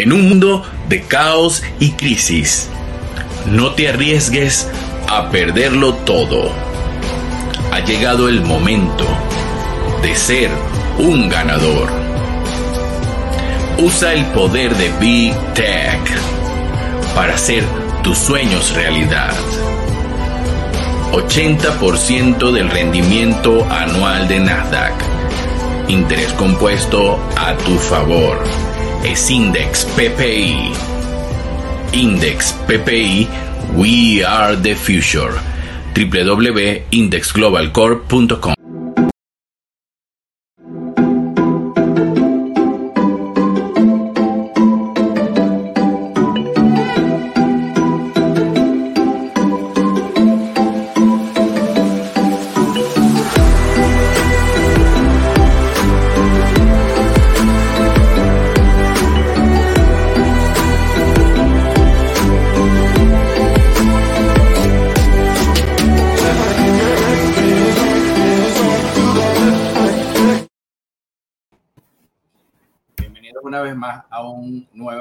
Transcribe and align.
En 0.00 0.14
un 0.14 0.30
mundo 0.30 0.62
de 0.88 1.02
caos 1.02 1.62
y 1.78 1.90
crisis, 1.90 2.70
no 3.50 3.72
te 3.72 3.90
arriesgues 3.90 4.66
a 5.10 5.28
perderlo 5.28 5.92
todo. 5.92 6.50
Ha 7.70 7.80
llegado 7.80 8.30
el 8.30 8.40
momento 8.40 9.04
de 10.00 10.16
ser 10.16 10.48
un 10.96 11.28
ganador. 11.28 11.90
Usa 13.76 14.14
el 14.14 14.24
poder 14.28 14.74
de 14.74 14.90
Big 15.00 15.34
Tech 15.52 16.00
para 17.14 17.34
hacer 17.34 17.62
tus 18.02 18.16
sueños 18.16 18.74
realidad. 18.74 19.34
80% 21.12 22.52
del 22.52 22.70
rendimiento 22.70 23.66
anual 23.70 24.26
de 24.28 24.40
Nasdaq. 24.40 24.94
Interés 25.88 26.32
compuesto 26.32 27.20
a 27.36 27.52
tu 27.58 27.76
favor. 27.76 28.42
Es 29.04 29.30
Index 29.30 29.84
PPI. 29.96 30.72
Index 31.92 32.52
PPI, 32.66 33.28
We 33.74 34.24
Are 34.24 34.56
the 34.56 34.74
Future. 34.74 35.32
www.indexglobalcorp.com 35.94 38.59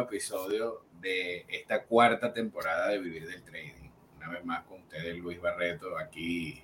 episodio 0.02 0.83
de 1.00 1.45
esta 1.50 1.83
cuarta 1.83 2.33
temporada 2.33 2.89
de 2.89 2.97
Vivir 2.97 3.28
del 3.28 3.44
Trading. 3.44 3.92
Una 4.17 4.30
vez 4.30 4.44
más 4.44 4.64
con 4.64 4.80
ustedes, 4.80 5.17
Luis 5.19 5.39
Barreto, 5.39 5.95
aquí 6.00 6.64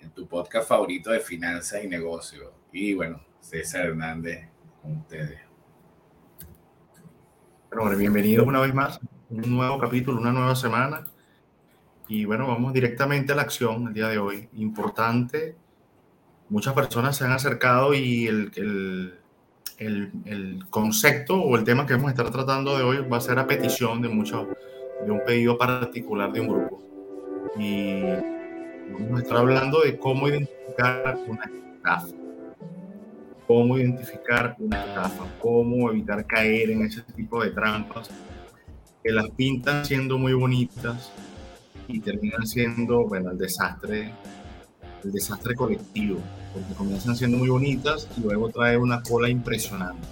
en 0.00 0.10
tu 0.10 0.26
podcast 0.26 0.68
favorito 0.68 1.12
de 1.12 1.20
finanzas 1.20 1.84
y 1.84 1.86
negocios. 1.86 2.50
Y 2.72 2.94
bueno, 2.94 3.24
César 3.40 3.86
Hernández 3.86 4.48
con 4.82 4.96
ustedes. 4.96 5.38
Bueno, 7.72 7.96
bienvenidos 7.96 8.44
una 8.44 8.60
vez 8.60 8.74
más. 8.74 8.98
Un 9.30 9.56
nuevo 9.56 9.78
capítulo, 9.78 10.20
una 10.20 10.32
nueva 10.32 10.56
semana. 10.56 11.04
Y 12.08 12.24
bueno, 12.24 12.48
vamos 12.48 12.72
directamente 12.72 13.32
a 13.32 13.36
la 13.36 13.42
acción 13.42 13.86
el 13.86 13.94
día 13.94 14.08
de 14.08 14.18
hoy. 14.18 14.48
Importante. 14.54 15.54
Muchas 16.48 16.74
personas 16.74 17.16
se 17.16 17.24
han 17.24 17.32
acercado 17.32 17.94
y 17.94 18.26
el, 18.26 18.50
el 18.56 19.20
el, 19.78 20.64
concepto 20.70 21.40
o 21.40 21.56
el 21.56 21.64
tema 21.64 21.86
que 21.86 21.94
vamos 21.94 22.08
a 22.08 22.10
estar 22.10 22.30
tratando 22.30 22.76
de 22.76 22.84
hoy 22.84 22.98
va 23.08 23.18
a 23.18 23.20
ser 23.20 23.38
a 23.38 23.46
petición 23.46 24.00
de 24.02 24.08
muchos, 24.08 24.46
de 25.04 25.10
un 25.10 25.20
pedido 25.24 25.58
particular 25.58 26.32
de 26.32 26.40
un 26.40 26.48
grupo. 26.48 26.82
Y 27.58 28.02
vamos 28.92 29.20
a 29.20 29.22
estar 29.22 29.38
hablando 29.38 29.80
de 29.82 29.98
cómo 29.98 30.28
identificar 30.28 31.18
una 31.26 31.44
estafa. 31.44 32.14
Cómo 33.46 33.78
identificar 33.78 34.56
una 34.58 34.84
estafa, 34.84 35.24
cómo 35.40 35.90
evitar 35.90 36.26
caer 36.26 36.70
en 36.70 36.82
ese 36.82 37.02
tipo 37.14 37.42
de 37.44 37.50
trampas 37.50 38.10
que 39.04 39.12
las 39.12 39.30
pintan 39.30 39.84
siendo 39.84 40.18
muy 40.18 40.32
bonitas 40.32 41.12
y 41.86 42.00
terminan 42.00 42.44
siendo, 42.44 43.06
bueno, 43.06 43.30
el 43.30 43.38
desastre, 43.38 44.10
el 45.04 45.12
desastre 45.12 45.54
colectivo 45.54 46.20
porque 46.56 46.74
comienzan 46.74 47.14
siendo 47.14 47.36
muy 47.36 47.48
bonitas 47.48 48.08
y 48.16 48.22
luego 48.22 48.48
trae 48.48 48.78
una 48.78 49.02
cola 49.02 49.28
impresionante. 49.28 50.06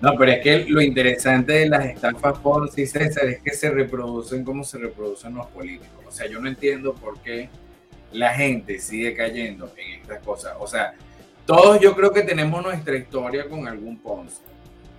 No, 0.00 0.14
pero 0.16 0.32
es 0.32 0.40
que 0.42 0.64
lo 0.68 0.80
interesante 0.80 1.54
de 1.54 1.68
las 1.68 1.86
estafas 1.86 2.38
Ponzi, 2.38 2.86
César, 2.86 3.24
es 3.24 3.40
que 3.40 3.50
se 3.50 3.70
reproducen 3.70 4.44
como 4.44 4.62
se 4.62 4.78
reproducen 4.78 5.34
los 5.34 5.46
políticos. 5.46 6.04
O 6.06 6.10
sea, 6.12 6.28
yo 6.28 6.40
no 6.40 6.48
entiendo 6.48 6.94
por 6.94 7.18
qué 7.20 7.48
la 8.12 8.32
gente 8.34 8.78
sigue 8.78 9.14
cayendo 9.14 9.72
en 9.76 10.00
estas 10.00 10.22
cosas. 10.22 10.54
O 10.60 10.66
sea, 10.66 10.94
todos 11.46 11.80
yo 11.80 11.96
creo 11.96 12.12
que 12.12 12.22
tenemos 12.22 12.62
nuestra 12.62 12.96
historia 12.96 13.48
con 13.48 13.66
algún 13.66 13.98
Ponzi. 13.98 14.42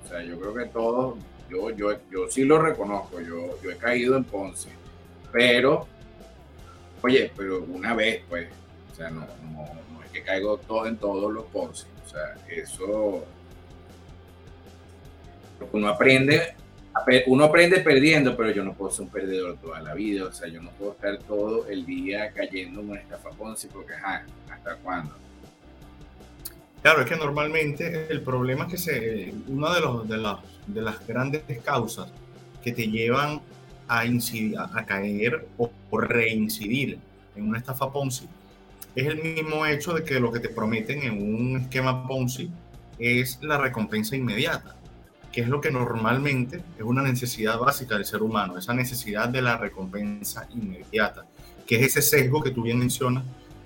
O 0.03 0.09
sea, 0.09 0.23
yo 0.23 0.39
creo 0.39 0.53
que 0.53 0.65
todos, 0.65 1.17
yo, 1.49 1.69
yo, 1.69 1.91
yo 2.11 2.29
sí 2.29 2.43
lo 2.43 2.59
reconozco, 2.59 3.21
yo, 3.21 3.61
yo 3.63 3.71
he 3.71 3.77
caído 3.77 4.17
en 4.17 4.25
Ponzi. 4.25 4.69
Pero 5.31 5.87
Oye, 7.01 7.31
pero 7.35 7.63
una 7.63 7.93
vez, 7.93 8.21
pues, 8.27 8.47
o 8.91 8.95
sea, 8.95 9.09
no, 9.09 9.21
no, 9.21 10.03
es 10.03 10.11
que 10.11 10.23
caigo 10.23 10.57
todo 10.57 10.87
en 10.87 10.97
todos 10.97 11.31
los 11.31 11.45
Ponzi. 11.45 11.87
O 12.05 12.09
sea, 12.09 12.35
eso. 12.49 13.25
Uno 15.71 15.87
aprende, 15.89 16.55
uno 17.27 17.43
aprende 17.43 17.79
perdiendo, 17.79 18.35
pero 18.35 18.51
yo 18.51 18.63
no 18.63 18.73
puedo 18.73 18.91
ser 18.91 19.05
un 19.05 19.11
perdedor 19.11 19.57
toda 19.57 19.81
la 19.81 19.93
vida. 19.93 20.25
O 20.25 20.31
sea, 20.31 20.47
yo 20.47 20.61
no 20.61 20.71
puedo 20.71 20.93
estar 20.93 21.17
todo 21.19 21.67
el 21.67 21.85
día 21.85 22.31
cayendo 22.31 22.81
en 22.81 22.89
una 22.89 22.99
estafa 22.99 23.29
Ponzi 23.31 23.67
porque, 23.67 23.93
ajá, 23.93 24.25
¿hasta 24.49 24.75
cuándo? 24.77 25.15
Claro, 26.81 27.01
es 27.01 27.09
que 27.09 27.17
normalmente 27.17 28.07
el 28.09 28.21
problema 28.21 28.65
es 28.65 28.71
que 28.71 28.77
se, 28.77 29.33
una 29.47 29.73
de, 29.73 29.81
los, 29.81 30.07
de, 30.07 30.35
de 30.67 30.81
las 30.81 31.05
grandes 31.05 31.43
causas 31.63 32.09
que 32.63 32.71
te 32.71 32.87
llevan 32.87 33.41
a, 33.89 34.05
incidir, 34.05 34.57
a, 34.57 34.85
caer 34.85 35.47
o, 35.57 35.71
reincidir 35.99 36.99
en 37.35 37.49
una 37.49 37.57
estafa 37.57 37.91
Ponzi 37.91 38.27
es 38.95 39.07
el 39.07 39.21
mismo 39.21 39.65
hecho 39.65 39.93
de 39.93 40.03
que 40.03 40.19
lo 40.19 40.31
que 40.31 40.39
te 40.39 40.49
prometen 40.49 41.03
en 41.03 41.21
un 41.21 41.57
esquema 41.61 42.07
Ponzi 42.07 42.49
es 42.97 43.39
la 43.41 43.57
recompensa 43.57 44.15
inmediata, 44.15 44.75
que 45.31 45.41
es 45.41 45.47
lo 45.47 45.61
que 45.61 45.71
normalmente 45.71 46.61
es 46.77 46.83
una 46.83 47.01
necesidad 47.01 47.57
básica 47.59 47.95
del 47.95 48.05
ser 48.05 48.21
humano, 48.21 48.57
esa 48.57 48.73
necesidad 48.73 49.29
de 49.29 49.41
la 49.41 49.57
recompensa 49.57 50.47
inmediata, 50.53 51.25
que 51.65 51.77
es 51.77 51.97
ese 51.97 52.01
sesgo 52.01 52.43
que 52.43 52.51
tú 52.51 52.63
bien 52.63 52.79
mencionas 52.79 53.23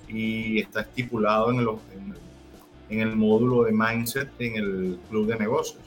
y 0.08 0.60
está 0.60 0.82
estipulado 0.82 1.52
en 1.52 3.00
el 3.00 3.16
módulo 3.16 3.64
de 3.64 3.72
mindset 3.72 4.30
en 4.40 4.56
el 4.56 5.00
club 5.10 5.28
de 5.28 5.38
negocios. 5.38 5.80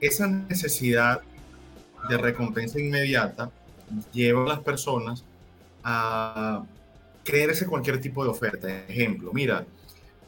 Esa 0.00 0.26
necesidad 0.26 1.20
de 2.08 2.16
recompensa 2.16 2.80
inmediata 2.80 3.50
lleva 4.12 4.42
a 4.42 4.48
las 4.48 4.60
personas 4.60 5.24
a 5.82 6.64
creerse 7.24 7.66
cualquier 7.66 8.00
tipo 8.00 8.24
de 8.24 8.30
oferta. 8.30 8.68
Ejemplo, 8.88 9.32
mira, 9.32 9.64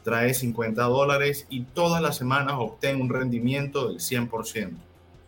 trae 0.03 0.33
50 0.33 0.81
dólares 0.83 1.47
y 1.49 1.63
todas 1.63 2.01
las 2.01 2.17
semanas 2.17 2.55
obtén 2.57 3.01
un 3.01 3.09
rendimiento 3.09 3.89
del 3.89 3.99
100%. 3.99 4.71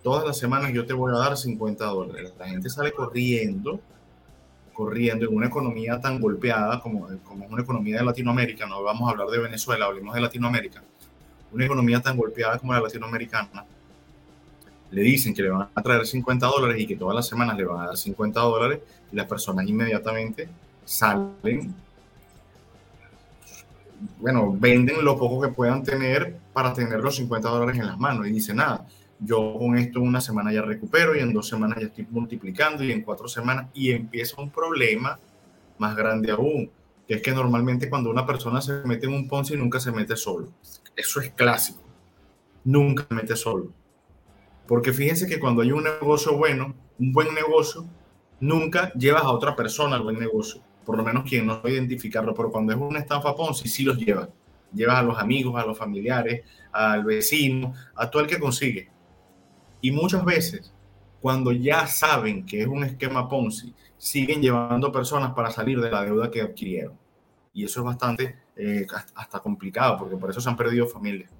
Todas 0.04 0.26
las 0.26 0.38
semanas 0.38 0.72
yo 0.72 0.86
te 0.86 0.94
voy 0.94 1.12
a 1.14 1.18
dar 1.18 1.36
50 1.36 1.84
dólares. 1.86 2.34
La 2.38 2.48
gente 2.48 2.70
sale 2.70 2.92
corriendo, 2.92 3.80
corriendo 4.74 5.26
en 5.26 5.36
una 5.36 5.48
economía 5.48 6.00
tan 6.00 6.20
golpeada 6.20 6.80
como, 6.80 7.08
como 7.24 7.46
una 7.48 7.64
economía 7.64 7.98
de 7.98 8.06
Latinoamérica. 8.06 8.68
No 8.68 8.84
vamos 8.84 9.08
a 9.08 9.12
hablar 9.12 9.28
de 9.30 9.40
Venezuela, 9.40 9.86
hablemos 9.86 10.14
de 10.14 10.22
Latinoamérica. 10.22 10.84
Una 11.52 11.66
economía 11.66 12.02
tan 12.02 12.18
golpeada 12.18 12.60
como 12.60 12.74
la 12.74 12.82
latinoamericana 12.82 13.66
le 14.96 15.02
dicen 15.02 15.34
que 15.34 15.42
le 15.42 15.50
van 15.50 15.68
a 15.76 15.84
traer 15.84 16.06
50 16.06 16.48
dólares 16.48 16.82
y 16.82 16.88
que 16.88 16.96
todas 16.96 17.14
las 17.14 17.28
semanas 17.28 17.58
le 17.58 17.66
van 17.66 17.82
a 17.82 17.88
dar 17.88 17.98
50 17.98 18.40
dólares 18.40 18.80
y 19.12 19.16
las 19.18 19.28
personas 19.28 19.68
inmediatamente 19.68 20.48
salen, 20.86 21.76
bueno, 24.22 24.56
venden 24.58 25.04
lo 25.04 25.18
poco 25.18 25.42
que 25.42 25.50
puedan 25.50 25.84
tener 25.84 26.38
para 26.54 26.74
tener 26.74 27.02
los 27.02 27.18
50 27.18 27.50
dólares 27.50 27.78
en 27.78 27.88
las 27.88 28.00
manos 28.00 28.26
y 28.26 28.32
dicen, 28.32 28.56
nada, 28.56 28.88
yo 29.20 29.58
con 29.60 29.78
esto 29.78 30.00
una 30.00 30.22
semana 30.22 30.54
ya 30.54 30.62
recupero 30.62 31.14
y 31.14 31.20
en 31.20 31.34
dos 31.34 31.50
semanas 31.50 31.80
ya 31.82 31.88
estoy 31.88 32.08
multiplicando 32.10 32.82
y 32.82 32.94
en 32.94 33.02
cuatro 33.02 33.28
semanas 33.28 33.68
y 33.74 33.92
empieza 33.92 34.42
un 34.42 34.50
problema 34.50 35.20
más 35.78 35.94
grande 35.98 36.32
aún, 36.32 36.72
que 37.06 37.16
es 37.16 37.22
que 37.22 37.32
normalmente 37.34 37.90
cuando 37.90 38.10
una 38.10 38.26
persona 38.26 38.62
se 38.62 38.82
mete 38.86 39.08
en 39.08 39.14
un 39.14 39.28
Ponzi 39.28 39.58
nunca 39.58 39.82
se 39.82 39.92
mete 39.92 40.16
solo. 40.16 40.54
Eso 40.96 41.20
es 41.20 41.32
clásico. 41.32 41.82
Nunca 42.64 43.06
se 43.10 43.14
mete 43.14 43.36
solo 43.36 43.74
porque 44.68 44.94
fíjense 44.94 45.28
que 45.28 45.40
cuando 45.40 45.62
hay 45.62 45.72
un 45.72 45.84
negocio 45.84 46.36
bueno, 46.38 46.76
un 47.00 47.12
buen 47.12 47.34
negocio, 47.34 47.86
nunca 48.40 48.92
llevas 48.94 49.24
a 49.24 49.32
otra 49.32 49.56
persona 49.56 49.96
al 49.96 50.04
buen 50.04 50.20
negocio. 50.20 50.62
Por 50.86 50.98
lo 50.98 51.04
menos 51.04 51.28
quien 51.28 51.46
no 51.46 51.62
puede 51.62 51.76
identificarlo. 51.76 52.34
Pero 52.34 52.52
cuando 52.52 52.74
es 52.74 52.80
una 52.80 53.00
estafa 53.00 53.36
Ponzi, 53.36 53.68
sí 53.68 53.84
los 53.84 53.98
llevas. 53.98 54.30
Llevas 54.74 54.98
a 54.98 55.04
los 55.04 55.18
amigos, 55.18 55.62
a 55.62 55.66
los 55.66 55.78
familiares, 55.78 56.44
al 56.72 57.04
vecino, 57.04 57.74
a 57.96 58.10
todo 58.10 58.24
el 58.24 58.28
que 58.28 58.40
consigue. 58.40 58.90
Y 59.82 59.92
muchas 59.92 60.26
veces, 60.26 60.74
cuando 61.22 61.52
ya 61.52 61.88
saben 61.88 62.46
que 62.46 62.62
es 62.62 62.68
un 62.68 62.84
esquema 62.84 63.30
Ponzi, 63.30 63.74
siguen 63.98 64.42
llevando 64.42 64.92
personas 64.92 65.34
para 65.34 65.52
salir 65.52 65.80
de 65.80 65.92
la 65.92 66.04
deuda 66.04 66.30
que 66.30 66.42
adquirieron. 66.42 66.98
Y 67.54 67.64
eso 67.66 67.80
es 67.80 67.86
bastante 67.86 68.36
eh, 68.56 68.86
hasta 69.16 69.40
complicado, 69.40 69.98
porque 69.98 70.18
por 70.18 70.30
eso 70.30 70.42
se 70.42 70.50
han 70.50 70.58
perdido 70.58 70.88
familias. 70.88 71.32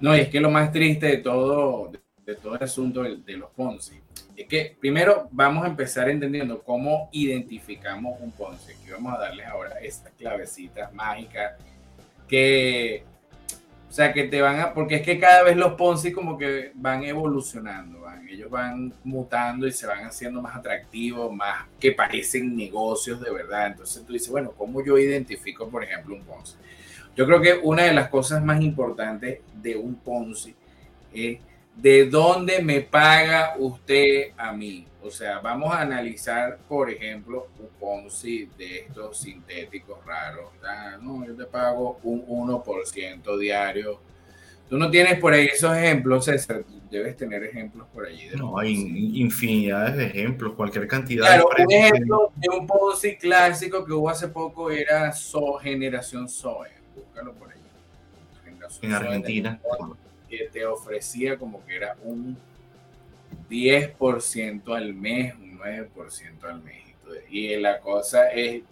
No, 0.00 0.16
y 0.16 0.20
es 0.20 0.28
que 0.28 0.40
lo 0.40 0.50
más 0.50 0.72
triste 0.72 1.06
de 1.06 1.16
todo, 1.18 1.92
de, 2.24 2.34
todo 2.36 2.56
el 2.56 2.62
asunto 2.62 3.02
de, 3.02 3.16
de, 3.18 3.36
los 3.36 3.50
Ponzi 3.50 4.00
es 4.36 4.46
que 4.46 4.76
primero 4.80 5.28
vamos 5.32 5.64
a 5.64 5.68
empezar 5.68 6.08
entendiendo 6.08 6.62
cómo 6.62 7.10
identificamos 7.12 8.18
un 8.20 8.32
Ponzi. 8.32 8.72
Aquí 8.72 8.90
vamos 8.90 9.14
a 9.14 9.18
darles 9.18 9.46
ahora 9.46 9.78
estas 9.80 10.12
clavecitas 10.12 10.92
mágicas 10.94 11.54
que 12.26 13.04
o 13.90 13.92
sea, 13.92 14.12
que 14.12 14.22
te 14.22 14.40
van 14.40 14.60
a, 14.60 14.72
porque 14.72 14.94
es 14.94 15.02
que 15.02 15.18
cada 15.18 15.42
vez 15.42 15.56
los 15.56 15.72
Ponzi 15.72 16.12
como 16.12 16.38
que 16.38 16.70
van 16.76 17.02
evolucionando, 17.02 18.02
van, 18.02 18.28
ellos 18.28 18.48
van 18.48 18.94
mutando 19.02 19.66
y 19.66 19.72
se 19.72 19.84
van 19.84 20.04
haciendo 20.04 20.40
más 20.40 20.54
atractivos, 20.54 21.34
más 21.34 21.66
que 21.80 21.90
parecen 21.90 22.56
negocios 22.56 23.20
de 23.20 23.32
verdad. 23.32 23.66
Entonces 23.66 24.06
tú 24.06 24.12
dices, 24.12 24.28
bueno, 24.30 24.52
¿cómo 24.56 24.84
yo 24.84 24.96
identifico, 24.96 25.68
por 25.68 25.82
ejemplo, 25.82 26.14
un 26.14 26.22
Ponzi? 26.22 26.54
Yo 27.16 27.26
creo 27.26 27.40
que 27.40 27.60
una 27.62 27.84
de 27.84 27.92
las 27.92 28.08
cosas 28.08 28.42
más 28.42 28.60
importantes 28.62 29.40
de 29.54 29.76
un 29.76 29.96
Ponzi 29.96 30.54
es 31.12 31.38
de 31.76 32.06
dónde 32.06 32.62
me 32.62 32.80
paga 32.80 33.54
usted 33.58 34.32
a 34.36 34.52
mí. 34.52 34.86
O 35.02 35.10
sea, 35.10 35.38
vamos 35.38 35.72
a 35.72 35.80
analizar, 35.80 36.58
por 36.68 36.90
ejemplo, 36.90 37.48
un 37.58 37.68
Ponzi 37.78 38.48
de 38.58 38.80
estos 38.80 39.18
sintéticos 39.18 40.04
raros. 40.04 40.50
No, 41.00 41.26
yo 41.26 41.34
te 41.34 41.46
pago 41.46 41.98
un 42.02 42.26
1% 42.26 43.38
diario. 43.38 44.00
Tú 44.68 44.76
no 44.76 44.90
tienes 44.90 45.18
por 45.18 45.32
ahí 45.32 45.46
esos 45.46 45.76
ejemplos, 45.76 46.26
César. 46.26 46.64
Debes 46.90 47.16
tener 47.16 47.42
ejemplos 47.44 47.86
por 47.94 48.06
allí. 48.06 48.28
no, 48.36 48.58
hay 48.58 48.74
infinidades 49.14 49.96
de 49.96 50.06
ejemplos, 50.06 50.54
cualquier 50.54 50.86
cantidad. 50.86 51.26
Claro, 51.26 51.48
un 51.48 51.72
ejemplo 51.72 52.32
de 52.36 52.48
un 52.56 52.66
Ponzi 52.66 53.16
clásico 53.16 53.84
que 53.84 53.92
hubo 53.92 54.10
hace 54.10 54.28
poco 54.28 54.70
era 54.70 55.12
so, 55.12 55.54
Generación 55.54 56.28
Soya. 56.28 56.79
Búscalo 57.04 57.34
por 57.34 57.50
ahí. 57.50 57.58
en 58.82 58.92
Argentina. 58.94 59.60
Que 60.28 60.48
te 60.52 60.64
ofrecía 60.64 61.38
como 61.38 61.64
que 61.66 61.76
era 61.76 61.96
un 62.04 62.36
10% 63.48 64.76
al 64.76 64.94
mes, 64.94 65.34
un 65.34 65.58
9% 65.58 66.44
al 66.44 66.62
mes. 66.62 66.84
Y 67.28 67.56
la 67.56 67.80
cosa 67.80 68.30
es 68.30 68.62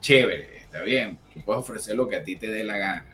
chévere, 0.00 0.58
está 0.58 0.82
bien, 0.82 1.18
tú 1.34 1.40
puedes 1.42 1.60
ofrecer 1.60 1.96
lo 1.96 2.08
que 2.08 2.16
a 2.16 2.24
ti 2.24 2.36
te 2.36 2.48
dé 2.48 2.64
la 2.64 2.78
gana. 2.78 3.06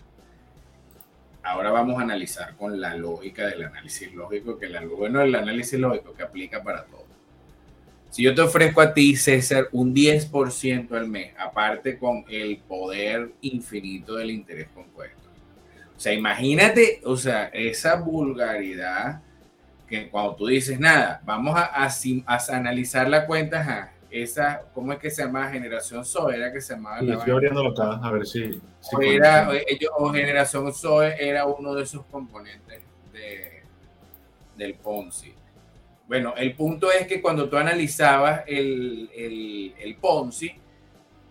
Ahora 1.43 1.70
vamos 1.70 1.99
a 1.99 2.02
analizar 2.02 2.56
con 2.56 2.81
la 2.81 2.94
lógica 2.94 3.47
del 3.47 3.64
análisis 3.64 4.12
lógico, 4.14 4.58
que 4.58 4.69
la, 4.69 4.85
bueno, 4.85 5.20
el 5.20 5.35
análisis 5.35 5.79
lógico 5.79 6.14
que 6.14 6.23
aplica 6.23 6.62
para 6.62 6.85
todo. 6.85 7.03
Si 8.14 8.22
yo 8.22 8.32
te 8.32 8.43
ofrezco 8.43 8.81
a 8.81 8.94
ti, 8.94 9.16
César, 9.16 9.66
un 9.72 9.93
10% 9.93 10.93
al 10.93 11.08
mes, 11.08 11.32
aparte 11.37 11.99
con 11.99 12.25
el 12.28 12.58
poder 12.58 13.32
infinito 13.40 14.14
del 14.14 14.31
interés 14.31 14.69
compuesto. 14.72 15.28
O 15.96 15.99
sea, 15.99 16.12
imagínate, 16.12 17.00
o 17.05 17.16
sea, 17.16 17.46
esa 17.46 17.96
vulgaridad 17.96 19.20
que 19.88 20.08
cuando 20.11 20.37
tú 20.37 20.46
dices 20.46 20.78
nada, 20.78 21.22
vamos 21.25 21.56
a, 21.56 21.64
a, 21.75 22.56
analizar 22.56 23.08
la 23.08 23.26
cuenta, 23.26 23.93
esa, 24.08 24.62
¿cómo 24.72 24.93
es 24.93 25.00
que 25.00 25.11
se 25.11 25.25
llama? 25.25 25.50
Generación 25.50 26.05
Zoe, 26.05 26.37
era 26.37 26.52
que 26.52 26.61
se 26.61 26.75
llamaba. 26.75 27.00
estoy 27.00 27.32
abriéndolo 27.32 27.70
acá, 27.70 27.99
a 28.00 28.12
ver 28.12 28.25
si. 28.28 28.62
o, 28.93 29.02
era, 29.02 29.50
o, 29.99 30.12
Generación 30.12 30.72
Zoe 30.72 31.16
era 31.19 31.46
uno 31.46 31.75
de 31.75 31.84
sus 31.84 32.05
componentes 32.05 32.81
de, 33.12 33.64
del 34.56 34.75
Ponzi. 34.75 35.34
Bueno, 36.06 36.34
el 36.36 36.54
punto 36.54 36.92
es 36.92 37.06
que 37.06 37.22
cuando 37.22 37.48
tú 37.48 37.56
analizabas 37.56 38.42
el, 38.46 39.10
el, 39.14 39.74
el 39.78 39.96
Ponzi, 39.96 40.54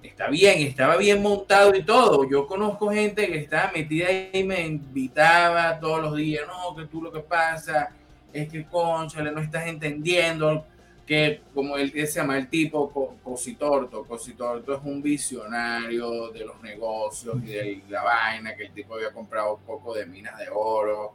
está 0.01 0.27
bien, 0.29 0.61
estaba 0.61 0.97
bien 0.97 1.21
montado 1.21 1.75
y 1.75 1.83
todo. 1.83 2.27
Yo 2.29 2.47
conozco 2.47 2.91
gente 2.91 3.27
que 3.27 3.37
estaba 3.37 3.71
metida 3.71 4.07
ahí 4.07 4.29
y 4.33 4.43
me 4.43 4.61
invitaba 4.61 5.79
todos 5.79 6.01
los 6.01 6.15
días, 6.15 6.45
no, 6.47 6.75
que 6.75 6.85
tú 6.87 7.01
lo 7.01 7.11
que 7.11 7.19
pasa 7.19 7.91
es 8.33 8.49
que, 8.49 8.65
conchale, 8.65 9.31
no 9.31 9.41
estás 9.41 9.67
entendiendo 9.67 10.65
que, 11.05 11.41
como 11.53 11.77
él 11.77 11.91
se 11.91 12.19
llama 12.19 12.37
el 12.37 12.47
tipo, 12.47 13.17
Cositorto, 13.23 14.05
Cositorto 14.05 14.73
es 14.73 14.79
un 14.83 15.01
visionario 15.01 16.29
de 16.29 16.45
los 16.45 16.61
negocios 16.63 17.35
y 17.43 17.47
de 17.47 17.81
la 17.89 18.03
vaina, 18.03 18.55
que 18.55 18.65
el 18.65 18.73
tipo 18.73 18.95
había 18.95 19.11
comprado 19.11 19.55
un 19.55 19.61
poco 19.61 19.93
de 19.93 20.05
minas 20.05 20.37
de 20.39 20.45
oro, 20.51 21.13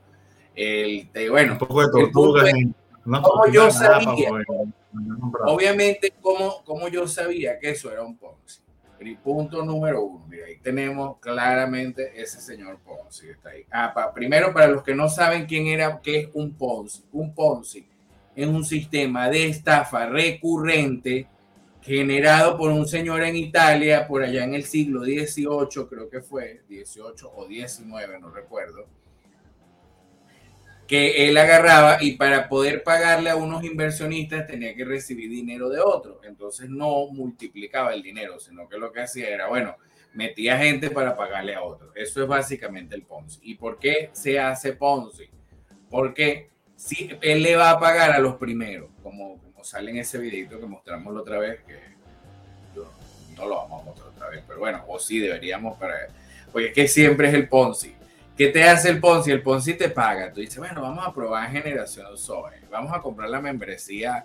el, 0.54 1.08
bueno, 1.30 1.52
un 1.52 1.58
poco 1.58 1.82
de 1.82 1.90
tortugas. 1.90 2.52
Como 3.22 3.46
yo 3.52 3.70
sabía, 3.70 4.30
obviamente, 5.46 6.12
como, 6.20 6.62
como 6.64 6.88
yo 6.88 7.06
sabía 7.06 7.58
que 7.58 7.70
eso 7.70 7.90
era 7.90 8.02
un 8.02 8.16
Ponzi. 8.16 8.60
Y 9.00 9.14
punto 9.14 9.64
número 9.64 10.02
uno, 10.02 10.26
mira, 10.28 10.46
ahí 10.46 10.58
tenemos 10.58 11.18
claramente 11.20 12.20
ese 12.20 12.40
señor 12.40 12.78
Ponzi 12.80 13.28
está 13.28 13.50
ahí. 13.50 13.64
Ah, 13.70 14.10
primero, 14.12 14.52
para 14.52 14.66
los 14.66 14.82
que 14.82 14.94
no 14.94 15.08
saben 15.08 15.46
quién 15.46 15.68
era, 15.68 16.00
qué 16.02 16.20
es 16.20 16.28
un 16.34 16.52
Ponzi. 16.54 17.04
Un 17.12 17.32
Ponzi 17.32 17.86
es 18.34 18.46
un 18.46 18.64
sistema 18.64 19.28
de 19.28 19.48
estafa 19.48 20.06
recurrente 20.06 21.28
generado 21.80 22.58
por 22.58 22.70
un 22.70 22.86
señor 22.86 23.22
en 23.22 23.36
Italia 23.36 24.06
por 24.06 24.22
allá 24.22 24.44
en 24.44 24.54
el 24.54 24.64
siglo 24.64 25.04
XVIII, 25.04 25.86
creo 25.88 26.10
que 26.10 26.20
fue, 26.20 26.62
18 26.68 27.32
o 27.34 27.46
19, 27.46 28.18
no 28.20 28.30
recuerdo, 28.30 28.86
que 30.88 31.28
él 31.28 31.36
agarraba 31.36 31.98
y 32.00 32.16
para 32.16 32.48
poder 32.48 32.82
pagarle 32.82 33.28
a 33.28 33.36
unos 33.36 33.62
inversionistas 33.62 34.46
tenía 34.46 34.74
que 34.74 34.86
recibir 34.86 35.28
dinero 35.28 35.68
de 35.68 35.80
otros. 35.80 36.16
Entonces 36.24 36.70
no 36.70 37.08
multiplicaba 37.08 37.92
el 37.92 38.02
dinero, 38.02 38.40
sino 38.40 38.66
que 38.66 38.78
lo 38.78 38.90
que 38.90 39.02
hacía 39.02 39.28
era, 39.28 39.48
bueno, 39.48 39.76
metía 40.14 40.56
gente 40.56 40.90
para 40.90 41.14
pagarle 41.14 41.54
a 41.54 41.62
otros. 41.62 41.92
Eso 41.94 42.22
es 42.22 42.26
básicamente 42.26 42.96
el 42.96 43.02
Ponzi. 43.02 43.38
¿Y 43.42 43.56
por 43.56 43.78
qué 43.78 44.08
se 44.14 44.40
hace 44.40 44.72
Ponzi? 44.72 45.28
Porque 45.90 46.48
si 46.74 47.10
él 47.20 47.42
le 47.42 47.54
va 47.54 47.70
a 47.70 47.78
pagar 47.78 48.12
a 48.12 48.18
los 48.18 48.36
primeros, 48.36 48.88
como, 49.02 49.42
como 49.42 49.62
sale 49.62 49.90
en 49.90 49.98
ese 49.98 50.16
videito 50.16 50.58
que 50.58 50.66
mostramos 50.66 51.12
la 51.12 51.20
otra 51.20 51.38
vez, 51.38 51.60
que 51.64 51.76
no 53.36 53.46
lo 53.46 53.56
vamos 53.56 53.82
a 53.82 53.84
mostrar 53.84 54.08
otra 54.08 54.30
vez, 54.30 54.42
pero 54.48 54.58
bueno, 54.58 54.82
o 54.88 54.98
sí 54.98 55.18
deberíamos 55.18 55.78
para... 55.78 56.08
Porque 56.50 56.68
es 56.68 56.74
que 56.74 56.88
siempre 56.88 57.28
es 57.28 57.34
el 57.34 57.46
Ponzi 57.46 57.97
¿Qué 58.38 58.48
te 58.48 58.62
hace 58.62 58.88
el 58.88 59.00
Ponzi? 59.00 59.32
El 59.32 59.42
Ponzi 59.42 59.74
te 59.74 59.88
paga. 59.88 60.32
Tú 60.32 60.40
dices, 60.40 60.58
bueno, 60.58 60.80
vamos 60.80 61.04
a 61.04 61.12
probar 61.12 61.50
generación 61.50 62.16
Zoe. 62.16 62.52
Vamos 62.70 62.92
a 62.94 63.02
comprar 63.02 63.28
la 63.28 63.40
membresía 63.40 64.24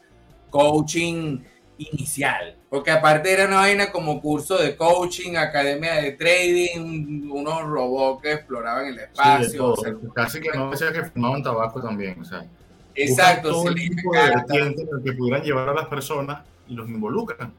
coaching 0.52 1.40
inicial. 1.80 2.56
Porque 2.70 2.92
aparte 2.92 3.34
era 3.34 3.48
una 3.48 3.56
vaina 3.56 3.92
como 3.92 4.22
curso 4.22 4.60
de 4.60 4.78
coaching, 4.78 5.36
academia 5.36 5.96
de 5.96 6.12
trading, 6.12 7.28
unos 7.32 7.64
robots 7.64 8.22
que 8.22 8.34
exploraban 8.34 8.86
el 8.86 9.00
espacio. 9.00 9.74
casi 10.14 10.40
que 10.40 10.52
no 10.56 10.70
decía 10.70 10.94
que 10.94 11.06
fumaban 11.06 11.42
tabaco 11.42 11.82
también. 11.82 12.22
O 12.22 12.24
sea, 12.24 12.46
Exacto. 12.94 13.50
Todo 13.50 13.70
el 13.70 13.76
tipo 13.76 14.14
de 14.14 15.04
que 15.04 15.14
pudieran 15.14 15.42
llevar 15.42 15.70
a 15.70 15.74
las 15.74 15.88
personas 15.88 16.44
y 16.68 16.76
los 16.76 16.88
involucran. 16.88 17.52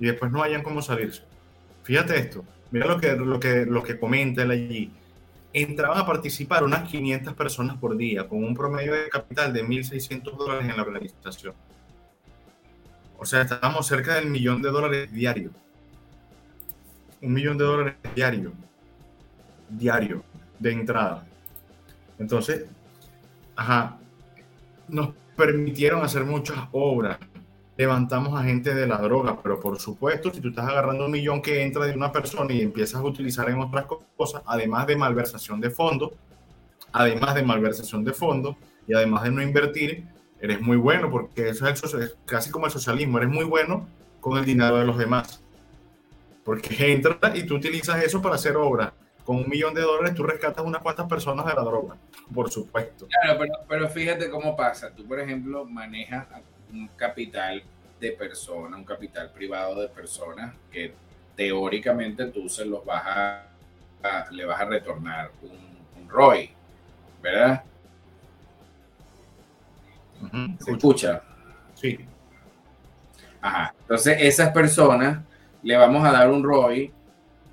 Y 0.00 0.06
después 0.06 0.32
no 0.32 0.42
hayan 0.42 0.62
cómo 0.62 0.80
salirse. 0.80 1.22
Fíjate 1.82 2.16
esto. 2.18 2.42
Mira 2.70 2.86
lo 2.86 2.98
que, 2.98 3.12
lo 3.12 3.38
que, 3.38 3.66
lo 3.66 3.82
que 3.82 4.00
comenta 4.00 4.42
él 4.42 4.52
allí 4.52 4.90
entraban 5.52 5.98
a 5.98 6.06
participar 6.06 6.64
unas 6.64 6.88
500 6.88 7.34
personas 7.34 7.76
por 7.76 7.96
día, 7.96 8.28
con 8.28 8.42
un 8.42 8.54
promedio 8.54 8.94
de 8.94 9.08
capital 9.08 9.52
de 9.52 9.64
1.600 9.64 10.36
dólares 10.36 10.68
en 10.68 10.76
la 10.76 10.82
organización. 10.82 11.54
O 13.18 13.24
sea, 13.24 13.42
estábamos 13.42 13.86
cerca 13.86 14.14
del 14.14 14.30
millón 14.30 14.62
de 14.62 14.70
dólares 14.70 15.12
diario. 15.12 15.50
Un 17.20 17.32
millón 17.32 17.56
de 17.58 17.64
dólares 17.64 17.94
diario. 18.14 18.52
Diario, 19.68 20.24
de 20.58 20.72
entrada. 20.72 21.24
Entonces, 22.18 22.66
ajá, 23.54 23.98
nos 24.88 25.10
permitieron 25.36 26.02
hacer 26.02 26.24
muchas 26.24 26.58
obras, 26.72 27.18
levantamos 27.82 28.38
a 28.38 28.44
gente 28.44 28.76
de 28.76 28.86
la 28.86 28.98
droga, 28.98 29.42
pero 29.42 29.58
por 29.58 29.76
supuesto, 29.80 30.32
si 30.32 30.40
tú 30.40 30.50
estás 30.50 30.68
agarrando 30.68 31.06
un 31.06 31.10
millón 31.10 31.42
que 31.42 31.62
entra 31.62 31.84
de 31.84 31.92
una 31.92 32.12
persona 32.12 32.54
y 32.54 32.60
empiezas 32.60 33.00
a 33.00 33.02
utilizar 33.02 33.50
en 33.50 33.58
otras 33.58 33.86
cosas, 34.16 34.40
además 34.46 34.86
de 34.86 34.94
malversación 34.94 35.60
de 35.60 35.68
fondos, 35.68 36.12
además 36.92 37.34
de 37.34 37.42
malversación 37.42 38.04
de 38.04 38.12
fondos 38.12 38.54
y 38.86 38.94
además 38.94 39.24
de 39.24 39.32
no 39.32 39.42
invertir, 39.42 40.04
eres 40.40 40.60
muy 40.60 40.76
bueno, 40.76 41.10
porque 41.10 41.48
eso 41.48 41.66
es, 41.66 42.16
casi 42.24 42.52
como 42.52 42.66
el 42.66 42.72
socialismo, 42.72 43.18
eres 43.18 43.30
muy 43.30 43.44
bueno 43.44 43.88
con 44.20 44.38
el 44.38 44.44
dinero 44.44 44.76
de 44.76 44.84
los 44.84 44.96
demás. 44.96 45.42
Porque 46.44 46.92
entra 46.92 47.18
y 47.34 47.42
tú 47.42 47.56
utilizas 47.56 48.00
eso 48.04 48.22
para 48.22 48.36
hacer 48.36 48.56
obras. 48.56 48.92
Con 49.24 49.38
un 49.38 49.48
millón 49.48 49.74
de 49.74 49.80
dólares 49.80 50.14
tú 50.14 50.22
rescatas 50.22 50.64
unas 50.64 50.82
cuantas 50.82 51.08
personas 51.08 51.46
de 51.46 51.54
la 51.54 51.62
droga, 51.62 51.96
por 52.32 52.48
supuesto. 52.48 53.08
Claro, 53.08 53.40
pero, 53.40 53.54
pero 53.68 53.88
fíjate 53.88 54.30
cómo 54.30 54.54
pasa. 54.54 54.94
Tú, 54.94 55.04
por 55.04 55.18
ejemplo, 55.18 55.64
manejas 55.64 56.26
un 56.72 56.88
capital 56.96 57.62
de 58.00 58.12
persona, 58.12 58.76
un 58.76 58.84
capital 58.84 59.30
privado 59.30 59.80
de 59.80 59.88
personas 59.88 60.54
que 60.70 60.92
teóricamente 61.36 62.26
tú 62.26 62.48
se 62.48 62.64
los 62.64 62.84
vas 62.84 63.02
a, 63.06 64.26
le 64.30 64.44
vas 64.44 64.60
a 64.60 64.64
retornar 64.64 65.30
un, 65.42 65.72
ROI, 66.08 66.50
¿verdad? 67.22 67.62
¿Se 70.62 70.72
escucha? 70.72 71.22
Sí. 71.74 71.98
Ajá. 73.40 73.74
Entonces, 73.80 74.18
esas 74.20 74.52
personas 74.52 75.20
le 75.62 75.76
vamos 75.76 76.04
a 76.06 76.12
dar 76.12 76.30
un 76.30 76.44
ROI 76.44 76.92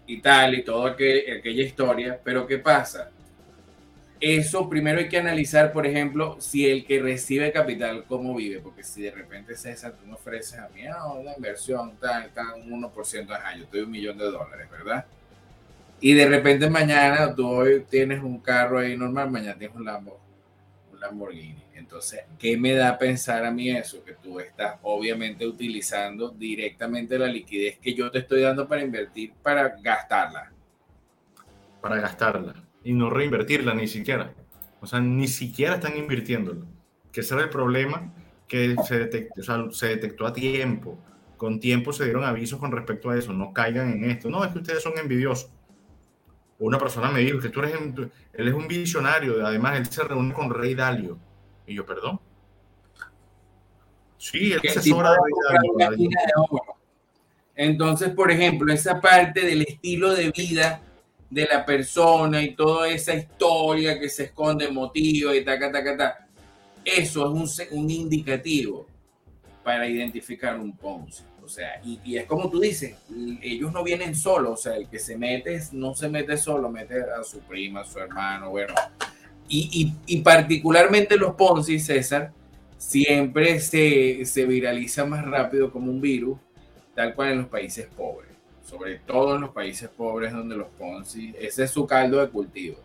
y 0.07 0.19
tal, 0.19 0.55
y 0.55 0.63
toda 0.63 0.91
aquella 0.91 1.63
historia, 1.63 2.19
pero 2.21 2.45
¿qué 2.45 2.57
pasa? 2.57 3.11
Eso 4.21 4.67
primero 4.67 4.99
hay 4.99 5.07
que 5.07 5.17
analizar, 5.17 5.71
por 5.71 5.85
ejemplo, 5.85 6.35
si 6.39 6.69
el 6.69 6.85
que 6.85 7.01
recibe 7.01 7.51
capital, 7.51 8.05
cómo 8.05 8.35
vive, 8.35 8.59
porque 8.59 8.83
si 8.83 9.01
de 9.01 9.11
repente 9.11 9.55
César, 9.55 9.93
tú 9.93 10.05
me 10.05 10.13
ofreces 10.13 10.59
a 10.59 10.67
mí, 10.69 10.85
ah, 10.87 11.13
una 11.13 11.35
inversión, 11.35 11.95
tal, 11.99 12.25
está 12.25 12.53
un 12.55 12.69
1%, 12.69 13.31
ajá, 13.31 13.55
yo 13.55 13.63
estoy 13.63 13.81
un 13.81 13.91
millón 13.91 14.17
de 14.17 14.25
dólares, 14.25 14.69
¿verdad? 14.69 15.05
Y 16.01 16.13
de 16.13 16.27
repente 16.27 16.69
mañana 16.69 17.33
tú 17.33 17.47
hoy 17.47 17.85
tienes 17.89 18.21
un 18.21 18.39
carro 18.39 18.79
ahí 18.79 18.97
normal, 18.97 19.31
mañana 19.31 19.57
tienes 19.57 19.75
un, 19.75 19.85
Lambo, 19.85 20.19
un 20.91 20.99
Lamborghini. 20.99 21.63
Entonces, 21.75 22.21
¿qué 22.37 22.57
me 22.57 22.73
da 22.73 22.97
pensar 22.97 23.45
a 23.45 23.51
mí 23.51 23.71
eso? 23.71 24.03
Que 24.03 24.13
tú 24.13 24.39
estás 24.39 24.75
obviamente 24.83 25.47
utilizando 25.47 26.29
directamente 26.29 27.17
la 27.17 27.27
liquidez 27.27 27.79
que 27.79 27.93
yo 27.93 28.11
te 28.11 28.19
estoy 28.19 28.41
dando 28.41 28.67
para 28.67 28.81
invertir, 28.81 29.33
para 29.41 29.75
gastarla. 29.81 30.51
Para 31.81 32.01
gastarla 32.01 32.68
y 32.83 32.93
no 32.93 33.09
reinvertirla 33.09 33.73
ni 33.73 33.87
siquiera. 33.87 34.33
O 34.81 34.87
sea, 34.87 34.99
ni 34.99 35.27
siquiera 35.27 35.75
están 35.75 35.97
invirtiéndolo. 35.97 36.65
Que 37.11 37.21
ese 37.21 37.33
era 37.33 37.43
el 37.43 37.49
problema 37.49 38.13
que 38.47 38.75
se 38.87 38.99
detectó, 38.99 39.41
o 39.41 39.43
sea, 39.43 39.65
se 39.71 39.87
detectó 39.87 40.25
a 40.25 40.33
tiempo. 40.33 40.97
Con 41.37 41.59
tiempo 41.59 41.93
se 41.93 42.03
dieron 42.03 42.23
avisos 42.23 42.59
con 42.59 42.71
respecto 42.71 43.09
a 43.09 43.17
eso. 43.17 43.33
No 43.33 43.53
caigan 43.53 43.91
en 43.91 44.09
esto. 44.09 44.29
No, 44.29 44.43
es 44.43 44.51
que 44.51 44.59
ustedes 44.59 44.83
son 44.83 44.97
envidiosos. 44.97 45.51
Una 46.59 46.77
persona 46.77 47.09
me 47.09 47.21
dijo 47.21 47.39
que 47.39 47.49
tú 47.49 47.61
eres, 47.61 47.73
él 48.33 48.47
es 48.47 48.53
un 48.53 48.67
visionario. 48.67 49.45
Además, 49.45 49.77
él 49.77 49.85
se 49.85 50.03
reúne 50.03 50.33
con 50.33 50.53
Rey 50.53 50.75
Dalio. 50.75 51.17
Y 51.65 51.75
yo, 51.75 51.85
perdón. 51.85 52.19
Sí, 54.17 54.51
él 54.51 54.59
de 54.61 54.69
Rey 54.69 55.69
Dalio. 55.77 56.09
Entonces, 57.55 58.09
por 58.09 58.31
ejemplo, 58.31 58.71
esa 58.73 58.99
parte 58.99 59.45
del 59.45 59.61
estilo 59.61 60.13
de 60.13 60.31
vida 60.31 60.81
de 61.29 61.45
la 61.45 61.65
persona 61.65 62.41
y 62.41 62.55
toda 62.55 62.89
esa 62.89 63.13
historia 63.13 63.99
que 63.99 64.09
se 64.09 64.25
esconde, 64.25 64.69
motivo 64.69 65.33
y 65.33 65.43
ta, 65.43 65.59
ta, 65.59 65.71
ta, 65.71 65.97
ta. 65.97 66.27
Eso 66.83 67.25
es 67.25 67.61
un, 67.69 67.79
un 67.79 67.89
indicativo 67.89 68.87
para 69.63 69.87
identificar 69.87 70.59
un 70.59 70.75
Ponzi. 70.75 71.23
O 71.43 71.47
sea, 71.47 71.81
y, 71.83 72.15
es 72.15 72.25
como 72.25 72.49
tú 72.49 72.59
dices, 72.59 72.95
ellos 73.41 73.71
no 73.71 73.83
vienen 73.83 74.15
solos, 74.15 74.51
o 74.51 74.57
sea, 74.57 74.75
el 74.75 74.87
que 74.87 74.99
se 74.99 75.17
mete 75.17 75.59
no 75.71 75.95
se 75.95 76.07
mete 76.07 76.37
solo, 76.37 76.69
mete 76.69 77.01
a 77.01 77.23
su 77.23 77.39
prima, 77.39 77.81
a 77.81 77.85
su 77.85 77.99
hermano, 77.99 78.51
bueno. 78.51 78.73
Y, 79.47 79.95
y, 80.07 80.15
y 80.15 80.21
particularmente 80.21 81.17
los 81.17 81.33
Ponzi, 81.33 81.79
César, 81.79 82.31
siempre 82.77 83.59
se, 83.59 84.25
se 84.25 84.45
viraliza 84.45 85.05
más 85.05 85.25
rápido 85.25 85.71
como 85.71 85.91
un 85.91 85.99
virus, 85.99 86.37
tal 86.93 87.15
cual 87.15 87.31
en 87.31 87.37
los 87.39 87.47
países 87.47 87.87
pobres 87.87 88.28
sobre 88.69 88.99
todo 88.99 89.35
en 89.35 89.41
los 89.41 89.49
países 89.49 89.89
pobres 89.89 90.31
donde 90.31 90.55
los 90.55 90.67
Ponzi, 90.67 91.33
ese 91.39 91.63
es 91.63 91.71
su 91.71 91.87
caldo 91.87 92.19
de 92.19 92.29
cultivo. 92.29 92.77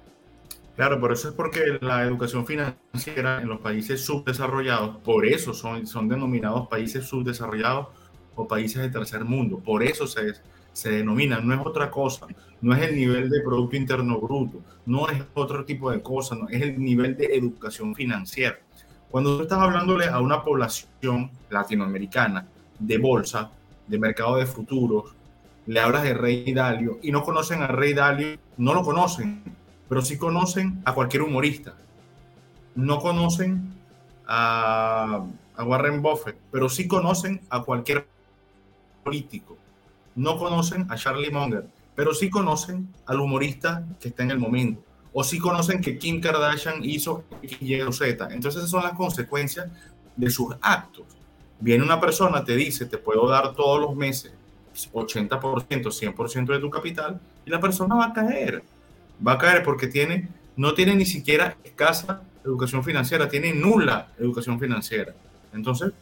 Claro, 0.76 0.98
por 0.98 1.12
eso 1.12 1.28
es 1.28 1.34
porque 1.34 1.78
la 1.82 2.02
educación 2.02 2.46
financiera 2.46 3.40
en 3.42 3.48
los 3.48 3.60
países 3.60 4.00
subdesarrollados, 4.00 4.96
por 4.98 5.26
eso 5.26 5.52
son, 5.52 5.86
son 5.86 6.08
denominados 6.08 6.66
países 6.68 7.04
subdesarrollados 7.04 7.88
o 8.34 8.48
países 8.48 8.82
de 8.82 8.88
tercer 8.88 9.24
mundo, 9.24 9.58
por 9.58 9.82
eso 9.82 10.06
se, 10.06 10.32
se 10.72 10.90
denominan, 10.90 11.46
no 11.46 11.54
es 11.54 11.60
otra 11.64 11.90
cosa, 11.90 12.26
no 12.62 12.74
es 12.74 12.82
el 12.82 12.96
nivel 12.96 13.28
de 13.28 13.42
Producto 13.42 13.76
Interno 13.76 14.18
Bruto, 14.18 14.62
no 14.86 15.08
es 15.08 15.22
otro 15.34 15.64
tipo 15.64 15.90
de 15.90 16.00
cosa, 16.00 16.34
no, 16.34 16.48
es 16.48 16.62
el 16.62 16.82
nivel 16.82 17.16
de 17.16 17.26
educación 17.26 17.94
financiera. 17.94 18.58
Cuando 19.10 19.36
tú 19.36 19.42
estás 19.42 19.60
hablándole 19.60 20.06
a 20.06 20.18
una 20.18 20.42
población 20.42 21.30
latinoamericana 21.50 22.48
de 22.78 22.98
bolsa, 22.98 23.52
de 23.86 23.98
mercado 23.98 24.36
de 24.36 24.46
futuros, 24.46 25.14
le 25.66 25.80
hablas 25.80 26.02
de 26.02 26.14
Rey 26.14 26.52
Dalio 26.52 26.98
y 27.02 27.10
no 27.10 27.22
conocen 27.22 27.62
a 27.62 27.68
Rey 27.68 27.94
Dalio, 27.94 28.38
no 28.56 28.74
lo 28.74 28.82
conocen, 28.82 29.42
pero 29.88 30.02
sí 30.02 30.18
conocen 30.18 30.82
a 30.84 30.94
cualquier 30.94 31.22
humorista. 31.22 31.74
No 32.74 33.00
conocen 33.00 33.74
a, 34.26 35.24
Warren 35.58 36.02
Buffett, 36.02 36.36
pero 36.50 36.68
sí 36.68 36.88
conocen 36.88 37.40
a 37.48 37.62
cualquier 37.62 38.06
político. 39.02 39.56
No 40.16 40.38
conocen 40.38 40.90
a 40.90 40.96
Charlie 40.96 41.30
Munger, 41.30 41.66
pero 41.94 42.12
sí 42.12 42.28
conocen 42.28 42.92
al 43.06 43.20
humorista 43.20 43.84
que 44.00 44.08
está 44.08 44.22
en 44.22 44.32
el 44.32 44.38
momento. 44.38 44.82
O 45.12 45.22
sí 45.22 45.38
conocen 45.38 45.80
que 45.80 45.96
Kim 45.96 46.20
Kardashian 46.20 46.82
hizo 46.82 47.24
Y 47.42 47.80
o 47.80 47.92
Z. 47.92 48.28
Entonces 48.32 48.68
son 48.68 48.82
las 48.82 48.94
consecuencias 48.94 49.68
de 50.16 50.30
sus 50.30 50.54
actos. 50.60 51.06
Viene 51.60 51.84
una 51.84 52.00
persona, 52.00 52.44
te 52.44 52.56
dice, 52.56 52.86
te 52.86 52.98
puedo 52.98 53.28
dar 53.28 53.54
todos 53.54 53.80
los 53.80 53.94
meses 53.94 54.32
80%, 54.92 55.90
100% 55.90 56.46
de 56.52 56.58
tu 56.58 56.70
capital 56.70 57.20
y 57.46 57.50
la 57.50 57.60
persona 57.60 57.94
va 57.94 58.06
a 58.06 58.12
caer. 58.12 58.62
Va 59.26 59.32
a 59.32 59.38
caer 59.38 59.62
porque 59.62 59.86
tiene, 59.86 60.28
no 60.56 60.74
tiene 60.74 60.94
ni 60.94 61.06
siquiera 61.06 61.56
escasa 61.62 62.22
educación 62.44 62.84
financiera, 62.84 63.28
tiene 63.28 63.52
nula 63.52 64.08
educación 64.18 64.58
financiera. 64.60 65.14
Entonces, 65.52 65.92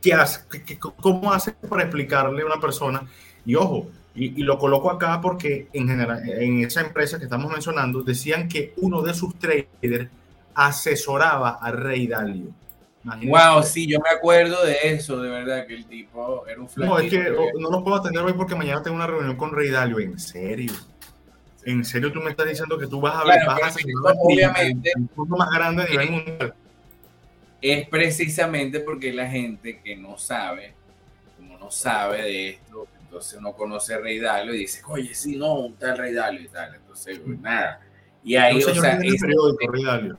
¿qué 0.00 0.14
hace? 0.14 0.40
¿Cómo 0.78 1.32
hace 1.32 1.52
para 1.52 1.82
explicarle 1.82 2.42
a 2.42 2.46
una 2.46 2.60
persona? 2.60 3.02
Y 3.44 3.54
ojo, 3.54 3.88
y, 4.14 4.42
lo 4.42 4.58
coloco 4.58 4.90
acá 4.90 5.20
porque 5.20 5.68
en 5.72 5.88
general, 5.88 6.28
en 6.28 6.64
esa 6.64 6.80
empresa 6.80 7.18
que 7.18 7.24
estamos 7.24 7.50
mencionando, 7.50 8.02
decían 8.02 8.48
que 8.48 8.74
uno 8.78 9.02
de 9.02 9.14
sus 9.14 9.38
traders 9.38 10.08
asesoraba 10.54 11.58
a 11.60 11.70
Rey 11.70 12.06
Dalio. 12.06 12.48
Wow, 13.02 13.62
sí, 13.62 13.86
yo 13.86 13.98
me 13.98 14.10
acuerdo 14.10 14.62
de 14.64 14.76
eso, 14.82 15.20
de 15.22 15.30
verdad, 15.30 15.66
que 15.66 15.74
el 15.74 15.86
tipo 15.86 16.46
era 16.46 16.60
un 16.60 16.68
flaquito. 16.68 16.94
No, 16.94 17.00
es 17.00 17.10
que 17.10 17.58
no 17.58 17.70
lo 17.70 17.82
puedo 17.82 17.96
atender 17.96 18.22
hoy 18.22 18.34
porque 18.34 18.54
mañana 18.54 18.82
tengo 18.82 18.96
una 18.96 19.06
reunión 19.06 19.36
con 19.36 19.52
Rey 19.52 19.70
Dalio. 19.70 19.98
¿En 20.00 20.18
serio? 20.18 20.72
¿En 21.64 21.84
serio 21.84 22.12
tú 22.12 22.20
me 22.20 22.30
estás 22.30 22.46
diciendo 22.46 22.78
que 22.78 22.86
tú 22.86 23.00
vas 23.00 23.16
a 23.16 23.24
ver 23.24 23.40
obviamente, 24.18 24.92
el 24.94 25.08
más 25.28 25.50
grande 25.50 25.82
a 25.82 25.86
nivel 25.86 26.10
mundial? 26.10 26.54
Es 27.62 27.88
precisamente 27.88 28.80
porque 28.80 29.12
la 29.12 29.28
gente 29.28 29.80
que 29.80 29.96
no 29.96 30.18
sabe, 30.18 30.74
como 31.36 31.58
no 31.58 31.70
sabe 31.70 32.22
de 32.22 32.48
esto, 32.50 32.86
entonces 33.00 33.38
uno 33.38 33.52
conoce 33.54 33.94
a 33.94 33.98
Rey 33.98 34.18
Dalio 34.18 34.54
y 34.54 34.58
dice, 34.58 34.82
oye, 34.88 35.14
sí, 35.14 35.36
no, 35.36 35.54
un 35.54 35.74
tal 35.74 35.96
Rey 35.96 36.12
Dalio 36.12 36.42
y 36.42 36.48
tal. 36.48 36.74
Entonces, 36.74 37.18
pues, 37.18 37.38
nada. 37.40 37.80
Y 38.22 38.36
ahí, 38.36 38.62
o 38.62 38.74
sea, 38.74 38.98
es, 38.98 39.20
periódico, 39.20 39.72
Rey 39.72 39.84
Dalio 39.84 40.18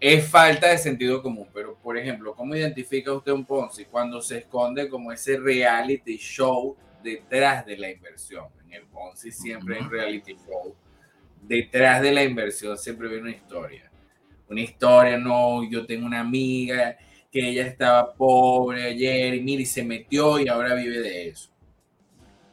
es 0.00 0.26
falta 0.26 0.68
de 0.68 0.78
sentido 0.78 1.22
común. 1.22 1.48
Pero, 1.52 1.76
por 1.76 1.98
ejemplo, 1.98 2.34
¿cómo 2.34 2.56
identifica 2.56 3.12
usted 3.12 3.32
un 3.32 3.44
Ponzi? 3.44 3.84
Cuando 3.84 4.22
se 4.22 4.38
esconde 4.38 4.88
como 4.88 5.12
ese 5.12 5.38
reality 5.38 6.16
show 6.16 6.76
detrás 7.02 7.66
de 7.66 7.76
la 7.76 7.90
inversión. 7.90 8.46
En 8.64 8.72
el 8.72 8.86
Ponzi 8.86 9.30
siempre 9.30 9.76
hay 9.76 9.82
reality 9.82 10.34
show. 10.34 10.74
Detrás 11.42 12.00
de 12.00 12.12
la 12.12 12.24
inversión 12.24 12.78
siempre 12.78 13.08
viene 13.08 13.22
una 13.22 13.36
historia. 13.36 13.90
Una 14.48 14.62
historia, 14.62 15.18
no, 15.18 15.68
yo 15.68 15.86
tengo 15.86 16.06
una 16.06 16.20
amiga 16.20 16.96
que 17.30 17.50
ella 17.50 17.66
estaba 17.66 18.12
pobre 18.12 18.84
ayer 18.84 19.34
y 19.34 19.40
mire, 19.40 19.64
se 19.64 19.84
metió 19.84 20.40
y 20.40 20.48
ahora 20.48 20.74
vive 20.74 20.98
de 20.98 21.28
eso. 21.28 21.50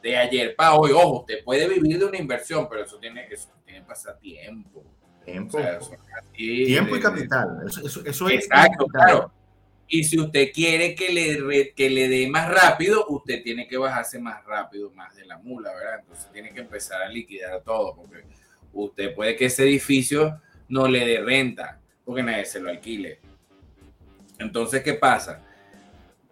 De 0.04 0.16
ayer 0.16 0.56
para 0.56 0.76
hoy, 0.76 0.92
ojo, 0.92 1.22
usted 1.22 1.44
puede 1.44 1.68
vivir 1.68 1.98
de 1.98 2.06
una 2.06 2.18
inversión, 2.18 2.68
pero 2.70 2.84
eso 2.84 3.00
tiene, 3.00 3.28
eso 3.32 3.50
tiene 3.66 3.82
pasatiempo 3.82 4.84
Tiempo. 5.28 5.60
Tiempo 6.34 6.96
y 6.96 7.00
capital. 7.02 7.64
Eso, 7.68 8.02
eso, 8.06 8.30
es 8.30 8.46
Exacto, 8.46 8.88
claro. 8.88 9.30
Y 9.90 10.06
si 10.06 10.18
usted 10.20 10.52
quiere 10.54 10.96
que 10.96 11.12
le, 11.12 11.74
que 11.74 11.90
le 11.90 12.08
dé 12.08 12.30
más 12.30 12.50
rápido, 12.50 13.06
usted 13.10 13.44
tiene 13.44 13.68
que 13.68 13.78
bajarse 13.78 14.20
más 14.20 14.44
rápido, 14.46 14.90
más 14.92 15.14
de 15.16 15.26
la 15.26 15.38
mula, 15.38 15.74
¿verdad? 15.74 16.00
Entonces 16.00 16.32
tiene 16.32 16.54
que 16.54 16.62
empezar 16.62 17.02
a 17.02 17.10
liquidar 17.10 17.62
todo, 17.62 17.96
porque 17.96 18.24
usted 18.72 19.14
puede 19.14 19.36
que 19.36 19.46
ese 19.46 19.64
edificio 19.64 20.42
no 20.70 20.88
le 20.88 21.06
dé 21.06 21.20
renta, 21.22 21.80
porque 22.06 22.24
nadie 22.24 22.46
se 22.46 22.62
lo 22.62 22.70
alquile. 22.70 23.20
Entonces, 24.40 24.82
¿qué 24.82 24.94
pasa? 24.94 25.42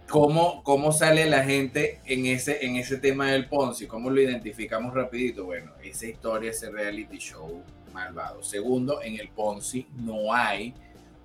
¿Cómo, 0.08 0.64
¿Cómo 0.64 0.94
sale 0.94 1.26
la 1.26 1.44
gente 1.44 2.00
en 2.06 2.28
ese, 2.28 2.66
en 2.66 2.78
ese 2.78 2.98
tema 2.98 3.32
del 3.32 3.50
Ponzi? 3.50 3.88
¿Cómo 3.88 4.10
lo 4.10 4.22
identificamos 4.22 4.94
rapidito? 4.94 5.46
Bueno, 5.46 5.74
esa 5.84 6.06
historia, 6.06 6.52
ese 6.52 6.70
reality 6.70 7.18
show 7.18 7.64
malvado. 7.96 8.44
Segundo, 8.44 9.02
en 9.02 9.20
el 9.20 9.30
Ponzi 9.30 9.88
no 9.98 10.32
hay 10.34 10.74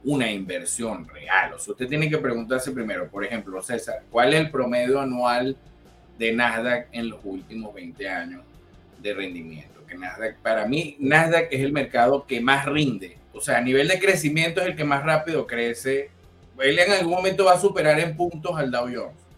una 0.05 0.31
inversión 0.31 1.07
real. 1.09 1.55
O 1.55 1.59
sea, 1.59 1.73
usted 1.73 1.89
tiene 1.89 2.09
que 2.09 2.17
preguntarse 2.17 2.71
primero, 2.71 3.09
por 3.11 3.25
ejemplo, 3.25 3.61
César, 3.61 4.03
¿cuál 4.11 4.33
es 4.33 4.41
el 4.41 4.50
promedio 4.50 5.00
anual 5.00 5.57
de 6.19 6.33
Nasdaq 6.33 6.89
en 6.93 7.11
los 7.11 7.21
últimos 7.25 7.75
20 7.75 8.09
años 8.09 8.43
de 9.03 9.12
rendimiento? 9.12 9.85
Que 9.87 9.99
Nasdaq, 9.99 10.37
para 10.39 10.67
mí, 10.67 10.97
Nasdaq 11.00 11.49
es 11.50 11.61
el 11.61 11.73
mercado 11.73 12.27
que 12.27 12.41
más 12.41 12.65
rinde. 12.65 13.19
O 13.35 13.41
sea, 13.41 13.59
a 13.59 13.61
nivel 13.61 13.89
de 13.89 13.99
crecimiento 13.99 14.61
es 14.61 14.69
el 14.69 14.77
que 14.77 14.85
más 14.85 15.05
rápido 15.05 15.47
crece. 15.47 16.11
Él 16.59 16.79
en 16.79 16.93
algún 16.93 17.12
momento 17.12 17.45
va 17.45 17.55
a 17.55 17.61
superar 17.61 17.99
en 18.00 18.17
puntos 18.17 18.57
al 18.57 18.71
Dow 18.71 18.87
Jones 18.87 19.29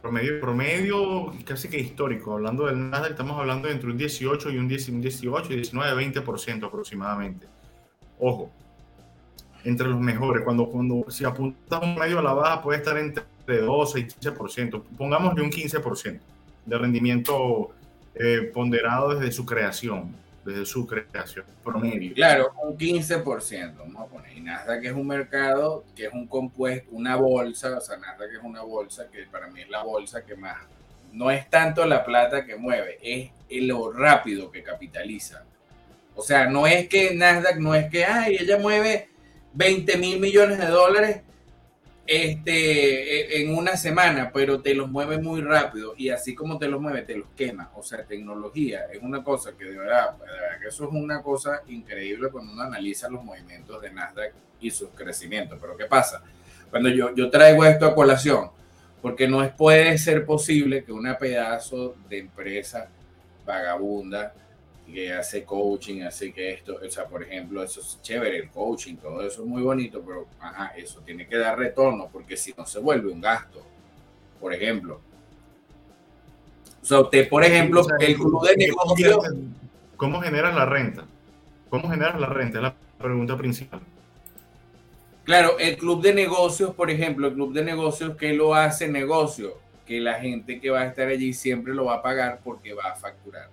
promedio, 0.00 0.40
promedio 0.40 1.32
casi 1.44 1.68
que 1.68 1.78
histórico. 1.78 2.32
Hablando 2.32 2.66
del 2.66 2.90
Nasdaq, 2.90 3.10
estamos 3.10 3.38
hablando 3.38 3.68
entre 3.68 3.90
un 3.90 3.96
18 3.96 4.50
y 4.50 4.58
un 4.58 4.68
18, 4.68 5.48
19, 5.48 6.12
20% 6.12 6.66
aproximadamente. 6.66 7.46
Ojo, 8.18 8.50
entre 9.64 9.88
los 9.88 10.00
mejores. 10.00 10.44
Cuando, 10.44 10.66
cuando 10.66 11.04
si 11.08 11.24
apunta 11.24 11.78
un 11.78 11.94
medio 11.96 12.18
a 12.18 12.22
la 12.22 12.32
baja, 12.32 12.62
puede 12.62 12.78
estar 12.78 12.96
entre 12.96 13.24
12 13.46 14.00
y 14.00 14.04
15%. 14.04 14.82
Pongámosle 14.96 15.42
un 15.42 15.50
15% 15.50 16.20
de 16.64 16.78
rendimiento 16.78 17.70
eh, 18.14 18.50
ponderado 18.52 19.14
desde 19.14 19.32
su 19.32 19.44
creación. 19.44 20.14
Desde 20.44 20.66
su 20.66 20.86
creación 20.86 21.44
promedio. 21.62 22.14
Claro, 22.14 22.52
un 22.62 22.76
15%, 22.76 23.76
vamos 23.78 24.02
a 24.02 24.06
poner. 24.06 24.36
Y 24.36 24.40
Nasdaq 24.40 24.84
es 24.84 24.92
un 24.92 25.06
mercado 25.06 25.84
que 25.94 26.06
es 26.06 26.12
un 26.12 26.26
compuesto, 26.26 26.88
una 26.92 27.16
bolsa, 27.16 27.76
o 27.76 27.80
sea, 27.80 27.96
Nasdaq 27.96 28.32
es 28.32 28.42
una 28.42 28.62
bolsa 28.62 29.08
que 29.10 29.24
para 29.26 29.48
mí 29.48 29.60
es 29.60 29.70
la 29.70 29.82
bolsa 29.82 30.24
que 30.24 30.34
más, 30.36 30.56
no 31.12 31.30
es 31.30 31.48
tanto 31.48 31.84
la 31.86 32.04
plata 32.04 32.44
que 32.44 32.56
mueve, 32.56 32.98
es 33.02 33.30
lo 33.62 33.92
rápido 33.92 34.50
que 34.50 34.62
capitaliza. 34.62 35.44
O 36.14 36.22
sea, 36.22 36.46
no 36.48 36.66
es 36.66 36.88
que 36.88 37.14
Nasdaq, 37.14 37.56
no 37.58 37.74
es 37.74 37.90
que, 37.90 38.04
ay, 38.04 38.36
ella 38.40 38.58
mueve 38.58 39.08
20 39.54 39.96
mil 39.98 40.20
millones 40.20 40.58
de 40.58 40.66
dólares 40.66 41.22
este, 42.06 43.38
e, 43.38 43.42
en 43.42 43.56
una 43.56 43.76
semana, 43.76 44.30
pero 44.32 44.60
te 44.60 44.74
los 44.74 44.90
mueve 44.90 45.18
muy 45.18 45.40
rápido 45.40 45.94
y 45.96 46.08
así 46.08 46.34
como 46.34 46.58
te 46.58 46.68
los 46.68 46.80
mueve, 46.80 47.02
te 47.02 47.16
los 47.16 47.28
quema. 47.36 47.70
O 47.76 47.82
sea, 47.82 48.04
tecnología 48.04 48.86
es 48.92 49.02
una 49.02 49.22
cosa 49.22 49.52
que 49.56 49.64
de 49.64 49.78
verdad, 49.78 50.16
de 50.18 50.24
verdad 50.24 50.60
que 50.60 50.68
eso 50.68 50.84
es 50.84 50.90
una 50.92 51.22
cosa 51.22 51.62
increíble 51.68 52.28
cuando 52.30 52.52
uno 52.52 52.62
analiza 52.62 53.08
los 53.08 53.22
movimientos 53.22 53.80
de 53.80 53.92
Nasdaq 53.92 54.32
y 54.60 54.70
sus 54.70 54.90
crecimientos. 54.90 55.58
Pero 55.60 55.76
¿qué 55.76 55.86
pasa? 55.86 56.22
Cuando 56.70 56.88
yo, 56.88 57.14
yo 57.14 57.30
traigo 57.30 57.64
esto 57.64 57.86
a 57.86 57.94
colación, 57.94 58.50
porque 59.00 59.28
no 59.28 59.42
es, 59.42 59.52
puede 59.52 59.98
ser 59.98 60.24
posible 60.24 60.84
que 60.84 60.92
una 60.92 61.18
pedazo 61.18 61.96
de 62.08 62.18
empresa 62.18 62.88
vagabunda 63.44 64.32
que 64.92 65.12
hace 65.12 65.44
coaching, 65.44 66.02
hace 66.02 66.32
que 66.32 66.52
esto, 66.52 66.78
o 66.84 66.90
sea, 66.90 67.06
por 67.06 67.22
ejemplo, 67.22 67.62
eso 67.62 67.80
es 67.80 67.98
chévere, 68.02 68.36
el 68.36 68.50
coaching, 68.50 68.96
todo 68.96 69.26
eso 69.26 69.42
es 69.42 69.48
muy 69.48 69.62
bonito, 69.62 70.02
pero 70.06 70.26
ajá, 70.38 70.72
eso 70.76 71.00
tiene 71.00 71.26
que 71.26 71.36
dar 71.36 71.58
retorno 71.58 72.08
porque 72.12 72.36
si 72.36 72.54
no 72.56 72.66
se 72.66 72.78
vuelve 72.78 73.10
un 73.10 73.20
gasto, 73.20 73.64
por 74.40 74.52
ejemplo. 74.54 75.00
O 76.82 76.84
sea, 76.84 77.00
usted, 77.00 77.28
por 77.28 77.44
ejemplo, 77.44 77.84
el 77.98 78.14
club 78.16 78.46
de 78.46 78.56
negocios... 78.56 79.18
¿Cómo 79.96 80.20
generas 80.20 80.54
la 80.54 80.66
renta? 80.66 81.06
¿Cómo 81.70 81.88
generas 81.88 82.20
la 82.20 82.26
renta? 82.26 82.58
Es 82.58 82.62
la 82.62 82.74
pregunta 82.98 83.36
principal. 83.36 83.80
Claro, 85.24 85.58
el 85.58 85.76
club 85.76 86.02
de 86.02 86.12
negocios, 86.12 86.74
por 86.74 86.90
ejemplo, 86.90 87.28
el 87.28 87.34
club 87.34 87.52
de 87.52 87.64
negocios 87.64 88.16
que 88.16 88.32
lo 88.32 88.54
hace 88.54 88.88
negocio, 88.88 89.58
que 89.86 90.00
la 90.00 90.14
gente 90.14 90.60
que 90.60 90.70
va 90.70 90.80
a 90.80 90.86
estar 90.86 91.06
allí 91.06 91.32
siempre 91.32 91.72
lo 91.72 91.84
va 91.84 91.94
a 91.94 92.02
pagar 92.02 92.40
porque 92.42 92.74
va 92.74 92.90
a 92.90 92.96
facturar 92.96 93.48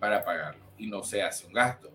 para 0.00 0.24
pagarlo 0.24 0.64
y 0.78 0.88
no 0.88 1.04
se 1.04 1.22
hace 1.22 1.46
un 1.46 1.52
gasto. 1.52 1.92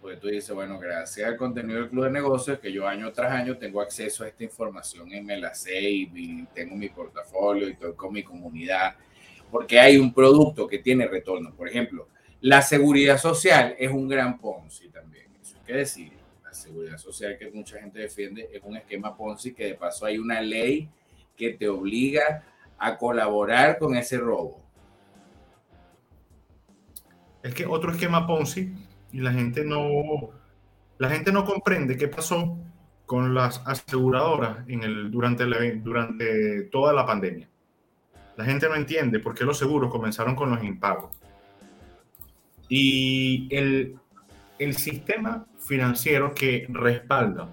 Porque 0.00 0.16
tú 0.16 0.28
dices, 0.28 0.54
bueno, 0.54 0.78
gracias 0.78 1.28
al 1.28 1.36
contenido 1.36 1.80
del 1.80 1.90
Club 1.90 2.04
de 2.04 2.10
Negocios, 2.10 2.58
que 2.58 2.72
yo 2.72 2.86
año 2.86 3.12
tras 3.12 3.32
año 3.32 3.58
tengo 3.58 3.80
acceso 3.80 4.24
a 4.24 4.28
esta 4.28 4.44
información 4.44 5.12
y 5.12 5.20
me 5.20 5.36
la 5.36 5.52
sé 5.54 5.78
y 5.80 6.46
tengo 6.54 6.76
mi 6.76 6.88
portafolio 6.88 7.68
y 7.68 7.72
estoy 7.72 7.94
con 7.94 8.12
mi 8.12 8.22
comunidad, 8.22 8.94
porque 9.50 9.78
hay 9.78 9.98
un 9.98 10.14
producto 10.14 10.66
que 10.66 10.78
tiene 10.78 11.06
retorno. 11.06 11.54
Por 11.54 11.68
ejemplo, 11.68 12.08
la 12.40 12.62
seguridad 12.62 13.18
social 13.18 13.74
es 13.78 13.90
un 13.90 14.08
gran 14.08 14.38
Ponzi 14.38 14.88
también, 14.88 15.26
eso 15.42 15.56
hay 15.58 15.64
que 15.64 15.74
decir. 15.74 16.12
La 16.42 16.54
seguridad 16.54 16.98
social 16.98 17.36
que 17.38 17.50
mucha 17.50 17.78
gente 17.78 18.00
defiende 18.00 18.48
es 18.52 18.62
un 18.64 18.76
esquema 18.76 19.16
Ponzi 19.16 19.52
que 19.52 19.66
de 19.66 19.74
paso 19.74 20.06
hay 20.06 20.18
una 20.18 20.40
ley 20.40 20.88
que 21.36 21.50
te 21.50 21.68
obliga 21.68 22.44
a 22.78 22.96
colaborar 22.96 23.78
con 23.78 23.94
ese 23.94 24.16
robo. 24.16 24.62
Es 27.42 27.54
que 27.54 27.66
otro 27.66 27.92
esquema 27.92 28.26
Ponzi 28.26 28.72
y 29.12 29.20
la 29.20 29.32
gente 29.32 29.64
no, 29.64 30.30
la 30.98 31.08
gente 31.08 31.32
no 31.32 31.44
comprende 31.44 31.96
qué 31.96 32.08
pasó 32.08 32.58
con 33.06 33.34
las 33.34 33.62
aseguradoras 33.66 34.58
en 34.68 34.82
el, 34.84 35.10
durante, 35.10 35.44
durante 35.76 36.62
toda 36.64 36.92
la 36.92 37.06
pandemia. 37.06 37.48
La 38.36 38.44
gente 38.44 38.68
no 38.68 38.76
entiende 38.76 39.18
por 39.18 39.34
qué 39.34 39.44
los 39.44 39.58
seguros 39.58 39.90
comenzaron 39.90 40.34
con 40.34 40.50
los 40.50 40.62
impagos. 40.62 41.10
Y 42.68 43.48
el, 43.50 43.96
el 44.58 44.76
sistema 44.76 45.46
financiero 45.58 46.34
que 46.34 46.66
respalda 46.68 47.48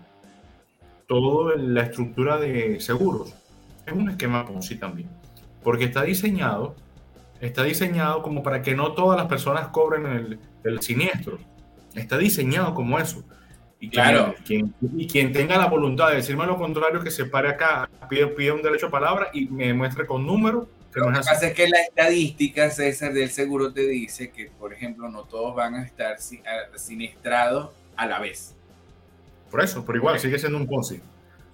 toda 1.08 1.56
la 1.56 1.84
estructura 1.84 2.38
de 2.38 2.80
seguros 2.80 3.34
es 3.86 3.94
un 3.94 4.10
esquema 4.10 4.46
Ponzi 4.46 4.76
también, 4.76 5.10
porque 5.64 5.86
está 5.86 6.04
diseñado 6.04 6.76
está 7.42 7.64
diseñado 7.64 8.22
como 8.22 8.44
para 8.44 8.62
que 8.62 8.76
no 8.76 8.94
todas 8.94 9.18
las 9.18 9.28
personas 9.28 9.68
cobren 9.70 10.06
el, 10.06 10.40
el 10.64 10.82
siniestro. 10.82 11.40
Está 11.96 12.18
diseñado 12.18 12.74
como 12.74 13.00
eso. 13.00 13.24
Y 13.80 13.90
claro. 13.90 14.36
Quien, 14.46 14.74
y 14.96 15.08
quien 15.08 15.32
tenga 15.32 15.58
la 15.58 15.68
voluntad 15.68 16.10
de 16.10 16.18
decirme 16.18 16.46
lo 16.46 16.58
contrario, 16.58 17.02
que 17.02 17.12
se 17.12 17.26
pare 17.26 17.50
acá, 17.50 17.90
pide, 18.10 18.28
pide 18.28 18.52
un 18.52 18.62
derecho 18.62 18.88
a 18.88 18.92
palabra 18.92 19.30
y 19.34 19.48
me 19.48 19.74
muestre 19.74 20.06
con 20.06 20.26
números. 20.26 20.68
lo 20.96 21.08
que 21.08 21.20
pasa 21.20 21.48
es 21.48 21.54
que 21.54 21.68
la 21.68 21.82
estadística, 21.82 22.70
César, 22.72 23.14
del 23.14 23.30
seguro 23.30 23.72
te 23.72 23.88
dice 23.88 24.32
que, 24.32 24.50
por 24.60 24.74
ejemplo, 24.74 25.10
no 25.10 25.24
todos 25.24 25.56
van 25.56 25.76
a 25.76 25.84
estar 25.84 26.18
siniestrados 26.76 27.72
a 27.96 28.08
la 28.08 28.20
vez. 28.20 28.56
Por 29.52 29.62
eso, 29.64 29.86
pero 29.86 30.00
igual 30.00 30.20
sigue 30.20 30.40
siendo 30.40 30.58
un 30.58 30.68
Ponzi. 30.68 31.00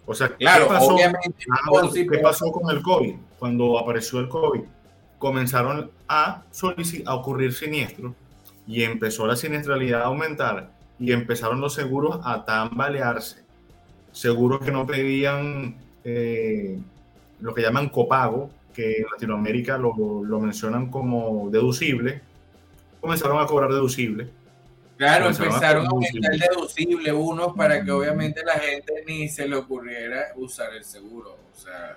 O 0.05 0.13
sea, 0.13 0.29
claro, 0.29 0.67
¿qué 0.67 0.73
pasó, 0.73 0.95
obviamente, 0.95 1.45
ah, 1.49 1.89
¿qué 1.93 2.19
pasó 2.19 2.51
con 2.51 2.75
el 2.75 2.81
COVID? 2.81 3.15
Cuando 3.39 3.77
apareció 3.77 4.19
el 4.19 4.27
COVID 4.27 4.61
comenzaron 5.23 5.89
a, 6.09 6.43
a 7.05 7.15
ocurrir 7.15 7.53
siniestros 7.53 8.13
y 8.67 8.83
empezó 8.83 9.25
la 9.25 9.37
siniestralidad 9.37 10.01
a 10.01 10.07
aumentar 10.07 10.71
y 10.99 11.13
empezaron 11.13 11.61
los 11.61 11.73
seguros 11.73 12.19
a 12.25 12.43
tambalearse. 12.43 13.37
Seguros 14.11 14.59
que 14.65 14.71
no 14.73 14.85
pedían 14.85 15.77
eh, 16.03 16.77
lo 17.39 17.53
que 17.53 17.61
llaman 17.61 17.87
copago, 17.87 18.49
que 18.73 18.97
en 18.97 19.05
Latinoamérica 19.13 19.77
lo, 19.77 19.93
lo, 20.25 20.39
mencionan 20.41 20.91
como 20.91 21.49
deducible, 21.49 22.21
comenzaron 22.99 23.41
a 23.41 23.45
cobrar 23.45 23.71
deducible. 23.71 24.27
Claro, 24.97 25.29
empezaron 25.29 25.85
a, 25.85 25.89
aumentar 25.89 26.33
el 26.33 26.39
deducible 26.39 27.13
unos 27.13 27.53
para 27.55 27.81
que 27.81 27.91
obviamente 27.91 28.43
la 28.43 28.59
gente 28.59 29.05
ni 29.07 29.29
se 29.29 29.47
le 29.47 29.55
ocurriera 29.55 30.33
usar 30.35 30.73
el 30.73 30.83
seguro. 30.83 31.37
O 31.49 31.57
sea, 31.57 31.95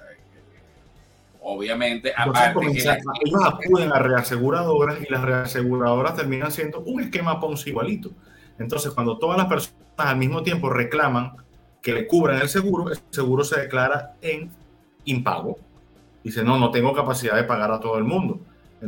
Obviamente, 1.41 2.13
aparte 2.17 2.61
que 2.73 2.79
ellos 2.79 3.45
acuden 3.45 3.93
a 3.93 3.99
reaseguradoras 3.99 4.99
y 5.01 5.11
las 5.11 5.23
reaseguradoras 5.23 6.17
terminan 6.17 6.51
siendo 6.51 6.81
un 6.81 7.01
esquema 7.01 7.41
Ponzi 7.41 7.71
igualito. 7.71 8.11
Entonces, 8.59 8.93
cuando 8.93 9.19
todas 9.19 9.39
las 9.39 9.47
personas 9.47 9.77
al 9.97 10.17
mismo 10.17 10.43
tiempo 10.43 10.69
reclaman 10.71 11.37
que 11.83 11.93
le 11.93 12.07
cubran 12.07 12.41
el 12.41 12.49
seguro, 12.49 12.91
el 12.91 12.99
seguro 13.11 13.45
se 13.45 13.61
declara 13.61 14.17
en 14.21 14.51
impago. 15.05 15.59
Dice, 16.25 16.43
no, 16.43 16.59
no 16.59 16.71
tengo 16.71 16.93
capacidad 16.93 17.37
de 17.37 17.45
pagar 17.45 17.71
a 17.71 17.79
todo 17.79 17.97
el 17.99 18.05
mundo. 18.05 18.41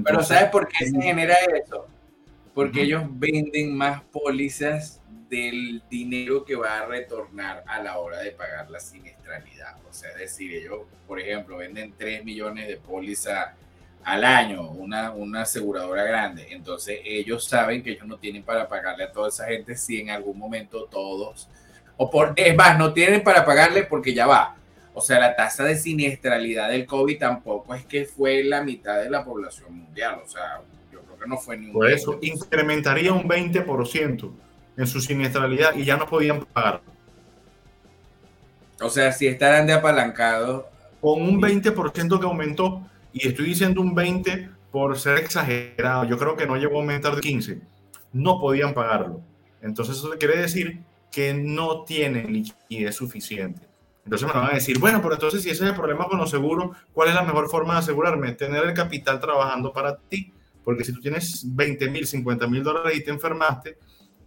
Pero 0.04 0.22
¿sabes 0.22 0.50
por 0.50 0.66
qué 0.66 0.86
se 0.86 1.00
genera 1.00 1.34
eso? 1.62 1.86
Porque 2.54 2.82
ellos 2.82 3.04
venden 3.08 3.76
más 3.76 4.02
pólizas 4.02 4.97
del 5.28 5.82
dinero 5.90 6.44
que 6.44 6.56
va 6.56 6.80
a 6.80 6.86
retornar 6.86 7.62
a 7.66 7.82
la 7.82 7.98
hora 7.98 8.18
de 8.18 8.30
pagar 8.30 8.70
la 8.70 8.80
siniestralidad. 8.80 9.76
O 9.88 9.92
sea, 9.92 10.10
es 10.10 10.18
decir, 10.18 10.54
ellos, 10.54 10.80
por 11.06 11.20
ejemplo, 11.20 11.58
venden 11.58 11.92
3 11.96 12.24
millones 12.24 12.68
de 12.68 12.76
póliza 12.76 13.54
al 14.04 14.24
año, 14.24 14.70
una, 14.70 15.10
una 15.10 15.42
aseguradora 15.42 16.04
grande. 16.04 16.46
Entonces, 16.50 17.00
ellos 17.04 17.44
saben 17.44 17.82
que 17.82 17.90
ellos 17.90 18.06
no 18.06 18.18
tienen 18.18 18.42
para 18.42 18.68
pagarle 18.68 19.04
a 19.04 19.12
toda 19.12 19.28
esa 19.28 19.46
gente 19.46 19.76
si 19.76 20.00
en 20.00 20.10
algún 20.10 20.38
momento 20.38 20.84
todos, 20.84 21.48
o 21.96 22.10
por, 22.10 22.32
es 22.36 22.56
más, 22.56 22.78
no 22.78 22.92
tienen 22.92 23.22
para 23.22 23.44
pagarle 23.44 23.84
porque 23.84 24.14
ya 24.14 24.26
va. 24.26 24.56
O 24.94 25.00
sea, 25.00 25.20
la 25.20 25.36
tasa 25.36 25.64
de 25.64 25.76
siniestralidad 25.76 26.70
del 26.70 26.86
COVID 26.86 27.18
tampoco 27.18 27.74
es 27.74 27.84
que 27.84 28.04
fue 28.04 28.42
la 28.44 28.62
mitad 28.62 29.00
de 29.00 29.10
la 29.10 29.24
población 29.24 29.76
mundial. 29.76 30.20
O 30.24 30.28
sea, 30.28 30.60
yo 30.90 31.00
creo 31.02 31.18
que 31.18 31.26
no 31.26 31.36
fue 31.36 31.56
ni 31.56 31.66
un 31.66 31.72
Por 31.72 31.90
eso, 31.90 32.18
incrementaría 32.22 33.12
un 33.12 33.28
20% 33.28 34.32
en 34.78 34.86
su 34.86 35.00
siniestralidad 35.00 35.74
y 35.74 35.84
ya 35.84 35.96
no 35.96 36.06
podían 36.06 36.40
pagar. 36.40 36.80
O 38.80 38.88
sea, 38.88 39.12
si 39.12 39.26
estarán 39.26 39.66
de 39.66 39.74
apalancado. 39.74 40.70
Con 41.00 41.22
un 41.22 41.40
20% 41.40 42.18
que 42.18 42.26
aumentó, 42.26 42.84
y 43.12 43.28
estoy 43.28 43.46
diciendo 43.46 43.80
un 43.80 43.94
20 43.94 44.50
por 44.72 44.98
ser 44.98 45.18
exagerado, 45.18 46.04
yo 46.04 46.18
creo 46.18 46.36
que 46.36 46.44
no 46.44 46.56
llegó 46.56 46.78
a 46.78 46.80
aumentar 46.80 47.14
de 47.14 47.20
15, 47.20 47.60
no 48.12 48.40
podían 48.40 48.74
pagarlo. 48.74 49.20
Entonces 49.62 49.98
eso 49.98 50.10
quiere 50.18 50.38
decir 50.38 50.80
que 51.12 51.34
no 51.34 51.84
tienen 51.84 52.32
liquidez 52.32 52.96
suficiente. 52.96 53.62
Entonces 54.04 54.26
me 54.26 54.34
van 54.34 54.50
a 54.50 54.54
decir, 54.54 54.80
bueno, 54.80 55.00
pero 55.00 55.14
entonces 55.14 55.42
si 55.42 55.50
ese 55.50 55.62
es 55.62 55.70
el 55.70 55.76
problema 55.76 56.06
con 56.06 56.18
los 56.18 56.30
seguros, 56.30 56.76
¿cuál 56.92 57.10
es 57.10 57.14
la 57.14 57.22
mejor 57.22 57.48
forma 57.48 57.74
de 57.74 57.80
asegurarme? 57.80 58.32
Tener 58.32 58.64
el 58.64 58.74
capital 58.74 59.20
trabajando 59.20 59.72
para 59.72 59.96
ti. 59.96 60.32
Porque 60.64 60.84
si 60.84 60.92
tú 60.92 61.00
tienes 61.00 61.44
20 61.46 61.90
mil, 61.90 62.06
50 62.06 62.46
mil 62.48 62.64
dólares 62.64 62.98
y 62.98 63.04
te 63.04 63.10
enfermaste, 63.12 63.78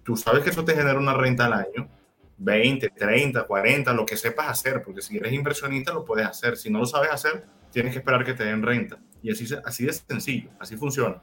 tú 0.03 0.15
sabes 0.15 0.43
que 0.43 0.49
eso 0.49 0.65
te 0.65 0.75
genera 0.75 0.99
una 0.99 1.13
renta 1.13 1.45
al 1.45 1.53
año, 1.53 1.89
20, 2.37 2.89
30, 2.89 3.43
40, 3.43 3.93
lo 3.93 4.05
que 4.05 4.17
sepas 4.17 4.47
hacer, 4.47 4.81
porque 4.81 5.01
si 5.01 5.17
eres 5.17 5.33
inversionista 5.33 5.93
lo 5.93 6.03
puedes 6.03 6.25
hacer, 6.25 6.57
si 6.57 6.69
no 6.69 6.79
lo 6.79 6.85
sabes 6.85 7.11
hacer, 7.11 7.45
tienes 7.71 7.93
que 7.93 7.99
esperar 7.99 8.25
que 8.25 8.33
te 8.33 8.43
den 8.43 8.63
renta. 8.63 8.99
Y 9.21 9.31
así, 9.31 9.45
así 9.63 9.85
de 9.85 9.93
sencillo, 9.93 10.49
así 10.59 10.75
funciona. 10.75 11.21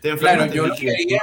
Te 0.00 0.16
claro, 0.16 0.46
yo 0.46 0.66
lo, 0.66 0.74
que 0.76 0.90
haría, 0.90 1.22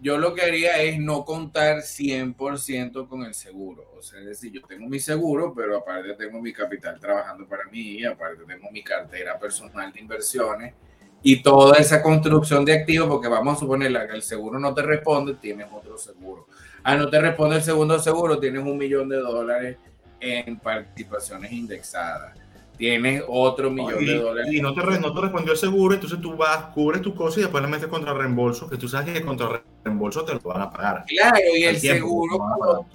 yo 0.00 0.18
lo 0.18 0.34
que 0.34 0.42
haría 0.42 0.80
es 0.82 0.98
no 0.98 1.24
contar 1.24 1.78
100% 1.78 3.08
con 3.08 3.24
el 3.24 3.34
seguro. 3.34 3.92
O 3.98 4.02
sea, 4.02 4.20
es 4.20 4.26
decir, 4.26 4.52
yo 4.52 4.62
tengo 4.62 4.88
mi 4.88 5.00
seguro, 5.00 5.52
pero 5.54 5.76
aparte 5.76 6.14
tengo 6.14 6.40
mi 6.40 6.52
capital 6.52 6.98
trabajando 6.98 7.46
para 7.46 7.64
mí, 7.64 8.04
aparte 8.04 8.44
tengo 8.46 8.70
mi 8.70 8.82
cartera 8.82 9.38
personal 9.38 9.92
de 9.92 10.00
inversiones 10.00 10.74
y 11.22 11.42
toda 11.42 11.78
esa 11.78 12.02
construcción 12.02 12.64
de 12.64 12.72
activos, 12.72 13.08
porque 13.08 13.28
vamos 13.28 13.56
a 13.56 13.60
suponer 13.60 13.92
que 14.08 14.16
el 14.16 14.22
seguro 14.22 14.58
no 14.58 14.72
te 14.72 14.82
responde, 14.82 15.34
tienes 15.34 15.66
otro 15.72 15.98
seguro. 15.98 16.46
Ah, 16.82 16.96
no 16.96 17.10
te 17.10 17.20
responde 17.20 17.56
el 17.56 17.62
segundo 17.62 17.98
seguro, 17.98 18.38
tienes 18.38 18.62
un 18.62 18.78
millón 18.78 19.08
de 19.08 19.16
dólares 19.16 19.76
en 20.18 20.58
participaciones 20.58 21.52
indexadas. 21.52 22.36
Tienes 22.78 23.22
otro 23.28 23.70
millón 23.70 24.06
de 24.06 24.14
dólares. 24.14 24.50
Y 24.50 24.62
no 24.62 24.72
te, 24.72 24.80
no 24.98 25.12
te 25.12 25.20
respondió 25.20 25.52
el 25.52 25.58
seguro, 25.58 25.94
entonces 25.94 26.18
tú 26.22 26.34
vas, 26.34 26.64
cubres 26.72 27.02
tu 27.02 27.14
cosa 27.14 27.38
y 27.38 27.42
después 27.42 27.62
le 27.62 27.68
metes 27.68 27.88
contra 27.88 28.14
reembolso, 28.14 28.70
que 28.70 28.78
tú 28.78 28.88
sabes 28.88 29.12
que 29.12 29.22
contra 29.22 29.62
reembolso 29.84 30.24
te 30.24 30.32
lo 30.32 30.40
van 30.40 30.62
a 30.62 30.70
pagar. 30.70 31.04
Claro, 31.06 31.36
y 31.54 31.64
el 31.64 31.78
seguro 31.78 32.38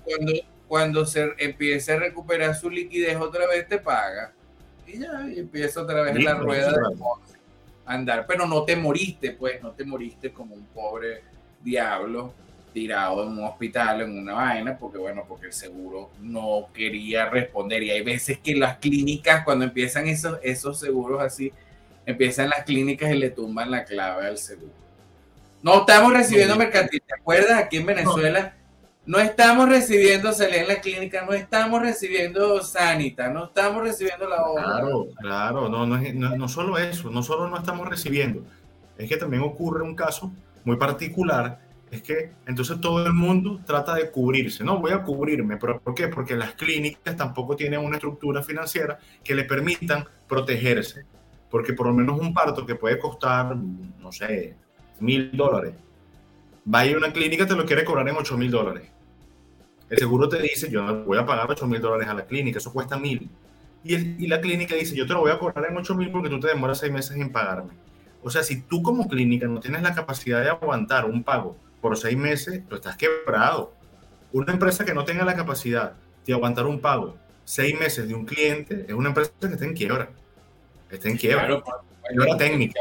cuando, 0.03 0.41
cuando 0.67 1.05
se 1.05 1.35
empiece 1.37 1.93
a 1.93 1.99
recuperar 1.99 2.55
su 2.55 2.71
liquidez 2.71 3.17
otra 3.17 3.45
vez 3.47 3.67
te 3.67 3.77
paga. 3.77 4.33
Y 4.87 4.99
ya, 4.99 5.27
y 5.31 5.39
empieza 5.39 5.83
otra 5.83 6.01
vez 6.01 6.23
la 6.23 6.33
rueda 6.33 6.71
de 6.71 6.95
andar. 7.85 8.25
Pero 8.27 8.45
no 8.47 8.63
te 8.63 8.75
moriste, 8.75 9.31
pues, 9.31 9.61
no 9.61 9.71
te 9.71 9.83
moriste 9.83 10.31
como 10.31 10.55
un 10.55 10.65
pobre 10.65 11.23
diablo 11.61 12.33
tirado 12.73 13.23
en 13.23 13.29
un 13.29 13.43
hospital, 13.45 14.01
en 14.01 14.17
una 14.17 14.33
vaina, 14.33 14.77
porque 14.77 14.97
bueno, 14.97 15.23
porque 15.25 15.47
el 15.47 15.53
seguro 15.53 16.11
no 16.19 16.67
quería 16.73 17.29
responder. 17.29 17.83
Y 17.83 17.91
hay 17.91 18.01
veces 18.01 18.39
que 18.39 18.55
las 18.55 18.77
clínicas, 18.77 19.45
cuando 19.45 19.63
empiezan 19.63 20.07
esos, 20.07 20.37
esos 20.43 20.77
seguros 20.79 21.21
así, 21.21 21.53
empiezan 22.05 22.49
las 22.49 22.65
clínicas 22.65 23.11
y 23.11 23.15
le 23.15 23.29
tumban 23.29 23.71
la 23.71 23.85
clave 23.85 24.27
al 24.27 24.37
seguro. 24.37 24.73
No 25.63 25.79
estamos 25.79 26.13
recibiendo 26.13 26.55
mercantil. 26.57 27.01
¿Te 27.07 27.15
acuerdas? 27.15 27.63
Aquí 27.63 27.77
en 27.77 27.85
Venezuela 27.85 28.53
no, 29.05 29.19
estamos 29.19 29.69
recibiendo 29.69 30.31
salida 30.33 30.61
en 30.61 30.67
la 30.67 30.81
clínica, 30.81 31.25
no 31.25 31.33
estamos 31.33 31.81
recibiendo 31.81 32.61
sanita, 32.61 33.29
no 33.29 33.45
estamos 33.45 33.83
recibiendo 33.83 34.27
la 34.27 34.43
obra. 34.43 34.63
Claro, 34.63 35.07
claro, 35.19 35.69
no, 35.69 35.85
no, 35.85 35.97
no, 35.97 36.35
no 36.35 36.47
solo 36.47 36.77
eso, 36.77 37.09
no 37.09 37.23
solo 37.23 37.47
no 37.47 37.57
estamos 37.57 37.87
recibiendo, 37.87 38.43
es 38.97 39.09
que 39.09 39.17
también 39.17 39.43
ocurre 39.43 39.83
un 39.83 39.95
caso 39.95 40.31
muy 40.63 40.77
particular 40.77 41.59
es 41.91 42.01
que 42.01 42.31
entonces 42.45 42.79
todo 42.81 43.05
el 43.05 43.13
mundo 43.13 43.61
trata 43.65 43.95
de 43.95 44.09
cubrirse. 44.11 44.63
No, 44.63 44.79
voy 44.79 44.91
a 44.91 45.03
cubrirme, 45.03 45.57
pero 45.57 45.79
¿por 45.79 45.93
qué? 45.93 46.07
Porque 46.07 46.35
las 46.35 46.53
clínicas 46.53 47.15
tampoco 47.15 47.55
tienen 47.55 47.79
una 47.79 47.97
estructura 47.97 48.41
financiera 48.43 48.97
que 49.23 49.35
le 49.35 49.45
permitan 49.45 50.05
protegerse. 50.27 51.05
Porque 51.49 51.73
por 51.73 51.87
lo 51.87 51.93
menos 51.93 52.19
un 52.19 52.33
parto 52.33 52.65
que 52.65 52.75
puede 52.75 52.99
costar, 52.99 53.55
no 53.55 54.11
sé, 54.11 54.55
mil 54.99 55.31
dólares, 55.31 55.73
va 56.73 56.79
a 56.79 56.85
ir 56.85 56.95
a 56.95 56.97
una 56.97 57.13
clínica 57.13 57.45
te 57.45 57.55
lo 57.55 57.65
quiere 57.65 57.85
cobrar 57.85 58.07
en 58.09 58.15
ocho 58.15 58.37
mil 58.37 58.51
dólares. 58.51 58.89
El 59.89 59.97
seguro 59.97 60.27
te 60.27 60.41
dice, 60.41 60.69
yo 60.69 61.03
voy 61.03 61.17
a 61.17 61.25
pagar 61.25 61.49
ocho 61.49 61.67
mil 61.67 61.79
dólares 61.79 62.07
a 62.07 62.13
la 62.13 62.25
clínica, 62.25 62.57
eso 62.57 62.73
cuesta 62.73 62.97
mil. 62.97 63.29
Y, 63.83 64.23
y 64.23 64.27
la 64.27 64.41
clínica 64.41 64.75
dice, 64.75 64.95
yo 64.95 65.05
te 65.05 65.13
lo 65.13 65.19
voy 65.19 65.31
a 65.31 65.37
cobrar 65.37 65.69
en 65.69 65.77
ocho 65.77 65.93
mil 65.93 66.11
porque 66.11 66.29
tú 66.29 66.39
te 66.39 66.47
demoras 66.47 66.79
seis 66.79 66.91
meses 66.91 67.15
en 67.17 67.31
pagarme. 67.31 67.73
O 68.23 68.29
sea, 68.31 68.41
si 68.41 68.61
tú 68.61 68.81
como 68.81 69.07
clínica 69.07 69.47
no 69.47 69.59
tienes 69.59 69.83
la 69.83 69.93
capacidad 69.93 70.41
de 70.41 70.49
aguantar 70.49 71.05
un 71.05 71.23
pago 71.23 71.55
por 71.81 71.95
seis 71.95 72.17
meses, 72.17 72.63
tú 72.67 72.75
estás 72.75 72.97
quebrado. 72.97 73.73
Una 74.31 74.51
empresa 74.51 74.83
que 74.83 74.95
no 74.95 75.05
tenga 75.05 75.23
la 75.23 75.35
capacidad 75.35 75.93
de 76.25 76.33
aguantar 76.33 76.65
un 76.65 76.79
pago 76.79 77.15
seis 77.43 77.79
meses 77.79 78.07
de 78.07 78.15
un 78.15 78.25
cliente 78.25 78.85
es 78.87 78.93
una 78.93 79.09
empresa 79.09 79.31
que 79.39 79.47
está 79.47 79.65
en 79.65 79.73
quiebra. 79.73 80.09
Está 80.89 81.09
en 81.09 81.17
quiebra. 81.17 81.45
Claro, 81.45 81.63
pues, 81.63 82.37
técnica. 82.37 82.79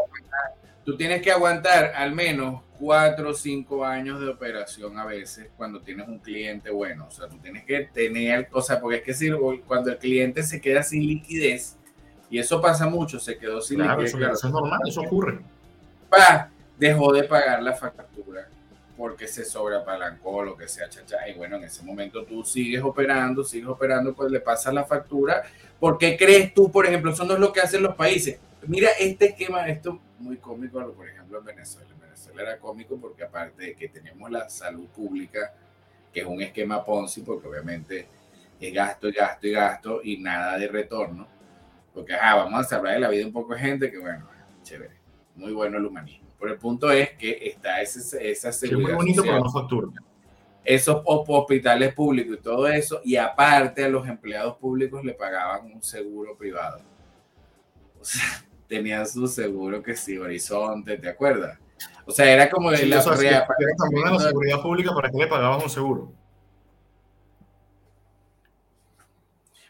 Tú 0.84 0.96
tienes 0.96 1.22
que 1.22 1.32
aguantar 1.32 1.92
al 1.94 2.12
menos 2.12 2.62
cuatro 2.78 3.30
o 3.30 3.34
cinco 3.34 3.84
años 3.84 4.20
de 4.20 4.28
operación 4.28 4.98
a 4.98 5.04
veces 5.04 5.48
cuando 5.56 5.80
tienes 5.80 6.06
un 6.08 6.18
cliente 6.18 6.70
bueno. 6.70 7.06
O 7.08 7.10
sea, 7.10 7.28
tú 7.28 7.38
tienes 7.38 7.64
que 7.64 7.88
tener, 7.92 8.48
o 8.52 8.60
sea, 8.60 8.80
porque 8.80 8.98
es 8.98 9.02
que 9.02 9.14
si, 9.14 9.30
cuando 9.66 9.90
el 9.90 9.98
cliente 9.98 10.42
se 10.42 10.60
queda 10.60 10.82
sin 10.82 11.06
liquidez, 11.06 11.76
y 12.28 12.38
eso 12.38 12.60
pasa 12.60 12.86
mucho, 12.86 13.18
se 13.18 13.38
quedó 13.38 13.60
sin 13.60 13.80
liquidez. 13.80 14.14
Eso, 14.14 14.46
es 14.46 14.52
normal, 14.52 14.80
eso 14.86 15.00
ocurre. 15.00 15.38
Pa, 16.10 16.50
dejó 16.78 17.12
de 17.12 17.24
pagar 17.24 17.62
la 17.62 17.72
factura 17.74 18.48
porque 18.96 19.26
se 19.26 19.44
sobrepalancó 19.44 20.42
lo 20.42 20.56
que 20.56 20.68
sea, 20.68 20.88
chacha. 20.88 21.28
Y 21.28 21.34
bueno, 21.34 21.56
en 21.56 21.64
ese 21.64 21.82
momento 21.82 22.24
tú 22.24 22.44
sigues 22.44 22.82
operando, 22.82 23.42
sigues 23.42 23.68
operando, 23.68 24.14
pues 24.14 24.30
le 24.30 24.40
pasas 24.40 24.72
la 24.72 24.84
factura. 24.84 25.42
¿Por 25.80 25.98
qué 25.98 26.16
crees 26.16 26.54
tú, 26.54 26.70
por 26.70 26.86
ejemplo, 26.86 27.12
eso 27.12 27.24
no 27.24 27.34
es 27.34 27.40
lo 27.40 27.52
que 27.52 27.60
hacen 27.60 27.82
los 27.82 27.94
países? 27.94 28.38
Mira 28.66 28.90
este 28.98 29.27
esquema, 29.27 29.66
esto 29.68 30.00
muy 30.18 30.37
cómico, 30.38 30.92
por 30.92 31.09
ejemplo, 31.09 31.38
en 31.38 31.44
Venezuela. 31.44 31.88
En 31.90 32.00
Venezuela 32.00 32.42
era 32.42 32.59
cómico 32.59 32.96
porque 32.98 33.24
aparte 33.24 33.64
de 33.64 33.74
que 33.74 33.88
tenemos 33.88 34.31
la 34.31 34.48
salud 34.48 34.87
pública, 34.88 35.55
que 36.12 36.20
es 36.20 36.27
un 36.27 36.40
esquema 36.40 36.85
Ponzi, 36.85 37.22
porque 37.22 37.48
obviamente 37.48 38.07
es 38.61 38.72
gasto, 38.72 39.09
gasto 39.14 39.46
y 39.46 39.53
gasto 39.53 40.00
y 40.03 40.18
nada 40.18 40.59
de 40.59 40.68
retorno. 40.68 41.27
Porque, 41.92 42.14
ah, 42.14 42.35
vamos 42.37 42.72
a 42.72 42.77
hablar 42.77 42.94
de 42.94 43.00
la 43.00 43.09
vida 43.09 43.27
un 43.27 43.33
poco 43.33 43.55
de 43.55 43.61
gente 43.61 43.90
que, 43.90 43.98
bueno, 43.98 44.29
chévere, 44.62 44.96
muy 45.37 45.53
bueno 45.53 45.79
el 45.79 45.87
humanismo. 45.87 46.29
Pero 46.40 46.53
el 46.53 46.59
punto 46.59 46.90
es 46.90 47.11
que 47.11 47.38
está 47.42 47.81
ese, 47.81 48.31
esa 48.31 48.53
seguridad. 48.53 48.96
bonito, 48.96 49.22
social. 49.22 49.42
Esos 50.64 51.03
hospitales 51.05 51.94
públicos 51.94 52.38
y 52.38 52.42
todo 52.42 52.66
eso, 52.68 53.00
y 53.05 53.16
aparte 53.16 53.85
a 53.85 53.88
los 53.88 54.09
empleados 54.09 54.57
públicos 54.57 55.05
le 55.05 55.12
pagaban 55.12 55.70
un 55.70 55.83
seguro 55.83 56.37
privado. 56.37 56.81
O 58.00 58.05
sea, 58.05 58.44
tenían 58.68 59.07
su 59.07 59.27
seguro 59.27 59.83
que 59.83 59.96
sí, 59.96 60.16
Horizonte, 60.18 60.96
¿te 60.98 61.09
acuerdas? 61.09 61.59
O 62.07 62.12
sea, 62.12 62.31
era 62.31 62.50
como 62.50 62.70
sí, 62.74 62.87
la, 62.87 62.98
o 62.98 63.03
sea, 63.03 63.46
también 63.79 64.07
a 64.07 64.12
la 64.12 64.18
seguridad 64.18 64.61
pública 64.62 64.94
para 64.94 65.11
que 65.11 65.18
le 65.18 65.27
pagaban 65.27 65.62
un 65.62 65.70
seguro. 65.70 66.12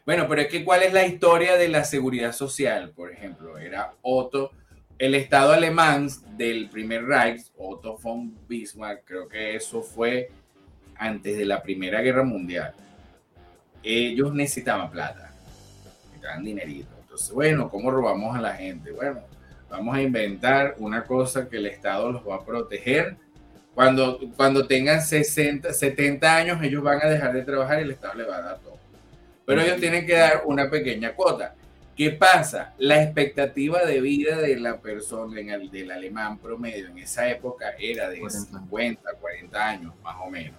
Bueno, 0.05 0.27
pero 0.29 0.43
es 0.43 0.49
que 0.49 0.65
¿cuál 0.65 0.83
es 0.83 0.93
la 0.93 1.07
historia 1.07 1.57
de 1.57 1.69
la 1.69 1.85
seguridad 1.85 2.33
social? 2.33 2.91
Por 2.91 3.11
ejemplo, 3.11 3.57
era 3.57 3.95
Otto 4.03 4.51
el 4.99 5.15
Estado 5.15 5.53
alemán 5.53 6.09
del 6.37 6.69
primer 6.69 7.05
Reich, 7.05 7.51
Otto 7.57 7.99
von 7.99 8.35
Bismarck, 8.47 9.05
creo 9.05 9.29
que 9.29 9.57
eso 9.57 9.83
fue 9.83 10.31
antes 10.97 11.37
de 11.37 11.45
la 11.45 11.63
Primera 11.63 12.01
Guerra 12.01 12.23
Mundial. 12.23 12.73
Ellos 13.83 14.33
necesitaban 14.33 14.91
plata, 14.91 15.35
necesitaban 16.07 16.45
dinerito. 16.45 16.94
Entonces, 17.15 17.33
bueno, 17.33 17.71
¿cómo 17.71 17.93
robamos 17.93 18.37
a 18.37 18.41
la 18.41 18.55
gente? 18.55 18.91
Bueno, 18.91 19.21
vamos 19.71 19.95
a 19.95 20.03
inventar 20.03 20.75
una 20.79 21.05
cosa 21.05 21.49
que 21.49 21.59
el 21.59 21.67
Estado 21.67 22.11
los 22.11 22.29
va 22.29 22.35
a 22.35 22.45
proteger. 22.45 23.17
Cuando, 23.73 24.19
cuando 24.37 24.67
tengan 24.67 25.01
60, 25.01 25.73
70 25.73 26.37
años, 26.37 26.61
ellos 26.61 26.83
van 26.83 27.01
a 27.01 27.07
dejar 27.09 27.33
de 27.33 27.43
trabajar 27.43 27.79
y 27.79 27.83
el 27.83 27.93
Estado 27.93 28.15
les 28.15 28.29
va 28.29 28.39
a 28.39 28.43
dar 28.43 28.59
todo. 28.59 28.79
Pero 29.47 29.61
ellos 29.61 29.77
tienen 29.77 30.05
que 30.05 30.15
dar 30.15 30.43
una 30.47 30.69
pequeña 30.69 31.13
cuota. 31.13 31.55
¿Qué 31.97 32.11
pasa? 32.11 32.75
La 32.79 33.01
expectativa 33.01 33.85
de 33.85 34.01
vida 34.01 34.39
de 34.39 34.57
la 34.59 34.81
persona, 34.81 35.39
en 35.39 35.51
el, 35.51 35.71
del 35.71 35.93
alemán 35.93 36.39
promedio 36.39 36.89
en 36.89 36.99
esa 36.99 37.31
época 37.31 37.77
era 37.79 38.11
de 38.11 38.29
50, 38.29 39.09
40 39.21 39.69
años, 39.69 39.93
más 40.03 40.17
o 40.21 40.29
menos. 40.29 40.59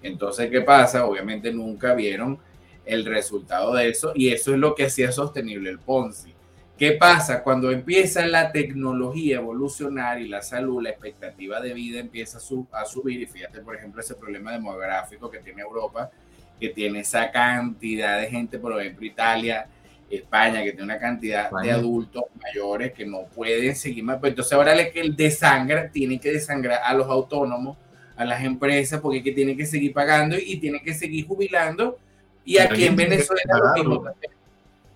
Entonces, 0.00 0.48
¿qué 0.52 0.60
pasa? 0.60 1.04
Obviamente 1.04 1.52
nunca 1.52 1.94
vieron 1.94 2.38
el 2.84 3.04
resultado 3.04 3.74
de 3.74 3.88
eso 3.88 4.12
y 4.14 4.28
eso 4.28 4.52
es 4.52 4.58
lo 4.58 4.74
que 4.74 4.86
hacía 4.86 5.12
sostenible 5.12 5.70
el 5.70 5.78
Ponzi. 5.78 6.34
¿Qué 6.78 6.92
pasa? 6.92 7.44
Cuando 7.44 7.70
empieza 7.70 8.26
la 8.26 8.50
tecnología 8.50 9.36
a 9.36 9.40
evolucionar 9.40 10.20
y 10.20 10.26
la 10.26 10.42
salud, 10.42 10.82
la 10.82 10.90
expectativa 10.90 11.60
de 11.60 11.72
vida 11.72 12.00
empieza 12.00 12.38
a, 12.38 12.80
a 12.80 12.84
subir 12.84 13.20
y 13.20 13.26
fíjate, 13.26 13.60
por 13.60 13.76
ejemplo, 13.76 14.00
ese 14.00 14.16
problema 14.16 14.50
demográfico 14.50 15.30
que 15.30 15.38
tiene 15.38 15.62
Europa, 15.62 16.10
que 16.58 16.70
tiene 16.70 17.00
esa 17.00 17.30
cantidad 17.30 18.20
de 18.20 18.26
gente, 18.26 18.58
por 18.58 18.80
ejemplo, 18.80 19.06
Italia, 19.06 19.68
España, 20.10 20.62
que 20.62 20.70
tiene 20.70 20.84
una 20.84 20.98
cantidad 20.98 21.50
de 21.50 21.70
adultos 21.70 22.24
mayores 22.42 22.92
que 22.92 23.06
no 23.06 23.24
pueden 23.34 23.74
seguir 23.76 24.04
más. 24.04 24.18
Pues 24.18 24.30
entonces 24.30 24.52
ahora 24.52 24.74
le 24.74 24.90
que 24.90 25.00
el 25.00 25.14
desangra, 25.16 25.88
tienen 25.90 26.18
que 26.18 26.32
desangrar 26.32 26.80
a 26.84 26.92
los 26.94 27.08
autónomos, 27.08 27.76
a 28.16 28.24
las 28.24 28.42
empresas, 28.42 29.00
porque 29.00 29.22
que 29.22 29.32
tienen 29.32 29.56
que 29.56 29.66
seguir 29.66 29.92
pagando 29.92 30.36
y 30.38 30.56
tienen 30.58 30.82
que 30.82 30.94
seguir 30.94 31.26
jubilando. 31.26 31.98
Y 32.44 32.58
aquí 32.58 32.84
en 32.84 32.96
Venezuela 32.96 33.42
lo 33.58 33.72
mismo 33.74 34.04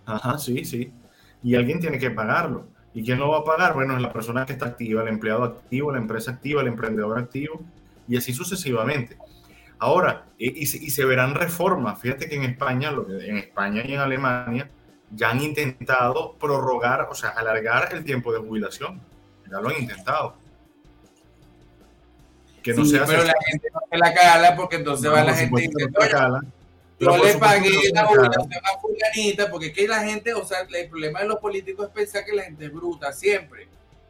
Ajá, 0.07 0.39
sí, 0.39 0.65
sí. 0.65 0.93
Y 1.43 1.55
alguien 1.55 1.81
tiene 1.81 1.99
que 1.99 2.11
pagarlo. 2.11 2.67
¿Y 2.95 3.05
quién 3.05 3.19
lo 3.19 3.31
va 3.31 3.39
a 3.39 3.45
pagar? 3.45 3.75
Bueno, 3.75 3.95
es 3.95 4.03
la 4.03 4.13
persona 4.13 4.47
que 4.47 4.55
está 4.55 4.67
activa, 4.67 5.03
el 5.03 5.09
empleado 5.09 5.45
activo, 5.45 5.93
la 5.93 5.99
empresa 5.99 6.33
activa, 6.33 6.63
el 6.63 6.69
emprendedor 6.69 7.19
activo, 7.19 7.61
y 8.09 8.17
así 8.17 8.33
sucesivamente. 8.33 9.17
Ahora, 9.79 10.25
y, 10.39 10.63
y, 10.63 10.67
se 10.67 11.05
verán 11.05 11.35
reformas. 11.35 12.01
Fíjate 12.01 12.29
que 12.29 12.35
en 12.35 12.45
España, 12.45 12.91
en 13.21 13.37
España 13.37 13.83
y 13.87 13.93
en 13.93 14.01
Alemania, 14.01 14.69
ya 15.11 15.31
han 15.31 15.41
intentado 15.41 16.37
prorrogar, 16.41 17.07
o 17.11 17.15
sea, 17.15 17.31
alargar 17.31 17.91
el 17.93 18.03
tiempo 18.03 18.33
de 18.33 18.41
jubilación. 18.41 19.01
Ya 19.51 19.61
lo 19.61 19.69
han 19.69 19.81
intentado. 19.81 20.35
Que 22.63 22.75
no 22.75 22.85
sí, 22.85 22.99
pero 23.07 23.23
la 23.23 23.35
gente 23.47 23.69
no 23.73 23.81
se 23.91 23.99
la 23.99 24.15
cala 24.15 24.57
porque 24.57 24.77
entonces 24.77 25.11
va 25.11 25.23
la 25.23 25.35
gente 25.35 25.65
y 25.65 25.69
yo 27.01 27.17
le 27.17 27.35
pagué 27.39 27.71
la 27.93 28.07
jubilación 28.07 28.63
a 28.65 28.81
fulanita 28.81 29.51
porque 29.51 29.67
es 29.67 29.73
que 29.73 29.89
la 29.89 30.01
gente, 30.05 30.35
o 30.35 30.45
sea, 30.45 30.59
el 30.69 30.89
problema 30.89 31.21
de 31.21 31.27
los 31.27 31.39
políticos 31.39 31.87
es 31.87 31.93
pensar 31.93 32.25
que 32.25 32.35
la 32.35 32.45
gente 32.45 32.67
es 32.67 32.73
bruta 32.73 33.13
siempre. 33.13 33.69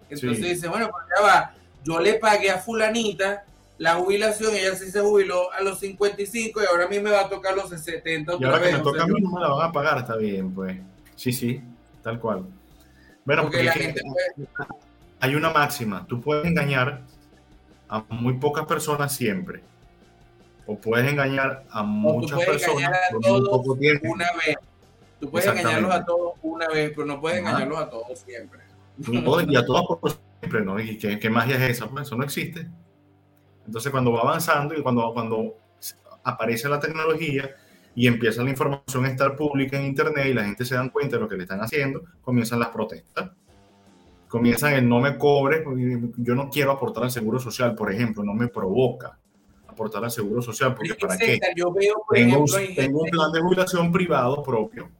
Entonces 0.08 0.40
dice, 0.40 0.68
bueno, 0.68 0.88
pues 0.90 1.04
ya 1.14 1.22
va, 1.22 1.54
yo 1.84 2.00
le 2.00 2.14
pagué 2.14 2.50
a 2.50 2.58
fulanita 2.58 3.44
la 3.76 3.94
jubilación, 3.94 4.54
ella 4.54 4.74
sí 4.74 4.90
se 4.90 5.00
jubiló 5.00 5.52
a 5.52 5.62
los 5.62 5.78
55 5.78 6.60
y 6.62 6.66
ahora 6.66 6.86
a 6.86 6.88
mí 6.88 6.98
me 6.98 7.10
va 7.10 7.22
a 7.22 7.28
tocar 7.28 7.54
los 7.54 7.68
70 7.70 8.34
otra 8.34 8.46
y 8.46 8.50
ahora 8.50 8.64
que 8.64 8.72
me 8.72 8.78
toca 8.80 9.02
a 9.04 9.06
mí 9.06 9.20
no 9.20 9.30
me 9.30 9.40
la 9.40 9.48
van 9.48 9.68
a 9.68 9.72
pagar, 9.72 9.98
está 9.98 10.16
bien, 10.16 10.52
pues. 10.52 10.76
Sí, 11.14 11.32
sí, 11.32 11.60
tal 12.02 12.18
cual. 12.18 12.44
Bueno, 13.24 13.42
porque, 13.42 13.62
la 13.62 13.72
gente 13.72 14.00
hay 15.20 15.34
una 15.34 15.50
máxima, 15.50 16.06
tú 16.06 16.20
puedes 16.20 16.46
engañar 16.46 17.02
a 17.88 18.04
muy 18.08 18.34
pocas 18.34 18.66
personas 18.66 19.14
siempre. 19.14 19.62
O 20.70 20.78
puedes 20.78 21.10
engañar 21.10 21.64
a 21.70 21.82
muchas 21.82 22.44
personas 22.44 22.90
por 23.10 23.26
muy 23.26 23.48
poco 23.48 23.74
tiempo. 23.78 24.06
Una 24.12 24.26
vez. 24.34 24.56
Tú 25.18 25.30
puedes 25.30 25.48
engañarlos 25.48 25.90
a 25.90 26.04
todos 26.04 26.34
una 26.42 26.68
vez, 26.68 26.92
pero 26.94 27.06
no 27.06 27.18
puedes 27.18 27.38
engañarlos 27.38 27.78
a 27.78 27.88
todos 27.88 28.18
siempre. 28.18 28.60
y 29.48 29.56
a 29.56 29.64
todos 29.64 29.98
por 29.98 30.12
siempre, 30.38 30.62
¿no? 30.62 30.78
¿Y 30.78 30.98
qué, 30.98 31.30
magia 31.30 31.56
es 31.56 31.70
esa? 31.70 31.88
Pues 31.88 32.06
eso 32.06 32.16
no 32.16 32.22
existe. 32.22 32.68
Entonces, 33.64 33.90
cuando 33.90 34.12
va 34.12 34.20
avanzando 34.20 34.74
y 34.74 34.82
cuando, 34.82 35.10
cuando 35.14 35.56
aparece 36.22 36.68
la 36.68 36.78
tecnología 36.78 37.48
y 37.94 38.06
empieza 38.06 38.42
la 38.42 38.50
información 38.50 39.06
a 39.06 39.08
estar 39.08 39.36
pública 39.36 39.78
en 39.78 39.86
Internet 39.86 40.26
y 40.26 40.34
la 40.34 40.44
gente 40.44 40.66
se 40.66 40.74
dan 40.74 40.90
cuenta 40.90 41.16
de 41.16 41.22
lo 41.22 41.28
que 41.30 41.36
le 41.36 41.44
están 41.44 41.62
haciendo, 41.62 42.02
comienzan 42.20 42.60
las 42.60 42.68
protestas. 42.68 43.30
Comienzan 44.28 44.74
el 44.74 44.86
no 44.86 45.00
me 45.00 45.16
cobre, 45.16 45.64
yo 46.18 46.34
no 46.34 46.50
quiero 46.50 46.72
aportar 46.72 47.04
al 47.04 47.10
seguro 47.10 47.38
social, 47.38 47.74
por 47.74 47.90
ejemplo, 47.90 48.22
no 48.22 48.34
me 48.34 48.48
provoca 48.48 49.18
aportar 49.78 50.02
al 50.04 50.10
seguro 50.10 50.42
social, 50.42 50.74
porque 50.74 50.94
¿para 50.94 51.16
qué? 51.16 51.38
Yo 51.54 51.72
veo, 51.72 52.04
tengo, 52.12 52.44
tengo 52.74 53.02
un 53.02 53.10
plan 53.10 53.30
de 53.32 53.40
jubilación 53.40 53.92
privado 53.92 54.42
propio 54.42 54.90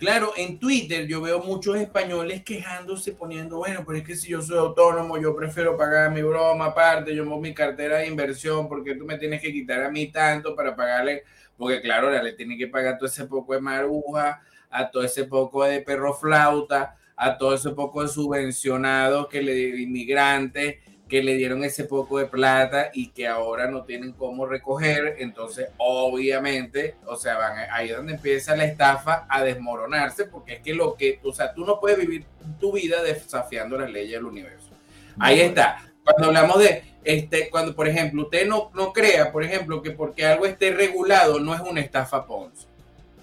Claro, 0.00 0.32
en 0.34 0.58
Twitter 0.58 1.06
yo 1.06 1.20
veo 1.20 1.40
muchos 1.40 1.76
españoles 1.76 2.42
quejándose, 2.42 3.12
poniendo, 3.12 3.58
bueno, 3.58 3.84
pero 3.86 3.98
es 3.98 4.04
que 4.04 4.16
si 4.16 4.30
yo 4.30 4.40
soy 4.40 4.56
autónomo, 4.56 5.18
yo 5.18 5.36
prefiero 5.36 5.76
pagar 5.76 6.10
mi 6.10 6.22
broma 6.22 6.64
aparte, 6.66 7.14
yo 7.14 7.26
monto 7.26 7.42
mi 7.42 7.52
cartera 7.52 7.98
de 7.98 8.06
inversión, 8.06 8.66
porque 8.66 8.94
tú 8.94 9.04
me 9.04 9.18
tienes 9.18 9.42
que 9.42 9.52
quitar 9.52 9.82
a 9.82 9.90
mí 9.90 10.06
tanto 10.10 10.56
para 10.56 10.74
pagarle, 10.74 11.24
porque 11.54 11.82
claro, 11.82 12.06
ahora 12.06 12.22
le 12.22 12.32
tienen 12.32 12.56
que 12.56 12.66
pagar 12.66 12.96
todo 12.96 13.10
ese 13.10 13.26
poco 13.26 13.52
de 13.52 13.60
maruja, 13.60 14.40
a 14.70 14.90
todo 14.90 15.02
ese 15.02 15.24
poco 15.24 15.64
de 15.64 15.82
perro 15.82 16.14
flauta, 16.14 16.96
a 17.14 17.36
todo 17.36 17.54
ese 17.54 17.68
poco 17.68 18.00
de 18.00 18.08
subvencionados 18.08 19.28
que 19.28 19.42
le 19.42 19.82
inmigrantes 19.82 20.76
que 21.10 21.24
le 21.24 21.34
dieron 21.34 21.64
ese 21.64 21.84
poco 21.84 22.18
de 22.18 22.26
plata 22.26 22.90
y 22.94 23.08
que 23.08 23.26
ahora 23.26 23.68
no 23.68 23.82
tienen 23.82 24.12
cómo 24.12 24.46
recoger, 24.46 25.16
entonces 25.18 25.68
obviamente, 25.76 26.94
o 27.04 27.16
sea, 27.16 27.36
van, 27.36 27.66
ahí 27.72 27.90
es 27.90 27.96
donde 27.96 28.14
empieza 28.14 28.54
la 28.54 28.64
estafa 28.64 29.26
a 29.28 29.42
desmoronarse, 29.42 30.26
porque 30.26 30.54
es 30.54 30.60
que 30.60 30.72
lo 30.72 30.94
que, 30.94 31.18
o 31.24 31.32
sea, 31.32 31.52
tú 31.52 31.66
no 31.66 31.80
puedes 31.80 31.98
vivir 31.98 32.24
tu 32.60 32.72
vida 32.72 33.02
desafiando 33.02 33.76
las 33.76 33.90
leyes 33.90 34.12
del 34.12 34.24
universo. 34.24 34.70
Ahí 35.18 35.40
está. 35.40 35.84
Cuando 36.04 36.28
hablamos 36.28 36.60
de, 36.60 36.84
este, 37.02 37.50
cuando, 37.50 37.74
por 37.74 37.88
ejemplo, 37.88 38.22
usted 38.22 38.46
no, 38.46 38.70
no 38.72 38.92
crea, 38.92 39.32
por 39.32 39.42
ejemplo, 39.42 39.82
que 39.82 39.90
porque 39.90 40.24
algo 40.24 40.46
esté 40.46 40.70
regulado 40.70 41.40
no 41.40 41.52
es 41.54 41.60
una 41.60 41.80
estafa 41.80 42.24
Ponzi, 42.24 42.66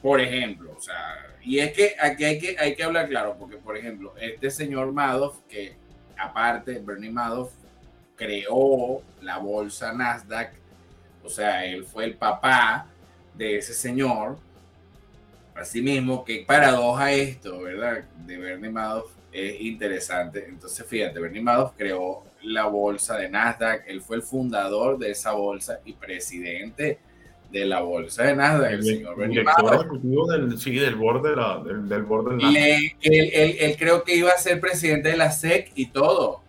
por 0.01 0.19
ejemplo, 0.19 0.73
o 0.77 0.81
sea, 0.81 1.25
y 1.41 1.59
es 1.59 1.71
que 1.71 1.95
aquí 1.97 2.25
hay 2.25 2.37
que, 2.37 2.57
hay 2.59 2.75
que 2.75 2.83
hablar 2.83 3.07
claro, 3.07 3.37
porque, 3.39 3.55
por 3.55 3.77
ejemplo, 3.77 4.13
este 4.19 4.51
señor 4.51 4.91
Madoff, 4.91 5.37
que 5.47 5.77
aparte, 6.17 6.81
Bernie 6.83 7.09
Madoff, 7.09 7.51
creó 8.17 9.01
la 9.21 9.37
bolsa 9.37 9.93
Nasdaq, 9.93 10.51
o 11.23 11.29
sea, 11.29 11.65
él 11.65 11.85
fue 11.85 12.05
el 12.05 12.15
papá 12.15 12.87
de 13.33 13.57
ese 13.57 13.73
señor. 13.73 14.37
Asimismo, 15.55 16.25
qué 16.25 16.43
paradoja 16.45 17.11
esto, 17.13 17.61
¿verdad? 17.61 18.03
De 18.25 18.37
Bernie 18.37 18.69
Madoff 18.69 19.11
es 19.31 19.61
interesante. 19.61 20.45
Entonces, 20.47 20.85
fíjate, 20.85 21.19
Bernie 21.19 21.41
Madoff 21.41 21.73
creó 21.77 22.23
la 22.43 22.65
bolsa 22.65 23.17
de 23.17 23.29
Nasdaq, 23.29 23.83
él 23.87 24.01
fue 24.01 24.17
el 24.17 24.21
fundador 24.21 24.97
de 24.97 25.11
esa 25.11 25.33
bolsa 25.33 25.79
y 25.85 25.93
presidente 25.93 26.99
de 27.51 27.65
la 27.65 27.81
bolsa 27.81 28.23
de 28.23 28.35
Nasdaq, 28.35 28.71
el, 28.71 28.83
señor 28.83 29.17
Bernie 29.17 29.43
Madoff. 29.43 29.85
Del, 30.29 30.59
sí, 30.59 30.75
del 30.75 30.95
borde, 30.95 31.29
del, 31.65 31.89
del 31.89 32.03
borde 32.03 32.35
él, 32.35 32.91
él, 33.01 33.57
él, 33.59 33.75
creo 33.77 34.03
que 34.03 34.15
iba 34.15 34.31
a 34.31 34.37
ser 34.37 34.59
presidente 34.59 35.09
de 35.09 35.17
la 35.17 35.31
SEC 35.31 35.71
y 35.75 35.87
todo. 35.87 36.46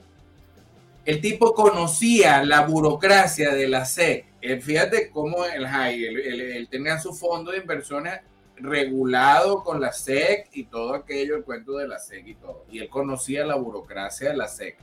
El 1.08 1.22
tipo 1.22 1.54
conocía 1.54 2.44
la 2.44 2.66
burocracia 2.66 3.54
de 3.54 3.66
la 3.66 3.86
SEC. 3.86 4.26
Eh, 4.42 4.60
fíjate 4.60 5.08
cómo 5.10 5.46
el 5.46 5.66
high, 5.66 6.04
él, 6.04 6.68
tenía 6.70 7.00
su 7.00 7.14
fondo 7.14 7.50
de 7.50 7.56
inversiones 7.56 8.20
regulado 8.56 9.64
con 9.64 9.80
la 9.80 9.90
SEC 9.90 10.50
y 10.52 10.64
todo 10.64 10.92
aquello, 10.92 11.36
el 11.36 11.44
cuento 11.44 11.78
de 11.78 11.88
la 11.88 11.98
SEC 11.98 12.26
y 12.26 12.34
todo. 12.34 12.66
Y 12.70 12.80
él 12.80 12.90
conocía 12.90 13.46
la 13.46 13.54
burocracia 13.54 14.28
de 14.28 14.36
la 14.36 14.48
SEC. 14.48 14.76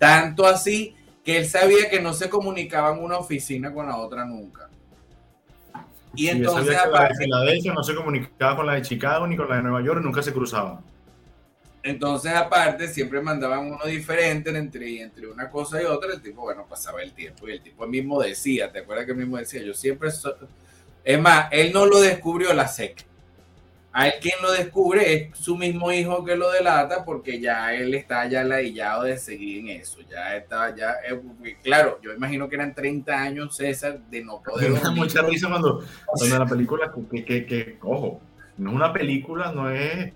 Tanto 0.00 0.48
así 0.48 0.96
que 1.24 1.36
él 1.36 1.46
sabía 1.46 1.88
que 1.88 2.00
no 2.00 2.12
se 2.12 2.28
comunicaban 2.28 2.98
una 2.98 3.18
oficina 3.18 3.72
con 3.72 3.86
la 3.86 3.98
otra 3.98 4.24
nunca. 4.24 4.68
Y 6.16 6.26
entonces... 6.26 6.76
la 6.90 7.08
de 7.08 7.14
Filadelfia 7.14 7.72
no 7.72 7.84
se 7.84 7.94
comunicaba 7.94 8.56
con 8.56 8.66
la 8.66 8.74
de 8.74 8.82
Chicago 8.82 9.28
ni 9.28 9.36
con 9.36 9.48
la 9.48 9.58
de 9.58 9.62
Nueva 9.62 9.80
York, 9.80 10.00
nunca 10.02 10.24
se 10.24 10.32
cruzaban. 10.32 10.80
Entonces, 11.82 12.32
aparte, 12.32 12.86
siempre 12.88 13.20
mandaban 13.20 13.66
uno 13.66 13.84
diferente 13.84 14.56
entre, 14.56 15.02
entre 15.02 15.26
una 15.26 15.50
cosa 15.50 15.82
y 15.82 15.84
otra. 15.84 16.12
El 16.12 16.22
tipo, 16.22 16.42
bueno, 16.42 16.64
pasaba 16.68 17.02
el 17.02 17.12
tiempo 17.12 17.48
y 17.48 17.52
el 17.52 17.62
tipo 17.62 17.86
mismo 17.86 18.22
decía, 18.22 18.70
¿te 18.70 18.80
acuerdas 18.80 19.06
que 19.06 19.14
mismo 19.14 19.36
decía? 19.36 19.62
Yo 19.62 19.74
siempre. 19.74 20.10
Es 21.04 21.20
más, 21.20 21.48
él 21.50 21.72
no 21.72 21.86
lo 21.86 22.00
descubrió 22.00 22.54
la 22.54 22.68
SEC. 22.68 23.04
A 23.94 24.08
él 24.08 24.14
quien 24.22 24.36
lo 24.40 24.52
descubre 24.52 25.12
es 25.12 25.38
su 25.38 25.54
mismo 25.54 25.92
hijo 25.92 26.24
que 26.24 26.34
lo 26.34 26.50
delata 26.50 27.04
porque 27.04 27.38
ya 27.38 27.74
él 27.74 27.92
está 27.92 28.26
ya 28.26 28.42
ladillado 28.42 29.02
de 29.02 29.18
seguir 29.18 29.58
en 29.58 29.80
eso. 29.80 29.98
Ya 30.08 30.36
está, 30.36 30.74
ya. 30.74 30.94
claro, 31.62 31.98
yo 32.00 32.14
imagino 32.14 32.48
que 32.48 32.54
eran 32.54 32.74
30 32.74 33.12
años, 33.12 33.54
César, 33.54 34.00
de 34.08 34.24
no 34.24 34.40
poder. 34.40 34.70
Me 34.70 34.80
da 34.80 34.92
mucha 34.92 35.20
risa 35.22 35.48
cuando, 35.48 35.84
cuando 36.06 36.38
la 36.38 36.46
película, 36.46 36.92
que, 37.10 37.24
que, 37.24 37.44
que, 37.44 37.78
ojo, 37.82 38.20
no 38.56 38.70
es 38.70 38.76
una 38.76 38.92
película, 38.94 39.52
no 39.52 39.68
es 39.68 40.12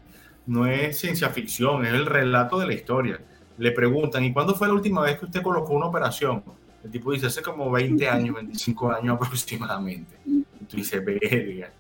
no 0.46 0.66
es 0.66 0.98
ciencia 0.98 1.30
ficción, 1.30 1.85
es 1.85 1.92
el 1.92 2.06
relato 2.06 2.59
de 2.59 2.66
la 2.66 2.74
historia. 2.74 3.20
Le 3.59 3.72
preguntan, 3.72 4.24
¿y 4.24 4.32
cuándo 4.32 4.54
fue 4.54 4.68
la 4.68 4.74
última 4.74 5.02
vez 5.02 5.18
que 5.18 5.24
usted 5.24 5.42
colocó 5.42 5.74
una 5.74 5.87
operación? 5.87 6.42
El 6.85 6.90
tipo 6.90 7.12
dice, 7.12 7.26
hace 7.26 7.42
como 7.42 7.70
20 7.70 8.09
años, 8.09 8.37
25 8.37 8.92
años 8.92 9.16
aproximadamente. 9.16 10.16
Y 10.26 10.64
tú 10.68 10.76
dices, 10.76 11.04
verga. 11.04 11.70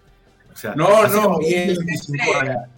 O 0.52 0.56
sea, 0.56 0.74
no, 0.74 1.06
no, 1.06 1.38
y 1.42 1.52
él, 1.52 1.76
se 1.76 2.12
entrega, 2.12 2.68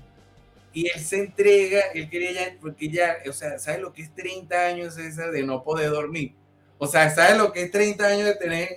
y 0.72 0.88
él 0.88 1.01
se 1.01 1.20
entrega, 1.20 1.81
él 1.94 2.11
quería 2.11 2.33
ya, 2.33 2.57
porque 2.61 2.88
ya, 2.88 3.18
o 3.29 3.33
sea, 3.33 3.59
¿sabes 3.61 3.81
lo 3.81 3.92
que 3.92 4.03
es 4.03 4.12
30 4.14 4.66
años 4.66 4.98
esa 4.98 5.31
de 5.31 5.44
no 5.44 5.62
poder 5.62 5.90
dormir? 5.90 6.35
O 6.79 6.88
sea, 6.88 7.09
¿sabes 7.11 7.38
lo 7.38 7.53
que 7.53 7.62
es 7.62 7.70
30 7.70 8.05
años 8.05 8.24
de 8.24 8.35
tener 8.35 8.68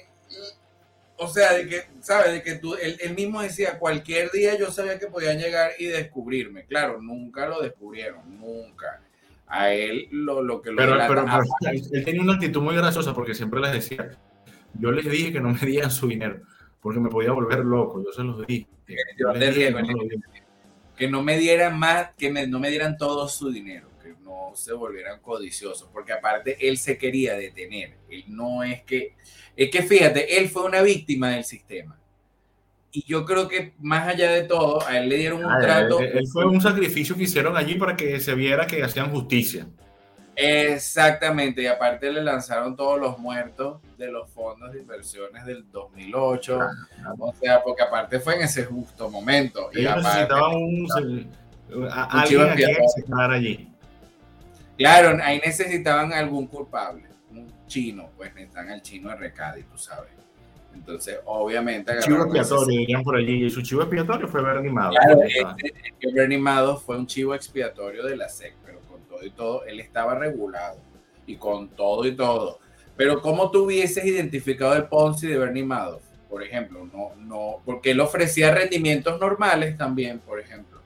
o 1.23 1.27
sea, 1.27 1.53
de 1.53 1.67
que, 1.67 1.83
¿sabes? 1.99 2.33
De 2.33 2.41
que 2.41 2.55
tú, 2.55 2.73
él, 2.73 3.13
mismo 3.13 3.43
decía, 3.43 3.77
cualquier 3.77 4.31
día 4.31 4.57
yo 4.57 4.71
sabía 4.71 4.97
que 4.97 5.05
podían 5.05 5.37
llegar 5.37 5.69
y 5.77 5.85
descubrirme. 5.85 6.65
Claro, 6.65 6.99
nunca 6.99 7.47
lo 7.47 7.61
descubrieron, 7.61 8.39
nunca. 8.39 9.03
A 9.45 9.71
él 9.71 10.07
lo, 10.09 10.41
lo 10.41 10.63
que 10.63 10.71
lo... 10.71 10.77
Pero, 10.77 10.97
pero, 11.07 11.25
él 11.91 12.03
tenía 12.03 12.23
una 12.23 12.33
actitud 12.33 12.63
muy 12.63 12.75
graciosa 12.75 13.13
porque 13.13 13.35
siempre 13.35 13.59
les 13.59 13.71
decía, 13.71 14.17
yo 14.73 14.91
les 14.91 15.05
dije 15.05 15.31
que 15.31 15.41
no 15.41 15.49
me 15.53 15.59
dieran 15.59 15.91
su 15.91 16.07
dinero, 16.07 16.41
porque 16.81 16.99
me 16.99 17.09
podía 17.09 17.33
volver 17.33 17.59
loco, 17.59 18.03
yo 18.03 18.11
se 18.11 18.23
los 18.23 18.47
dije. 18.47 18.67
que 20.97 21.07
no 21.07 21.21
me 21.21 21.37
dieran 21.37 21.77
más, 21.77 22.15
que 22.17 22.31
no 22.31 22.59
me 22.59 22.71
dieran 22.71 22.97
todo 22.97 23.27
su 23.29 23.51
dinero, 23.51 23.89
que 24.01 24.15
no 24.23 24.53
se 24.55 24.73
volvieran 24.73 25.19
codiciosos, 25.19 25.87
porque 25.93 26.13
aparte 26.13 26.67
él 26.67 26.79
se 26.79 26.97
quería 26.97 27.35
detener, 27.35 27.97
él 28.09 28.23
no 28.27 28.63
es 28.63 28.81
que 28.81 29.13
es 29.63 29.69
que 29.69 29.83
fíjate, 29.83 30.39
él 30.39 30.49
fue 30.49 30.63
una 30.63 30.81
víctima 30.81 31.29
del 31.29 31.43
sistema. 31.43 31.97
Y 32.91 33.05
yo 33.05 33.25
creo 33.25 33.47
que 33.47 33.73
más 33.79 34.07
allá 34.07 34.31
de 34.31 34.43
todo, 34.43 34.85
a 34.85 34.97
él 34.97 35.07
le 35.07 35.17
dieron 35.17 35.45
un 35.45 35.61
trato. 35.61 35.99
Él, 35.99 36.27
fue 36.27 36.45
un 36.45 36.59
sacrificio 36.59 37.15
que 37.15 37.23
hicieron 37.23 37.55
allí 37.55 37.75
para 37.75 37.95
que 37.95 38.19
se 38.19 38.35
viera 38.35 38.67
que 38.67 38.83
hacían 38.83 39.11
justicia. 39.11 39.67
Exactamente, 40.35 41.61
y 41.61 41.67
aparte 41.67 42.11
le 42.11 42.23
lanzaron 42.23 42.75
todos 42.75 42.99
los 42.99 43.19
muertos 43.19 43.81
de 43.97 44.11
los 44.11 44.29
fondos 44.31 44.73
de 44.73 44.79
inversiones 44.79 45.45
del 45.45 45.69
2008. 45.71 46.59
Ah, 46.59 47.13
o 47.19 47.33
sea, 47.33 47.61
porque 47.61 47.83
aparte 47.83 48.19
fue 48.19 48.35
en 48.35 48.41
ese 48.41 48.65
justo 48.65 49.09
momento. 49.09 49.69
y 49.73 49.83
necesitaban 49.83 50.55
un, 50.55 50.87
alguien 51.91 52.49
allí. 53.19 53.69
Claro, 54.77 55.19
ahí 55.23 55.39
necesitaban 55.45 56.11
algún 56.11 56.47
culpable 56.47 57.10
chino, 57.71 58.09
pues 58.17 58.33
necesitan 58.35 58.69
al 58.69 58.81
chino 58.81 59.09
de 59.09 59.15
Recadi, 59.15 59.63
tú 59.63 59.77
sabes. 59.77 60.11
Entonces, 60.73 61.19
obviamente. 61.25 61.93
Chivo 61.99 62.23
expiatorio, 62.23 62.79
dirían 62.79 63.03
por 63.03 63.15
allí. 63.15 63.45
Y 63.45 63.49
su 63.49 63.61
chivo 63.61 63.81
expiatorio 63.81 64.27
fue 64.27 64.43
Bernie 64.43 64.71
Madoff. 64.71 64.97
Claro, 64.97 65.21
este, 65.23 66.37
Madoff 66.37 66.85
fue 66.85 66.97
un 66.97 67.07
chivo 67.07 67.33
expiatorio 67.33 68.03
de 68.05 68.17
la 68.17 68.29
SEC, 68.29 68.55
pero 68.65 68.79
con 68.81 69.01
todo 69.03 69.25
y 69.25 69.31
todo, 69.31 69.65
él 69.65 69.79
estaba 69.79 70.15
regulado. 70.15 70.77
Y 71.25 71.37
con 71.37 71.69
todo 71.69 72.05
y 72.05 72.15
todo. 72.15 72.59
Pero, 72.97 73.21
¿cómo 73.21 73.51
tú 73.51 73.65
hubieses 73.65 74.05
identificado 74.05 74.75
el 74.75 74.85
Ponzi 74.85 75.27
de 75.27 75.37
Bernie 75.37 75.63
Madoff? 75.63 76.03
Por 76.29 76.43
ejemplo, 76.43 76.85
no, 76.93 77.15
no, 77.17 77.61
porque 77.65 77.91
él 77.91 77.99
ofrecía 77.99 78.53
rendimientos 78.53 79.19
normales 79.19 79.77
también, 79.77 80.19
por 80.19 80.39
ejemplo. 80.39 80.80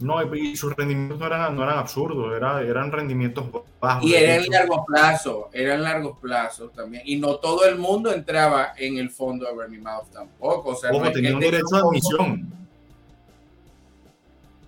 No, 0.00 0.34
y 0.34 0.56
sus 0.56 0.74
rendimientos 0.74 1.18
no 1.18 1.26
eran, 1.26 1.54
no 1.54 1.62
eran 1.62 1.78
absurdos, 1.78 2.34
era, 2.34 2.62
eran 2.62 2.90
rendimientos 2.90 3.44
bajos. 3.78 4.08
Y 4.08 4.14
era 4.14 4.36
en 4.36 4.50
largo 4.50 4.82
plazo, 4.86 5.50
era 5.52 5.74
en 5.74 5.82
largo 5.82 6.18
plazo 6.18 6.70
también. 6.70 7.02
Y 7.04 7.16
no 7.16 7.36
todo 7.36 7.66
el 7.66 7.76
mundo 7.76 8.10
entraba 8.10 8.72
en 8.78 8.96
el 8.96 9.10
fondo 9.10 9.46
de 9.46 9.54
Bernie 9.54 9.78
Madoff 9.78 10.08
tampoco. 10.10 10.70
O 10.70 10.74
sea, 10.74 10.90
Ojo, 10.90 11.12
tenía 11.12 11.34
un 11.34 11.40
derecho 11.40 11.76
de 11.76 11.80
admisión. 11.80 12.50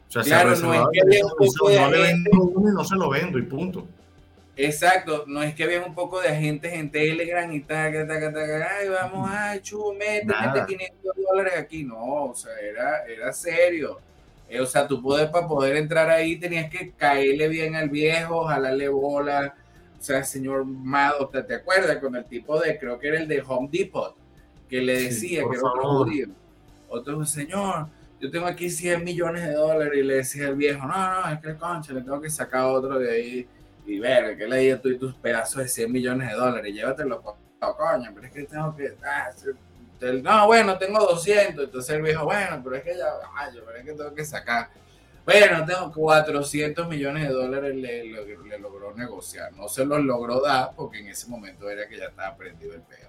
sea, 0.09 0.23
claro, 0.23 0.55
se 0.55 0.63
no 0.65 0.75
es 0.75 0.87
que 0.93 1.01
había 1.01 1.25
un 1.25 1.31
poco 1.31 1.69
de 1.71 1.81
no 1.81 1.91
le 1.91 2.03
agentes, 2.03 2.33
vendo 2.33 2.45
uno 2.45 2.71
y 2.71 2.75
no 2.75 2.85
se 2.85 2.97
lo 2.97 3.09
vendo 3.09 3.39
y 3.39 3.43
punto. 3.43 3.89
exacto, 4.55 5.25
no 5.27 5.43
es 5.43 5.55
que 5.55 5.65
había 5.65 5.83
un 5.83 5.95
poco 5.95 6.21
de 6.21 6.29
agentes 6.29 6.75
en 6.75 6.91
Telegram 6.91 7.51
y 7.51 7.61
taca, 7.61 8.07
taca, 8.07 8.31
taca, 8.31 8.69
ay, 8.79 8.89
vamos, 8.91 9.31
ay, 9.33 9.61
chu, 9.61 9.95
mete, 9.95 10.27
mete 10.27 10.67
500 10.67 11.13
dólares 11.27 11.55
aquí, 11.57 11.85
no, 11.85 12.25
o 12.27 12.35
sea, 12.35 12.53
era, 12.61 13.07
era 13.07 13.33
serio. 13.33 13.99
Eh, 14.53 14.61
o 14.61 14.67
sea, 14.67 14.87
tú 14.87 15.01
poder, 15.03 15.31
para 15.31 15.49
poder 15.49 15.77
entrar 15.77 16.11
ahí 16.11 16.37
tenías 16.39 16.69
que 16.71 16.93
caerle 16.93 17.49
bien 17.49 17.75
al 17.75 17.89
viejo, 17.89 18.45
jalarle 18.45 18.89
bola, 18.89 19.55
o 19.99 20.03
sea, 20.03 20.23
señor 20.25 20.65
Mado, 20.67 21.29
¿te, 21.29 21.43
te 21.43 21.55
acuerdas 21.55 21.97
con 21.99 22.15
el 22.17 22.25
tipo 22.27 22.61
de, 22.61 22.79
creo 22.79 22.99
que 22.99 23.09
era 23.09 23.19
el 23.21 23.29
de 23.29 23.43
Home 23.47 23.69
Depot, 23.73 24.15
que 24.69 24.83
le 24.83 24.95
decía 25.05 25.41
que 25.49 25.57
era 25.57 25.63
otro 25.71 25.83
judío, 26.05 26.27
otro 26.89 27.25
señor, 27.25 27.89
yo 28.21 28.31
tengo 28.31 28.47
aquí 28.47 28.69
100 28.71 29.03
millones 29.05 29.47
de 29.47 29.55
dólares 29.55 29.95
y 29.99 30.03
le 30.03 30.17
decía 30.17 30.49
al 30.49 30.57
viejo, 30.57 30.87
no, 30.87 31.23
no, 31.23 31.29
es 31.33 31.41
que 31.41 31.57
concha, 31.57 31.93
le 31.95 32.03
tengo 32.03 32.21
que 32.21 32.31
sacar 32.31 32.65
otro 32.67 32.99
de 32.99 33.11
ahí 33.11 33.49
y 33.87 33.99
ver, 33.99 34.37
que 34.37 34.47
le 34.47 34.59
digo 34.59 34.81
tú 34.81 34.91
y 34.91 34.99
tus 34.99 35.15
pedazos 35.15 35.63
de 35.63 35.69
100 35.69 35.91
millones 35.91 36.29
de 36.31 36.35
dólares, 36.37 36.75
llévatelo, 36.75 37.23
co- 37.23 37.39
coño, 37.61 38.11
pero 38.15 38.27
es 38.27 38.33
que 38.33 38.45
tengo 38.45 38.77
que, 38.77 38.97
ah, 39.05 39.31
no, 40.23 40.47
bueno, 40.47 40.79
tengo 40.79 40.99
200, 41.01 41.65
entonces 41.67 41.95
el 41.97 42.03
viejo, 42.03 42.25
bueno, 42.25 42.61
pero 42.63 42.77
es 42.77 42.83
que 42.83 42.97
ya, 42.97 43.07
ay, 43.37 43.51
pero 43.55 43.77
es 43.77 43.85
que 43.85 43.93
tengo 43.93 44.15
que 44.15 44.25
sacar. 44.25 44.69
Bueno, 45.25 45.65
tengo 45.65 45.93
400 45.93 46.89
millones 46.89 47.29
de 47.29 47.33
dólares, 47.35 47.77
le, 47.77 48.05
le- 48.05 48.37
le 48.37 48.59
logró 48.59 48.93
negociar. 48.95 49.53
No 49.53 49.69
se 49.69 49.85
los 49.85 50.01
logró 50.05 50.41
dar 50.41 50.71
porque 50.77 50.99
en 50.99 51.07
ese 51.09 51.29
momento 51.29 51.71
era 51.71 51.87
que 51.89 51.97
ya 51.99 52.07
estaba 52.07 52.35
prendido 52.37 52.75
el 52.75 52.81
pedo. 52.81 53.09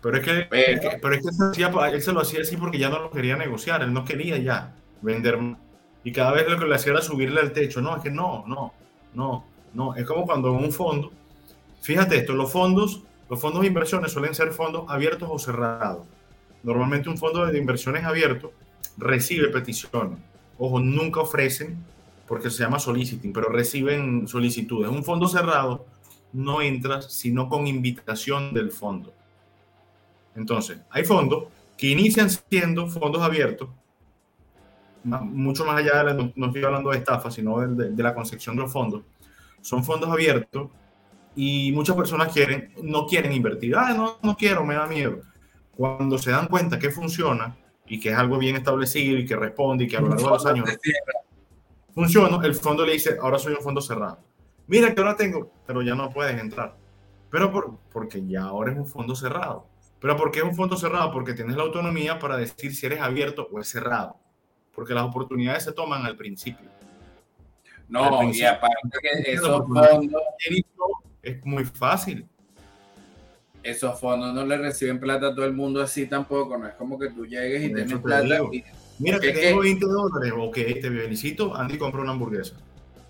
Pero 0.00 0.16
es 0.18 0.24
que, 0.24 0.46
Pero- 0.48 0.72
es 0.72 0.80
que- 0.80 0.98
pero 1.02 1.14
es 1.14 1.22
que 1.26 1.32
se 1.32 1.44
hacía- 1.44 1.88
él 1.90 2.02
se 2.02 2.12
lo 2.12 2.20
hacía 2.20 2.42
así 2.42 2.56
porque 2.56 2.78
ya 2.78 2.88
no 2.88 3.00
lo 3.00 3.10
quería 3.10 3.36
negociar, 3.36 3.82
él 3.82 3.92
no 3.92 4.04
quería 4.04 4.36
ya 4.38 4.72
vender. 5.02 5.36
Y 6.04 6.12
cada 6.12 6.30
vez 6.30 6.48
lo 6.48 6.58
que 6.60 6.64
le 6.66 6.76
hacía 6.76 6.92
era 6.92 7.02
subirle 7.02 7.40
al 7.40 7.52
techo. 7.52 7.80
No, 7.80 7.96
es 7.96 8.02
que 8.04 8.10
no, 8.12 8.44
no, 8.46 8.72
no, 9.14 9.44
no. 9.74 9.96
Es 9.96 10.06
como 10.06 10.24
cuando 10.26 10.50
en 10.50 10.64
un 10.64 10.70
fondo, 10.72 11.10
fíjate 11.82 12.16
esto, 12.18 12.34
los 12.34 12.52
fondos, 12.52 13.02
los 13.28 13.40
fondos 13.40 13.62
de 13.62 13.66
inversiones 13.66 14.12
suelen 14.12 14.32
ser 14.34 14.52
fondos 14.52 14.84
abiertos 14.88 15.28
o 15.30 15.38
cerrados. 15.40 16.06
Normalmente 16.68 17.08
un 17.08 17.16
fondo 17.16 17.46
de 17.46 17.58
inversiones 17.58 18.04
abierto 18.04 18.52
recibe 18.98 19.48
peticiones. 19.48 20.18
Ojo, 20.58 20.80
nunca 20.80 21.20
ofrecen 21.20 21.78
porque 22.26 22.50
se 22.50 22.62
llama 22.62 22.78
soliciting, 22.78 23.32
pero 23.32 23.48
reciben 23.48 24.28
solicitudes. 24.28 24.90
Un 24.90 25.02
fondo 25.02 25.26
cerrado 25.28 25.86
no 26.32 26.60
entras 26.60 27.10
sino 27.10 27.48
con 27.48 27.66
invitación 27.66 28.52
del 28.52 28.70
fondo. 28.70 29.14
Entonces, 30.36 30.78
hay 30.90 31.04
fondos 31.04 31.44
que 31.76 31.86
inician 31.88 32.28
siendo 32.28 32.86
fondos 32.88 33.22
abiertos, 33.22 33.70
mucho 35.04 35.64
más 35.64 35.78
allá 35.78 35.98
de 35.98 36.04
la, 36.04 36.30
no 36.36 36.46
estoy 36.48 36.64
hablando 36.64 36.90
de 36.90 36.98
estafa, 36.98 37.30
sino 37.30 37.60
de, 37.60 37.84
de- 37.84 37.90
de 37.92 38.02
la 38.02 38.14
concepción 38.14 38.56
de 38.56 38.62
los 38.62 38.72
fondos. 38.72 39.02
Son 39.62 39.82
fondos 39.84 40.10
abiertos 40.10 40.68
y 41.34 41.72
muchas 41.72 41.96
personas 41.96 42.32
quieren, 42.32 42.72
no 42.82 43.06
quieren 43.06 43.32
invertir. 43.32 43.74
Ah, 43.76 43.94
no, 43.94 44.18
no 44.22 44.36
quiero, 44.36 44.64
me 44.66 44.74
da 44.74 44.86
miedo. 44.86 45.20
Cuando 45.78 46.18
se 46.18 46.32
dan 46.32 46.48
cuenta 46.48 46.76
que 46.76 46.90
funciona 46.90 47.56
y 47.86 48.00
que 48.00 48.10
es 48.10 48.16
algo 48.18 48.36
bien 48.36 48.56
establecido 48.56 49.16
y 49.16 49.24
que 49.24 49.36
responde 49.36 49.84
y 49.84 49.86
que 49.86 49.96
a 49.96 50.00
lo 50.00 50.08
largo 50.08 50.24
de 50.24 50.30
los 50.32 50.44
años 50.46 50.68
funciona, 51.94 52.44
el 52.44 52.54
fondo 52.56 52.84
le 52.84 52.94
dice, 52.94 53.16
ahora 53.22 53.38
soy 53.38 53.54
un 53.54 53.60
fondo 53.62 53.80
cerrado. 53.80 54.18
Mira 54.66 54.92
que 54.92 55.00
ahora 55.00 55.14
tengo, 55.14 55.52
pero 55.64 55.80
ya 55.82 55.94
no 55.94 56.10
puedes 56.10 56.36
entrar. 56.40 56.74
Pero 57.30 57.52
por, 57.52 57.78
porque 57.92 58.26
ya 58.26 58.42
ahora 58.42 58.72
es 58.72 58.78
un 58.78 58.86
fondo 58.86 59.14
cerrado. 59.14 59.66
Pero 60.00 60.16
¿por 60.16 60.32
qué 60.32 60.40
es 60.40 60.44
un 60.46 60.56
fondo 60.56 60.76
cerrado? 60.76 61.12
Porque 61.12 61.32
tienes 61.32 61.54
la 61.56 61.62
autonomía 61.62 62.18
para 62.18 62.36
decir 62.36 62.74
si 62.74 62.86
eres 62.86 63.00
abierto 63.00 63.48
o 63.52 63.60
es 63.60 63.68
cerrado. 63.68 64.16
Porque 64.74 64.94
las 64.94 65.04
oportunidades 65.04 65.62
se 65.62 65.72
toman 65.72 66.04
al 66.04 66.16
principio. 66.16 66.68
Al 66.68 67.84
No, 67.88 68.16
y 68.16 68.18
principio. 68.18 68.50
aparte 68.50 68.98
que 69.00 69.32
esos 69.32 69.58
fondos, 69.58 69.88
Es 71.22 71.44
muy 71.46 71.64
fácil. 71.64 72.26
Esos 73.62 73.98
fondos 74.00 74.34
no 74.34 74.44
le 74.46 74.56
reciben 74.58 74.98
plata 75.00 75.28
a 75.28 75.34
todo 75.34 75.44
el 75.44 75.52
mundo 75.52 75.80
así 75.82 76.06
tampoco. 76.06 76.56
No 76.58 76.66
es 76.68 76.74
como 76.74 76.98
que 76.98 77.10
tú 77.10 77.26
llegues 77.26 77.62
y 77.64 77.66
tienes 77.74 77.88
te 77.88 77.98
plata 77.98 78.40
y 78.52 78.64
Mira 78.98 79.20
que 79.20 79.32
tengo 79.32 79.60
que- 79.60 79.68
20 79.68 79.86
dólares. 79.86 80.32
Ok, 80.36 80.54
te 80.54 80.90
felicito. 80.90 81.54
Andy 81.54 81.78
compra 81.78 82.00
una 82.02 82.12
hamburguesa. 82.12 82.56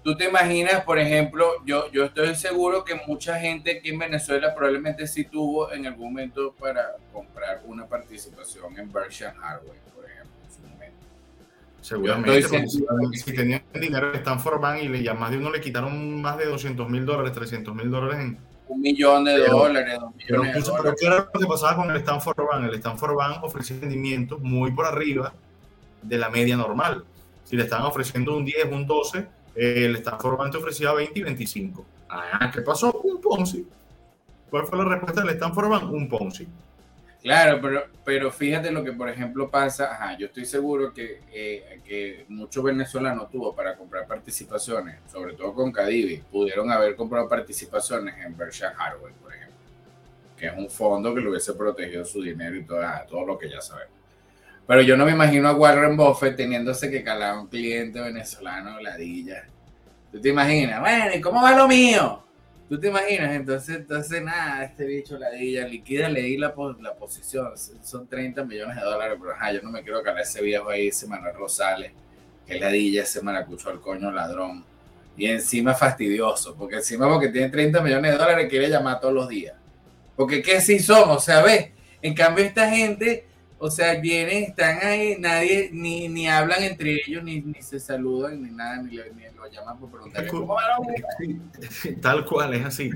Tú 0.04 0.16
te 0.16 0.28
imaginas, 0.28 0.84
por 0.84 0.98
ejemplo, 0.98 1.46
yo, 1.66 1.90
yo 1.90 2.04
estoy 2.04 2.34
seguro 2.34 2.84
que 2.84 2.94
mucha 3.06 3.38
gente 3.38 3.78
aquí 3.78 3.90
en 3.90 3.98
Venezuela 3.98 4.54
probablemente 4.54 5.06
sí 5.06 5.24
tuvo 5.24 5.72
en 5.72 5.86
algún 5.86 6.06
momento 6.12 6.54
para 6.58 6.96
comprar 7.12 7.62
una 7.66 7.86
participación 7.86 8.78
en 8.78 8.90
Berkshire 8.92 9.30
Hathaway, 9.30 9.78
por 9.94 10.04
ejemplo, 10.04 10.32
en 10.46 10.54
su 10.54 10.62
momento. 10.62 10.96
Seguramente. 11.80 12.42
Si, 12.42 13.18
si 13.22 13.34
tenían 13.34 13.62
dinero 13.74 14.12
de 14.12 14.18
Stanford 14.18 14.60
Bank 14.60 14.82
y 14.82 14.88
le, 14.88 15.02
ya 15.02 15.14
más 15.14 15.30
de 15.30 15.38
uno 15.38 15.50
le 15.50 15.60
quitaron 15.60 16.22
más 16.22 16.38
de 16.38 16.46
200 16.46 16.88
mil 16.88 17.04
dólares, 17.04 17.32
300 17.32 17.74
mil 17.74 17.90
dólares 17.90 18.20
en, 18.20 18.38
Un 18.68 18.80
millón 18.80 19.24
de 19.24 19.34
Pero- 19.38 19.56
dólares, 19.58 19.98
dos 20.00 20.12
Pero, 20.26 20.42
millones 20.42 20.54
de 20.64 20.70
pero 20.70 20.76
dólares. 20.82 21.00
¿qué 21.00 21.06
era 21.06 21.16
lo 21.32 21.40
que 21.40 21.46
pasaba 21.46 21.76
con 21.76 21.90
el 21.90 21.96
Stanford 21.96 22.36
Bank? 22.46 22.64
El 22.64 22.74
Stanford 22.74 23.14
Bank 23.16 23.44
ofrecía 23.44 23.76
rendimientos 23.80 24.40
muy 24.40 24.70
por 24.72 24.84
arriba 24.86 25.32
de 26.02 26.18
la 26.18 26.28
media 26.28 26.56
normal. 26.56 27.04
Si 27.44 27.56
le 27.56 27.62
estaban 27.64 27.86
ofreciendo 27.86 28.36
un 28.36 28.44
10, 28.44 28.66
un 28.70 28.86
12, 28.86 29.26
eh, 29.54 29.84
el 29.86 29.96
Stanford 29.96 30.36
Bank 30.36 30.52
te 30.52 30.58
ofrecía 30.58 30.92
20 30.92 31.18
y 31.18 31.22
25. 31.22 31.84
Ah, 32.10 32.50
¿qué 32.52 32.60
pasó? 32.62 32.92
Un 33.04 33.20
Ponzi. 33.20 33.66
¿Cuál 34.50 34.66
fue 34.66 34.78
la 34.78 34.84
respuesta 34.84 35.20
del 35.22 35.30
Stanford 35.30 35.68
Bank? 35.68 35.90
Un 35.92 36.08
Ponzi. 36.08 36.46
Claro, 37.22 37.58
pero, 37.60 37.86
pero 38.04 38.30
fíjate 38.30 38.70
lo 38.70 38.84
que, 38.84 38.92
por 38.92 39.08
ejemplo, 39.08 39.50
pasa. 39.50 39.92
Ajá, 39.92 40.16
yo 40.16 40.26
estoy 40.26 40.44
seguro 40.44 40.92
que, 40.92 41.20
eh, 41.32 41.80
que 41.84 42.24
muchos 42.28 42.62
venezolanos 42.62 43.28
tuvo 43.30 43.54
para 43.54 43.76
comprar 43.76 44.06
participaciones, 44.06 45.00
sobre 45.10 45.34
todo 45.34 45.52
con 45.52 45.72
Cadivi, 45.72 46.18
pudieron 46.18 46.70
haber 46.70 46.94
comprado 46.94 47.28
participaciones 47.28 48.14
en 48.24 48.36
Berkshire 48.36 48.70
Hathaway, 48.78 49.12
por 49.20 49.34
ejemplo, 49.34 49.56
que 50.36 50.46
es 50.46 50.52
un 50.56 50.70
fondo 50.70 51.12
que 51.12 51.20
le 51.20 51.30
hubiese 51.30 51.54
protegido 51.54 52.04
su 52.04 52.22
dinero 52.22 52.54
y 52.54 52.62
todo, 52.64 52.82
todo 53.08 53.26
lo 53.26 53.36
que 53.36 53.50
ya 53.50 53.60
sabemos. 53.60 53.94
Pero 54.68 54.82
yo 54.82 54.96
no 54.96 55.04
me 55.04 55.12
imagino 55.12 55.48
a 55.48 55.54
Warren 55.54 55.96
Buffett 55.96 56.36
teniéndose 56.36 56.90
que 56.90 57.02
calar 57.02 57.30
a 57.30 57.40
un 57.40 57.48
cliente 57.48 58.00
venezolano 58.00 58.78
ladilla. 58.80 59.44
¿Tú 60.12 60.20
te 60.20 60.28
imaginas? 60.28 60.80
Bueno, 60.80 61.14
¿y 61.14 61.20
cómo 61.20 61.42
va 61.42 61.56
lo 61.56 61.66
mío? 61.66 62.27
¿Tú 62.68 62.78
te 62.78 62.88
imaginas? 62.88 63.34
Entonces, 63.34 63.76
entonces 63.76 64.22
nada, 64.22 64.62
este 64.64 64.84
bicho 64.84 65.16
ladilla, 65.18 65.66
liquida, 65.66 66.08
leí 66.10 66.36
la, 66.36 66.54
pos- 66.54 66.78
la 66.82 66.94
posición, 66.94 67.52
son 67.82 68.06
30 68.06 68.44
millones 68.44 68.76
de 68.76 68.82
dólares, 68.82 69.16
pero 69.18 69.32
ajá, 69.32 69.52
yo 69.52 69.62
no 69.62 69.70
me 69.70 69.82
quiero 69.82 70.02
calar 70.02 70.20
ese 70.22 70.42
viejo 70.42 70.68
ahí, 70.68 70.88
ese 70.88 71.06
Manuel 71.06 71.34
Rosales, 71.34 71.92
que 72.46 72.58
ladilla, 72.60 73.04
ese 73.04 73.22
maracucho 73.22 73.70
al 73.70 73.80
coño 73.80 74.10
ladrón. 74.12 74.64
Y 75.16 75.26
encima 75.26 75.74
fastidioso, 75.74 76.54
porque 76.56 76.76
encima 76.76 77.08
porque 77.08 77.28
tiene 77.28 77.48
30 77.48 77.80
millones 77.80 78.12
de 78.12 78.18
dólares 78.18 78.48
quiere 78.50 78.68
llamar 78.68 79.00
todos 79.00 79.14
los 79.14 79.28
días. 79.28 79.54
Porque 80.16 80.42
qué 80.42 80.60
sí 80.60 80.78
son, 80.80 81.10
o 81.10 81.20
sea, 81.20 81.42
ves, 81.42 81.70
en 82.02 82.14
cambio 82.14 82.44
esta 82.44 82.68
gente, 82.70 83.26
o 83.58 83.70
sea, 83.70 84.00
vienen, 84.00 84.44
están 84.44 84.78
ahí, 84.82 85.16
nadie, 85.18 85.70
ni, 85.72 86.08
ni 86.08 86.28
hablan 86.28 86.62
entre 86.62 86.94
ellos, 87.06 87.22
ni, 87.24 87.40
ni 87.40 87.60
se 87.62 87.80
saludan, 87.80 88.42
ni 88.42 88.50
nada, 88.50 88.82
ni, 88.82 88.92
le- 88.96 89.12
ni 89.14 89.24
lo 89.36 89.46
llaman 89.50 89.78
por. 89.78 89.90
Sí, 91.70 91.92
Tal 92.00 92.24
cual, 92.24 92.54
es 92.54 92.64
así. 92.64 92.90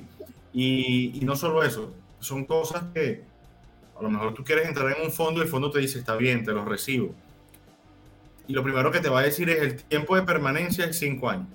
Y, 0.52 1.18
y 1.20 1.24
no 1.24 1.34
solo 1.36 1.62
eso, 1.62 1.92
son 2.20 2.44
cosas 2.44 2.84
que 2.94 3.22
a 3.98 4.02
lo 4.02 4.10
mejor 4.10 4.34
tú 4.34 4.44
quieres 4.44 4.66
entrar 4.68 4.94
en 4.96 5.04
un 5.04 5.12
fondo 5.12 5.40
y 5.40 5.44
el 5.44 5.48
fondo 5.48 5.70
te 5.70 5.78
dice, 5.80 5.98
está 5.98 6.16
bien, 6.16 6.44
te 6.44 6.52
los 6.52 6.64
recibo. 6.66 7.14
Y 8.48 8.52
lo 8.52 8.62
primero 8.62 8.90
que 8.90 9.00
te 9.00 9.08
va 9.08 9.20
a 9.20 9.22
decir 9.22 9.48
es 9.50 9.60
el 9.62 9.82
tiempo 9.84 10.16
de 10.16 10.22
permanencia 10.22 10.84
es 10.86 10.98
cinco 10.98 11.30
años. 11.30 11.46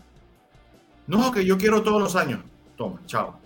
No, 1.05 1.31
que 1.31 1.45
yo 1.45 1.57
quiero 1.57 1.83
todos 1.83 2.01
los 2.01 2.15
años. 2.15 2.41
Toma, 2.75 3.01
chao. 3.05 3.39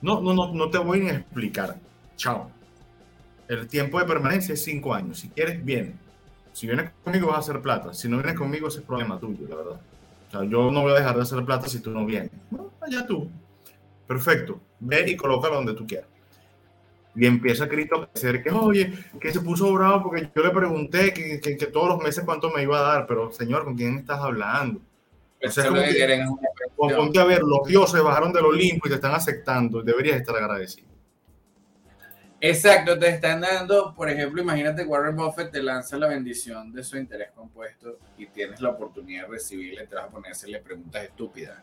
No, 0.00 0.20
no, 0.20 0.32
no, 0.34 0.52
no 0.52 0.70
te 0.70 0.78
voy 0.78 1.00
ni 1.00 1.10
a 1.10 1.14
explicar. 1.14 1.76
Chao. 2.16 2.50
El 3.48 3.66
tiempo 3.66 3.98
de 3.98 4.04
permanencia 4.04 4.52
es 4.54 4.62
cinco 4.62 4.94
años. 4.94 5.18
Si 5.20 5.28
quieres, 5.30 5.64
bien. 5.64 5.98
Si 6.52 6.66
vienes 6.66 6.90
conmigo 7.02 7.28
vas 7.28 7.36
a 7.36 7.40
hacer 7.40 7.60
plata. 7.62 7.94
Si 7.94 8.08
no 8.08 8.16
vienes 8.16 8.34
conmigo, 8.36 8.68
ese 8.68 8.80
es 8.80 8.84
problema 8.84 9.18
tuyo, 9.18 9.46
la 9.48 9.56
verdad. 9.56 9.80
O 10.28 10.30
sea, 10.30 10.44
yo 10.44 10.70
no 10.70 10.82
voy 10.82 10.92
a 10.92 10.96
dejar 10.96 11.16
de 11.16 11.22
hacer 11.22 11.42
plata 11.44 11.68
si 11.68 11.80
tú 11.80 11.90
no 11.90 12.04
vienes. 12.04 12.30
No, 12.50 12.70
allá 12.80 13.06
tú. 13.06 13.30
Perfecto. 14.06 14.60
Ve 14.80 15.04
y 15.10 15.16
colócalo 15.16 15.56
donde 15.56 15.74
tú 15.74 15.86
quieras. 15.86 16.08
Y 17.14 17.26
empieza 17.26 17.68
Cristo 17.68 18.02
a 18.02 18.08
decir 18.12 18.42
que, 18.42 18.50
oye, 18.50 18.92
que 19.20 19.32
se 19.32 19.40
puso 19.40 19.72
bravo 19.72 20.04
porque 20.04 20.30
yo 20.34 20.42
le 20.42 20.50
pregunté 20.50 21.12
que, 21.12 21.40
que- 21.40 21.56
que 21.56 21.66
todos 21.66 21.88
los 21.88 21.98
meses 21.98 22.22
cuánto 22.24 22.50
me 22.50 22.62
iba 22.62 22.78
a 22.78 22.82
dar. 22.82 23.06
Pero, 23.06 23.32
señor, 23.32 23.64
¿con 23.64 23.74
quién 23.76 23.98
estás 23.98 24.20
hablando? 24.20 24.80
O 25.46 25.50
sea, 25.50 25.64
que 26.88 26.94
ponte 26.96 27.18
a 27.20 27.24
ver, 27.24 27.42
los 27.42 27.66
dioses 27.66 28.02
bajaron 28.02 28.32
del 28.32 28.44
Olimpo 28.44 28.86
y 28.86 28.90
te 28.90 28.96
están 28.96 29.14
aceptando. 29.14 29.82
Deberías 29.82 30.16
estar 30.20 30.36
agradecido. 30.36 30.86
Exacto, 32.40 32.98
te 32.98 33.08
están 33.08 33.40
dando, 33.40 33.94
por 33.94 34.08
ejemplo, 34.08 34.40
imagínate 34.40 34.84
Warren 34.84 35.16
Buffett 35.16 35.50
te 35.50 35.62
lanza 35.62 35.96
la 35.98 36.06
bendición 36.06 36.72
de 36.72 36.84
su 36.84 36.96
interés 36.96 37.30
compuesto 37.32 37.98
y 38.16 38.26
tienes 38.26 38.60
la 38.60 38.70
oportunidad 38.70 39.24
de 39.24 39.32
recibirle, 39.32 39.86
te 39.86 39.96
vas 39.96 40.04
a 40.04 40.08
poner 40.08 40.62
preguntas 40.62 41.02
estúpidas. 41.02 41.58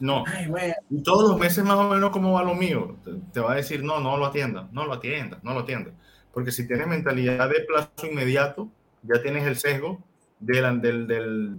No. 0.00 0.24
Ay, 0.26 0.48
bueno, 0.48 0.74
todos 1.04 1.30
los 1.30 1.38
meses 1.38 1.64
más 1.64 1.76
o 1.76 1.88
menos 1.88 2.10
cómo 2.10 2.32
va 2.32 2.42
lo 2.42 2.54
mío. 2.54 2.96
Te, 3.04 3.12
te 3.32 3.40
va 3.40 3.52
a 3.52 3.56
decir, 3.56 3.82
no, 3.82 4.00
no 4.00 4.16
lo 4.16 4.26
atiendas, 4.26 4.70
no 4.72 4.84
lo 4.84 4.94
atiendas, 4.94 5.42
no 5.42 5.54
lo 5.54 5.60
atiendas. 5.60 5.94
Porque 6.32 6.50
si 6.50 6.66
tienes 6.66 6.86
mentalidad 6.86 7.48
de 7.48 7.60
plazo 7.60 8.06
inmediato, 8.10 8.68
ya 9.02 9.22
tienes 9.22 9.46
el 9.46 9.56
sesgo 9.56 10.02
del, 10.40 10.80
del, 10.80 11.06
del, 11.06 11.58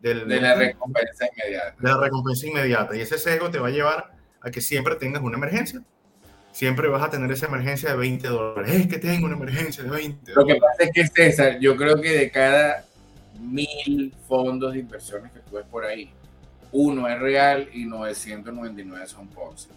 del, 0.00 0.28
de 0.28 0.40
la 0.40 0.54
recompensa 0.54 1.26
inmediata. 1.34 1.76
De 1.78 1.88
la 1.88 1.96
recompensa 1.98 2.46
inmediata. 2.46 2.96
Y 2.96 3.00
ese 3.00 3.18
sesgo 3.18 3.50
te 3.50 3.58
va 3.58 3.68
a 3.68 3.70
llevar 3.70 4.12
a 4.42 4.50
que 4.50 4.60
siempre 4.60 4.96
tengas 4.96 5.22
una 5.22 5.36
emergencia. 5.38 5.82
Siempre 6.52 6.88
vas 6.88 7.02
a 7.02 7.10
tener 7.10 7.30
esa 7.30 7.46
emergencia 7.46 7.90
de 7.90 7.96
20 7.96 8.28
dólares. 8.28 8.74
Es 8.74 8.86
que 8.88 8.98
tengo 8.98 9.26
una 9.26 9.36
emergencia 9.36 9.84
de 9.84 9.90
20 9.90 10.32
Lo 10.34 10.44
que 10.44 10.56
pasa 10.56 10.84
es 10.84 10.90
que, 10.92 11.06
César, 11.06 11.58
yo 11.60 11.76
creo 11.76 12.00
que 12.00 12.10
de 12.10 12.30
cada 12.30 12.84
mil 13.40 14.12
fondos 14.28 14.72
de 14.72 14.80
inversiones 14.80 15.32
que 15.32 15.40
tú 15.40 15.56
ves 15.56 15.64
por 15.70 15.84
ahí, 15.84 16.10
uno 16.72 17.08
es 17.08 17.18
real 17.18 17.68
y 17.72 17.84
999 17.84 19.06
son 19.06 19.28
Ponzi. 19.28 19.68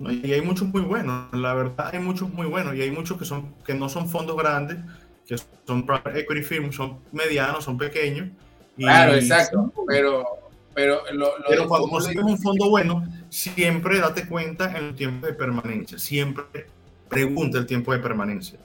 y 0.00 0.32
hay 0.32 0.40
muchos 0.40 0.68
muy 0.68 0.82
buenos, 0.82 1.32
la 1.32 1.54
verdad 1.54 1.90
hay 1.92 1.98
muchos 1.98 2.32
muy 2.32 2.46
buenos 2.46 2.74
y 2.74 2.82
hay 2.82 2.90
muchos 2.90 3.18
que, 3.18 3.24
son, 3.24 3.54
que 3.64 3.74
no 3.74 3.88
son 3.88 4.08
fondos 4.08 4.36
grandes, 4.36 4.78
que 5.26 5.36
son 5.66 5.84
private 5.84 6.20
equity 6.20 6.42
firms, 6.42 6.76
son 6.76 6.98
medianos, 7.12 7.64
son 7.64 7.76
pequeños. 7.76 8.28
claro, 8.76 9.14
exacto, 9.14 9.72
pero, 9.86 10.39
pero, 10.74 11.02
lo, 11.12 11.32
pero 11.48 11.68
cuando 11.68 11.88
consigues 11.88 12.24
un 12.24 12.38
fondo 12.38 12.68
bueno, 12.70 13.04
siempre 13.28 13.98
date 13.98 14.26
cuenta 14.26 14.70
en 14.76 14.84
el 14.84 14.94
tiempo 14.94 15.26
de 15.26 15.34
permanencia, 15.34 15.98
siempre 15.98 16.66
pregunta 17.08 17.58
el 17.58 17.66
tiempo 17.66 17.92
de 17.92 17.98
permanencia. 17.98 18.58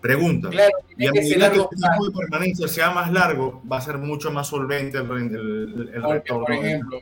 Pregunta. 0.00 0.50
y 0.96 1.06
a 1.06 1.12
medida 1.12 1.50
que 1.50 1.58
el 1.58 1.68
tiempo 1.68 2.06
de 2.06 2.12
permanencia 2.16 2.68
sea 2.68 2.90
más 2.90 3.10
largo, 3.10 3.62
va 3.70 3.78
a 3.78 3.80
ser 3.80 3.98
mucho 3.98 4.30
más 4.30 4.48
solvente 4.48 4.98
el, 4.98 5.10
el, 5.10 5.90
el 5.94 6.02
retorno. 6.02 6.44
Por 6.44 6.52
ejemplo, 6.52 7.00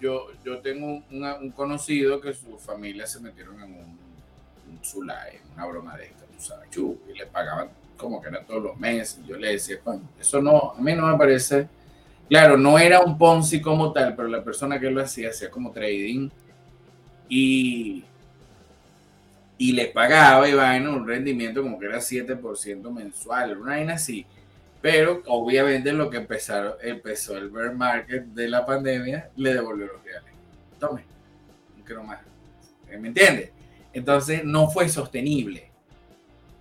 yo, 0.00 0.26
yo 0.44 0.58
tengo 0.58 1.02
un 1.10 1.52
conocido 1.52 2.20
que 2.20 2.34
su 2.34 2.58
familia 2.58 3.06
se 3.06 3.20
metieron 3.20 3.62
en 3.62 3.72
un, 3.72 3.98
un 4.70 4.84
Zulay, 4.84 5.38
una 5.54 5.66
broma 5.66 5.96
de 5.96 6.06
esta, 6.06 6.24
tú 6.26 6.42
sabes, 6.42 6.68
y 6.76 7.16
le 7.16 7.26
pagaban 7.26 7.68
como 7.96 8.20
que 8.20 8.28
era 8.28 8.44
todos 8.44 8.62
los 8.62 8.76
meses. 8.76 9.20
Yo 9.26 9.36
le 9.36 9.52
decía, 9.52 9.78
bueno, 9.84 10.02
eso 10.20 10.42
no, 10.42 10.74
a 10.76 10.80
mí 10.80 10.92
no 10.94 11.06
me 11.06 11.16
parece. 11.16 11.68
Claro, 12.28 12.56
no 12.56 12.78
era 12.78 13.00
un 13.00 13.18
Ponzi 13.18 13.60
como 13.60 13.92
tal, 13.92 14.16
pero 14.16 14.28
la 14.28 14.42
persona 14.42 14.80
que 14.80 14.90
lo 14.90 15.02
hacía 15.02 15.30
hacía 15.30 15.50
como 15.50 15.70
trading 15.70 16.30
y 17.28 18.04
y 19.62 19.70
le 19.70 19.86
pagaba 19.86 20.48
y 20.48 20.76
en 20.76 20.88
un 20.88 21.06
rendimiento 21.06 21.62
como 21.62 21.78
que 21.78 21.86
era 21.86 22.00
7% 22.00 22.90
mensual, 22.90 23.58
una 23.58 23.76
vaina 23.76 23.94
así. 23.94 24.26
Pero 24.80 25.22
obviamente 25.26 25.92
lo 25.92 26.10
que 26.10 26.16
empezaron, 26.16 26.72
empezó 26.82 27.36
el 27.36 27.48
bear 27.48 27.72
market 27.72 28.24
de 28.24 28.48
la 28.48 28.66
pandemia, 28.66 29.30
le 29.36 29.54
devolvió 29.54 29.86
los 29.86 30.02
reales. 30.02 30.32
Tome, 30.80 31.04
no 31.88 32.02
más. 32.02 32.18
¿Me 32.98 33.06
entiendes? 33.06 33.50
Entonces 33.92 34.44
no 34.44 34.68
fue 34.68 34.88
sostenible. 34.88 35.70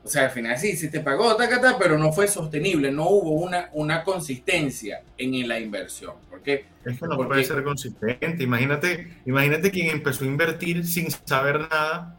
O 0.04 0.08
sea, 0.08 0.26
al 0.26 0.32
final 0.32 0.58
sí, 0.58 0.76
sí 0.76 0.89
te 0.89 0.99
pagó, 0.99 1.36
tacata, 1.36 1.78
pero 1.78 1.97
no 1.97 2.12
fue 2.12 2.28
sostenible, 2.28 2.91
no 2.91 3.08
hubo 3.08 3.32
una, 3.32 3.70
una 3.74 4.04
consistencia 4.04 5.04
en 5.18 5.47
la 5.47 5.60
inversión. 5.60 6.16
¿Por 6.30 6.41
qué? 6.41 6.66
Es 6.84 6.99
que 6.99 7.08
no 7.08 7.18
puede 7.18 7.43
ser 7.43 7.64
consistente. 7.64 8.43
Imagínate, 8.43 9.18
imagínate 9.26 9.70
quien 9.70 9.91
empezó 9.91 10.24
a 10.24 10.28
invertir 10.28 10.88
sin 10.88 11.12
saber 11.12 11.60
nada 11.70 12.18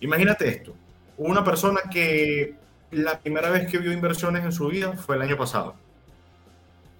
Imagínate 0.00 0.48
esto, 0.48 0.74
una 1.16 1.42
persona 1.42 1.80
que 1.90 2.54
la 2.90 3.18
primera 3.18 3.50
vez 3.50 3.68
que 3.68 3.78
vio 3.78 3.92
inversiones 3.92 4.44
en 4.44 4.52
su 4.52 4.68
vida 4.68 4.92
fue 4.92 5.16
el 5.16 5.22
año 5.22 5.36
pasado. 5.36 5.74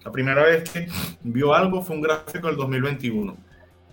La 0.03 0.11
primera 0.11 0.43
vez 0.43 0.69
que 0.69 0.87
vio 1.23 1.53
algo 1.53 1.81
fue 1.81 1.95
un 1.95 2.01
gráfico 2.01 2.47
del 2.47 2.57
2021. 2.57 3.37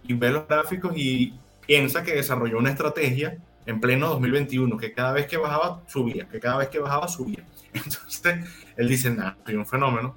Y 0.09 0.15
ve 0.15 0.31
los 0.31 0.47
gráficos 0.47 0.93
y 0.97 1.35
piensa 1.67 2.03
que 2.03 2.15
desarrolló 2.15 2.59
una 2.59 2.71
estrategia 2.71 3.39
en 3.67 3.81
pleno 3.81 4.09
2021, 4.09 4.77
que 4.77 4.93
cada 4.93 5.13
vez 5.13 5.27
que 5.27 5.37
bajaba, 5.37 5.83
subía, 5.87 6.29
que 6.29 6.41
cada 6.41 6.59
vez 6.59 6.69
que 6.69 6.79
bajaba, 6.79 7.09
subía. 7.09 7.45
Entonces, 7.73 8.49
él 8.77 8.89
dice, 8.89 9.11
nada, 9.11 9.37
soy 9.45 9.57
un 9.57 9.67
fenómeno. 9.67 10.15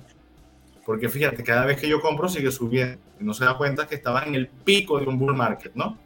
Porque 0.86 1.10
fíjate, 1.10 1.43
cada 1.43 1.66
vez 1.66 1.80
que 1.80 1.88
yo 1.88 2.02
compro 2.02 2.30
sigue 2.30 2.52
subiendo. 2.52 2.97
No 3.20 3.34
se 3.34 3.45
da 3.45 3.58
cuenta 3.58 3.86
que 3.86 3.95
estaba 3.95 4.24
en 4.24 4.34
el 4.34 4.47
pico 4.47 5.00
de 5.00 5.06
un 5.06 5.20
bull 5.20 5.36
market, 5.36 5.74
¿no? 5.76 5.97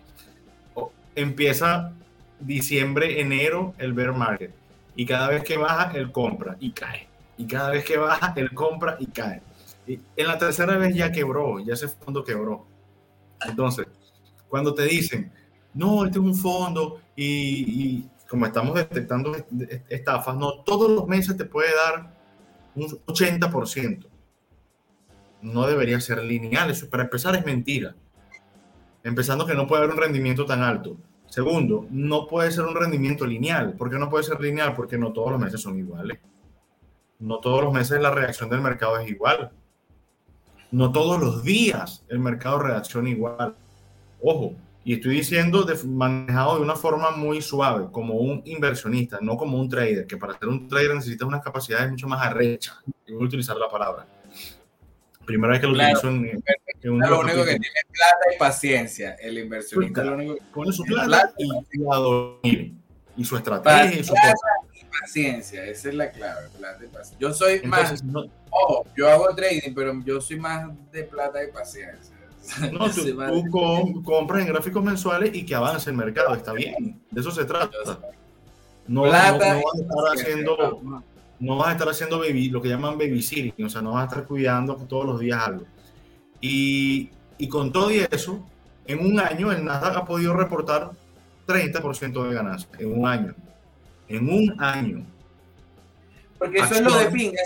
empieza 1.16 1.94
diciembre, 2.40 3.22
enero, 3.22 3.74
el 3.78 3.94
bear 3.94 4.14
market. 4.14 4.52
Y 4.96 5.06
cada 5.06 5.30
vez 5.30 5.44
que 5.44 5.58
baja, 5.58 5.92
él 5.96 6.12
compra 6.12 6.58
y 6.60 6.72
cae. 6.72 7.08
Y 7.38 7.46
cada 7.46 7.70
vez 7.70 7.86
que 7.86 7.98
baja, 7.98 8.34
él 8.36 8.52
compra 8.54 8.98
y 9.00 9.08
cae. 9.08 9.42
Y 9.88 10.00
en 10.16 10.28
la 10.28 10.38
tercera 10.38 10.78
vez 10.78 10.96
ya 10.96 11.12
quebró, 11.12 11.60
ya 11.60 11.74
ese 11.74 11.88
fondo 11.88 12.24
quebró. 12.24 12.66
Entonces, 13.46 13.88
cuando 14.48 14.74
te 14.74 14.84
dicen, 14.84 15.32
no, 15.74 16.06
este 16.06 16.20
es 16.20 16.24
un 16.24 16.36
fondo 16.36 17.00
y, 17.16 18.04
como 18.30 18.46
estamos 18.46 18.76
detectando 18.76 19.36
estafas, 19.90 20.36
no, 20.36 20.62
todos 20.64 20.92
los 20.92 21.08
meses 21.08 21.36
te 21.38 21.46
puede 21.46 21.70
dar 21.76 22.14
un 22.76 22.88
80%. 23.06 24.08
No 25.42 25.68
debería 25.68 26.00
ser 26.00 26.24
lineal, 26.24 26.72
eso 26.72 26.90
para 26.90 27.04
empezar 27.04 27.36
es 27.36 27.46
mentira. 27.46 27.96
Empezando 29.04 29.46
que 29.46 29.56
no 29.56 29.68
puede 29.68 29.84
haber 29.84 29.96
un 29.96 30.02
rendimiento 30.02 30.46
tan 30.46 30.62
alto. 30.62 30.98
Segundo, 31.28 31.88
no 31.90 32.28
puede 32.28 32.52
ser 32.52 32.64
un 32.64 32.76
rendimiento 32.76 33.26
lineal. 33.26 33.74
¿Por 33.74 33.90
qué 33.90 33.98
no 33.98 34.10
puede 34.10 34.24
ser 34.24 34.40
lineal? 34.40 34.76
Porque 34.76 34.98
no 34.98 35.12
todos 35.12 35.32
los 35.32 35.42
meses 35.42 35.60
son 35.60 35.78
iguales. 35.78 36.20
No 37.20 37.40
todos 37.40 37.64
los 37.64 37.74
meses 37.74 38.00
la 38.00 38.12
reacción 38.12 38.50
del 38.50 38.62
mercado 38.62 39.00
es 39.00 39.10
igual. 39.10 39.52
No 40.72 40.92
todos 40.92 41.20
los 41.20 41.44
días 41.44 42.06
el 42.08 42.20
mercado 42.20 42.60
reacciona 42.60 43.10
igual. 43.10 43.56
Ojo, 44.22 44.56
y 44.86 44.94
estoy 44.96 45.16
diciendo 45.16 45.64
de, 45.64 45.76
manejado 45.86 46.56
de 46.58 46.62
una 46.62 46.76
forma 46.76 47.12
muy 47.12 47.42
suave, 47.42 47.88
como 47.92 48.16
un 48.16 48.42
inversionista, 48.46 49.20
no 49.22 49.38
como 49.38 49.58
un 49.58 49.70
trader, 49.70 50.06
que 50.06 50.18
para 50.18 50.38
ser 50.38 50.50
un 50.50 50.68
trader 50.68 50.96
necesitas 50.96 51.26
unas 51.26 51.42
capacidades 51.42 51.90
mucho 51.90 52.08
más 52.08 52.26
arrechas. 52.26 52.76
Voy 53.08 53.24
a 53.24 53.26
utilizar 53.26 53.56
la 53.56 53.70
palabra. 53.70 54.06
Primera 55.26 55.54
vez 55.54 55.62
que 55.62 55.68
lo 55.68 55.74
utilizo 55.74 56.10
en, 56.10 56.44
un 56.92 57.00
Lo 57.00 57.22
único 57.22 57.46
que 57.46 57.52
tiene 57.52 57.66
es 57.66 57.86
plata 57.92 58.36
y 58.36 58.38
paciencia. 58.38 59.14
El 59.22 59.38
inversionista 59.38 60.04
lo 60.04 60.16
único 60.16 60.36
que 60.36 60.42
pone 60.54 60.74
su 60.74 60.84
plata, 60.84 61.34
y, 61.38 61.50
a 61.90 61.96
dormir. 61.96 62.74
Y 63.16 63.24
su 63.24 63.38
estrategia 63.38 64.00
y 64.00 64.04
su 64.04 64.12
plata 64.12 64.34
y 64.74 64.86
paciencia, 65.00 65.64
esa 65.66 65.90
es 65.90 65.96
la 65.96 66.12
clave, 66.12 66.50
plata 66.58 66.84
y 66.84 66.88
paciencia. 66.88 67.18
Yo 67.20 67.34
soy 67.34 67.62
más, 67.62 68.04
ojo, 68.50 68.86
yo 68.98 69.08
hago 69.08 69.34
trading, 69.34 69.74
pero 69.74 69.94
yo 70.04 70.20
soy 70.20 70.40
más 70.40 70.68
de 70.92 71.04
plata 71.06 71.42
y 71.42 71.52
paciencia. 71.52 72.13
No, 72.72 72.90
tú, 72.90 74.02
compras 74.04 74.42
en 74.42 74.48
gráficos 74.48 74.84
mensuales 74.84 75.34
y 75.34 75.46
que 75.46 75.56
avance 75.56 75.90
el 75.90 75.96
mercado, 75.96 76.36
está 76.36 76.54
bien, 76.54 77.02
de 77.10 77.22
eso 77.22 77.32
se 77.32 77.46
trata. 77.46 77.78
No, 78.88 79.04
plata 79.04 79.56
no, 79.56 79.62
no, 79.62 79.64
a 79.72 79.82
estar 79.82 80.14
haciendo 80.14 81.04
no 81.44 81.58
vas 81.58 81.70
a 81.70 81.72
estar 81.74 81.90
haciendo 81.90 82.20
baby, 82.20 82.50
lo 82.50 82.62
que 82.62 82.70
llaman 82.70 82.98
babysitting, 82.98 83.66
o 83.66 83.70
sea, 83.70 83.82
no 83.82 83.92
vas 83.92 84.04
a 84.04 84.08
estar 84.08 84.26
cuidando 84.26 84.76
todos 84.76 85.06
los 85.06 85.20
días 85.20 85.46
algo. 85.46 85.66
Y, 86.40 87.10
y 87.38 87.48
con 87.50 87.72
todo 87.72 87.92
y 87.92 88.00
eso, 88.10 88.46
en 88.86 89.00
un 89.00 89.20
año 89.20 89.52
el 89.52 89.64
Nasdaq 89.66 89.98
ha 89.98 90.06
podido 90.06 90.34
reportar 90.34 90.92
30% 91.46 92.28
de 92.28 92.34
ganancias, 92.34 92.72
en 92.80 92.98
un 92.98 93.08
año. 93.08 93.36
En 94.08 94.30
un 94.30 94.56
año. 94.62 95.06
Porque 96.44 96.60
eso 96.60 96.76
es 96.76 96.82
lo 96.82 96.98
de 96.98 97.06
pinga, 97.06 97.42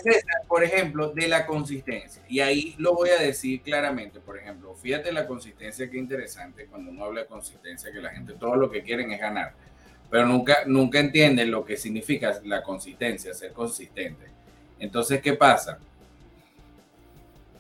por 0.48 0.64
ejemplo, 0.64 1.10
de 1.10 1.28
la 1.28 1.46
consistencia. 1.46 2.24
Y 2.28 2.40
ahí 2.40 2.76
lo 2.80 2.96
voy 2.96 3.10
a 3.10 3.22
decir 3.22 3.62
claramente, 3.62 4.20
por 4.20 4.38
ejemplo, 4.38 4.74
fíjate 4.74 5.12
la 5.12 5.28
consistencia, 5.28 5.90
qué 5.90 5.98
interesante 5.98 6.66
cuando 6.66 6.90
uno 6.90 7.06
habla 7.06 7.22
de 7.22 7.28
consistencia, 7.28 7.92
que 7.92 8.02
la 8.02 8.10
gente 8.10 8.34
todo 8.34 8.56
lo 8.56 8.72
que 8.72 8.82
quieren 8.82 9.12
es 9.12 9.20
ganar 9.20 9.54
pero 10.10 10.26
nunca, 10.26 10.60
nunca 10.66 11.00
entienden 11.00 11.52
lo 11.52 11.66
que 11.66 11.78
significa 11.78 12.40
la 12.46 12.64
consistencia, 12.64 13.34
ser 13.34 13.52
consistente. 13.52 14.26
Entonces, 14.80 15.22
¿qué 15.22 15.34
pasa? 15.34 15.80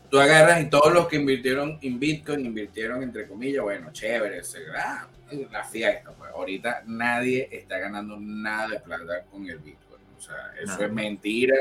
Tú 0.09 0.19
agarras 0.19 0.61
y 0.61 0.69
todos 0.69 0.93
los 0.93 1.07
que 1.07 1.17
invirtieron 1.17 1.77
en 1.81 1.99
Bitcoin, 1.99 2.45
invirtieron 2.45 3.03
entre 3.03 3.27
comillas, 3.27 3.63
bueno, 3.63 3.91
chévere, 3.91 4.41
ah, 4.77 5.07
la 5.51 5.63
fiesta. 5.65 6.11
Pues. 6.13 6.31
Ahorita 6.31 6.83
nadie 6.85 7.49
está 7.51 7.77
ganando 7.77 8.17
nada 8.17 8.69
de 8.69 8.79
plata 8.79 9.25
con 9.29 9.45
el 9.49 9.57
Bitcoin. 9.59 9.86
O 10.17 10.21
sea, 10.21 10.53
eso 10.61 10.83
es 10.83 10.91
mentira. 10.91 11.55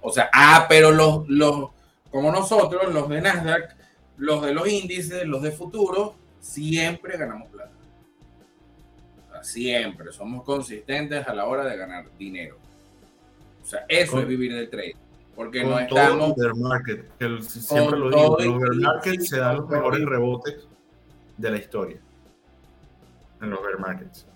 O 0.00 0.10
sea, 0.10 0.30
ah, 0.32 0.66
pero 0.68 0.90
los, 0.92 1.28
los, 1.28 1.70
como 2.10 2.30
nosotros, 2.30 2.92
los 2.92 3.08
de 3.08 3.20
Nasdaq, 3.20 3.76
los 4.18 4.42
de 4.42 4.54
los 4.54 4.68
índices, 4.68 5.26
los 5.26 5.42
de 5.42 5.52
futuro, 5.52 6.16
siempre 6.40 7.16
ganamos 7.16 7.48
plata. 7.48 7.72
Siempre. 9.42 10.12
Somos 10.12 10.44
consistentes 10.44 11.26
a 11.26 11.34
la 11.34 11.46
hora 11.46 11.64
de 11.64 11.76
ganar 11.76 12.06
dinero. 12.18 12.56
O 13.62 13.66
sea, 13.66 13.84
eso 13.88 14.20
es 14.20 14.26
vivir 14.26 14.54
del 14.54 14.70
trade. 14.70 14.96
Porque 15.34 15.62
no 15.62 15.78
estamos. 15.78 16.34
Todo 16.34 16.54
market, 16.56 17.06
que 17.18 17.42
siempre 17.42 17.98
lo 17.98 18.10
digo. 18.10 18.38
Los 18.38 18.60
bear 18.60 18.74
markets 18.74 19.28
se 19.28 19.38
dan 19.38 19.56
los 19.56 19.68
mejores 19.68 20.04
rebotes 20.04 20.66
de 21.36 21.50
la 21.50 21.58
historia. 21.58 21.98
En 23.42 23.50
los 23.50 23.62
bear 23.62 23.78
markets. 23.78 24.26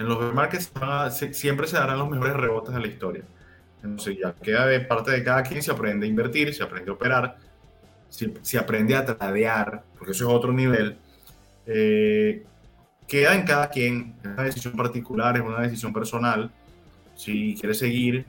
En 0.00 0.08
los 0.08 0.34
markets 0.34 0.72
siempre 1.32 1.66
se 1.66 1.76
darán 1.76 1.98
los 1.98 2.08
mejores 2.08 2.32
rebotes 2.32 2.74
de 2.74 2.80
la 2.80 2.86
historia. 2.86 3.22
Entonces 3.82 4.16
ya 4.18 4.32
queda 4.32 4.64
de 4.64 4.80
parte 4.80 5.10
de 5.10 5.22
cada 5.22 5.42
quien, 5.42 5.62
se 5.62 5.70
aprende 5.70 6.06
a 6.06 6.08
invertir, 6.08 6.54
se 6.54 6.62
aprende 6.62 6.90
a 6.90 6.94
operar, 6.94 7.36
se, 8.08 8.32
se 8.40 8.56
aprende 8.56 8.96
a 8.96 9.04
tradear, 9.04 9.82
porque 9.98 10.12
eso 10.12 10.26
es 10.26 10.34
otro 10.34 10.54
nivel. 10.54 10.96
Eh, 11.66 12.42
queda 13.06 13.34
en 13.34 13.42
cada 13.42 13.68
quien, 13.68 14.14
es 14.22 14.30
una 14.30 14.42
decisión 14.44 14.72
particular, 14.74 15.36
es 15.36 15.42
una 15.42 15.60
decisión 15.60 15.92
personal. 15.92 16.50
Si 17.14 17.54
quieres 17.60 17.78
seguir 17.78 18.24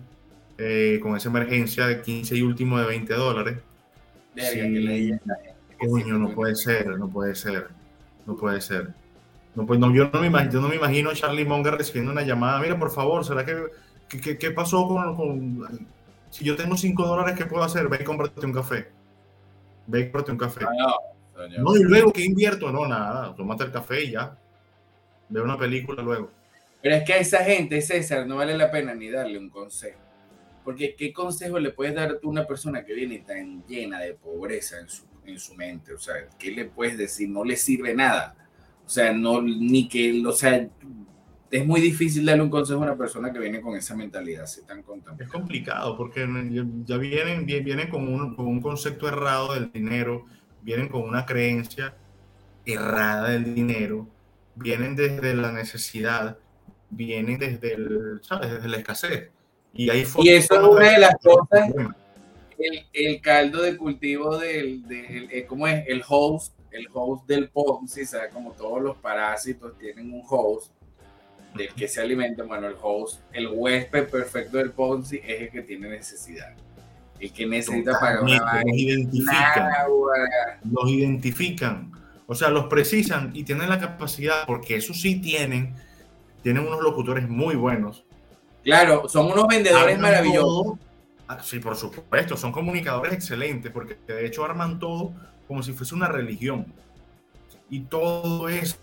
eh, 0.58 1.00
con 1.02 1.16
esa 1.16 1.30
emergencia 1.30 1.88
de 1.88 2.02
15 2.02 2.36
y 2.36 2.42
último 2.42 2.80
de 2.80 2.86
20 2.86 3.14
dólares. 3.14 3.60
Coño, 5.80 6.18
no 6.18 6.36
puede 6.36 6.54
ser, 6.54 6.90
no 7.00 7.08
puede 7.08 7.34
ser, 7.34 7.70
no 8.28 8.36
puede 8.36 8.60
ser. 8.60 9.01
No, 9.56 9.66
pues 9.66 9.80
no, 9.80 9.93
yo, 9.93 10.10
no 10.12 10.22
me 10.22 10.28
imagino, 10.28 10.52
yo 10.52 10.62
no 10.62 10.70
me 10.70 10.76
imagino 10.76 11.10
a 11.10 11.14
Charlie 11.14 11.45
Munger 11.45 11.76
recibiendo 11.76 12.12
una 12.12 12.22
llamada. 12.22 12.60
Mira, 12.60 12.80
por 12.80 12.91
favor, 12.91 13.26
¿será 13.26 13.45
que 13.45 13.56
qué, 14.20 14.52
pasó 14.52 14.88
con, 14.88 15.88
Si 16.30 16.43
yo 16.45 16.56
tengo 16.56 16.78
5 16.78 17.06
dólares, 17.06 17.36
¿qué 17.38 17.45
puedo 17.45 17.64
hacer? 17.64 17.88
Ve 17.88 17.99
y 18.02 18.04
cómprate 18.04 18.45
un 18.45 18.54
café. 18.54 18.88
Ve 19.88 19.99
y 19.99 20.04
cómprate 20.04 20.32
un 20.32 20.38
café. 20.38 20.66
Ah, 20.66 21.47
no, 21.58 21.76
y 21.76 21.84
luego, 21.84 22.14
¿qué 22.14 22.24
invierto? 22.24 22.72
No, 22.72 22.88
nada, 22.88 23.36
tómate 23.36 23.64
el 23.66 23.72
café 23.72 24.04
y 24.04 24.12
ya. 24.12 24.38
Ve 25.30 25.41
una 25.41 25.58
película 25.58 26.02
luego. 26.02 26.30
Pero 26.82 26.95
es 26.95 27.04
que 27.04 27.14
a 27.14 27.18
esa 27.18 27.43
gente, 27.43 27.82
César, 27.82 28.26
no 28.26 28.38
vale 28.38 28.58
la 28.58 28.72
pena 28.72 28.93
ni 28.93 29.10
darle 29.10 29.38
un 29.38 29.49
consejo. 29.49 29.99
Porque 30.64 30.95
¿qué 30.95 31.12
consejo 31.12 31.60
le 31.60 31.72
puedes 31.72 31.95
dar 31.95 32.12
a 32.12 32.28
una 32.28 32.45
persona 32.45 32.84
que 32.86 32.93
viene 32.93 33.20
tan 33.20 33.66
llena 33.66 33.99
de 33.99 34.14
pobreza 34.14 34.80
en 34.80 34.89
su, 34.89 35.04
en 35.26 35.39
su 35.39 35.56
mente? 35.56 35.93
O 35.93 35.99
sea, 35.99 36.16
¿qué 36.38 36.52
le 36.52 36.66
puedes 36.66 36.97
decir? 36.97 37.30
No 37.30 37.43
le 37.43 37.56
sirve 37.56 37.93
nada. 37.93 38.36
O 38.92 38.94
sea, 38.94 39.14
no, 39.14 39.42
ni 39.42 39.88
que, 39.88 40.22
o 40.28 40.34
sea, 40.34 40.68
es 41.50 41.66
muy 41.66 41.80
difícil 41.80 42.26
darle 42.26 42.44
un 42.44 42.50
consejo 42.50 42.82
a 42.82 42.88
una 42.88 42.98
persona 42.98 43.32
que 43.32 43.39
viene 43.39 43.62
con 43.62 43.78
esa 43.78 43.96
mentalidad 43.96 44.44
así 44.44 44.64
tan 44.64 44.84
contaminada. 44.84 45.24
Es 45.24 45.32
complicado 45.32 45.96
porque 45.96 46.28
ya 46.84 46.98
vienen, 46.98 47.46
vienen 47.46 47.89
con, 47.89 48.14
un, 48.14 48.36
con 48.36 48.48
un 48.48 48.60
concepto 48.62 49.08
errado 49.08 49.54
del 49.54 49.72
dinero, 49.72 50.26
vienen 50.62 50.89
con 50.89 51.04
una 51.04 51.26
creencia 51.26 51.96
errada 52.66 53.30
del 53.30 53.56
dinero, 53.56 54.10
vienen 54.56 54.98
desde 54.98 55.36
la 55.36 55.54
necesidad, 55.54 56.38
vienen 56.89 57.39
desde, 57.39 57.76
el, 57.76 58.20
¿sabes? 58.24 58.52
desde 58.52 58.68
la 58.68 58.76
escasez. 58.76 59.30
Y, 59.74 59.89
ahí 59.89 60.04
y 60.22 60.30
eso 60.32 60.56
es 60.56 60.68
una 60.68 60.92
de 60.92 61.00
las 61.00 61.16
cosas, 61.24 61.70
el, 62.58 62.86
el, 62.92 63.22
caldo 63.22 63.62
de 63.62 63.78
cultivo 63.78 64.38
del, 64.38 64.86
del 64.86 65.30
eh, 65.32 65.46
¿cómo 65.48 65.66
es? 65.66 65.86
El 65.88 66.04
host, 66.06 66.54
el 66.72 66.88
host 66.94 67.28
del 67.28 67.50
Ponzi, 67.50 68.06
¿sabes? 68.06 68.34
Como 68.34 68.52
todos 68.54 68.82
los 68.82 68.98
parásitos 68.98 69.78
tienen 69.78 70.14
un 70.14 70.24
host 70.28 70.72
del 71.56 71.74
que 71.74 71.88
se 71.88 72.02
alimenta, 72.02 72.44
bueno, 72.44 72.68
el 72.68 72.76
host, 72.82 73.22
el 73.34 73.48
huésped 73.48 74.08
perfecto 74.10 74.58
del 74.58 74.72
Ponzi 74.72 75.18
es 75.18 75.42
el 75.42 75.52
que 75.52 75.62
tiene 75.62 75.90
necesidad. 75.90 76.54
El 77.20 77.32
que 77.34 77.46
necesita 77.46 78.00
pagar 78.00 78.24
una 78.24 78.64
Los 78.64 78.74
identifican. 78.74 79.72
los 80.64 80.90
identifican. 80.90 81.92
O 82.26 82.34
sea, 82.34 82.50
los 82.50 82.66
precisan 82.66 83.32
y 83.34 83.44
tienen 83.44 83.70
la 83.70 83.80
capacidad, 83.80 84.46
porque 84.48 84.78
eso 84.78 84.94
sí 84.94 85.20
tienen, 85.20 85.76
tienen 86.42 86.66
unos 86.66 86.82
locutores 86.82 87.28
muy 87.28 87.56
buenos. 87.56 88.06
Claro, 88.64 89.10
son 89.10 89.32
unos 89.32 89.48
vendedores 89.48 90.00
maravillosos. 90.00 90.78
Ah, 91.28 91.40
sí, 91.44 91.60
por 91.60 91.76
supuesto, 91.76 92.38
son 92.38 92.52
comunicadores 92.52 93.14
excelentes, 93.14 93.72
porque 93.72 93.98
de 94.08 94.26
hecho 94.26 94.46
arman 94.46 94.80
todo 94.80 95.14
como 95.52 95.64
si 95.64 95.74
fuese 95.74 95.93
una 95.93 96.08
religión. 96.08 96.66
Y 97.70 97.82
todo 97.82 98.47
es, 98.47 98.80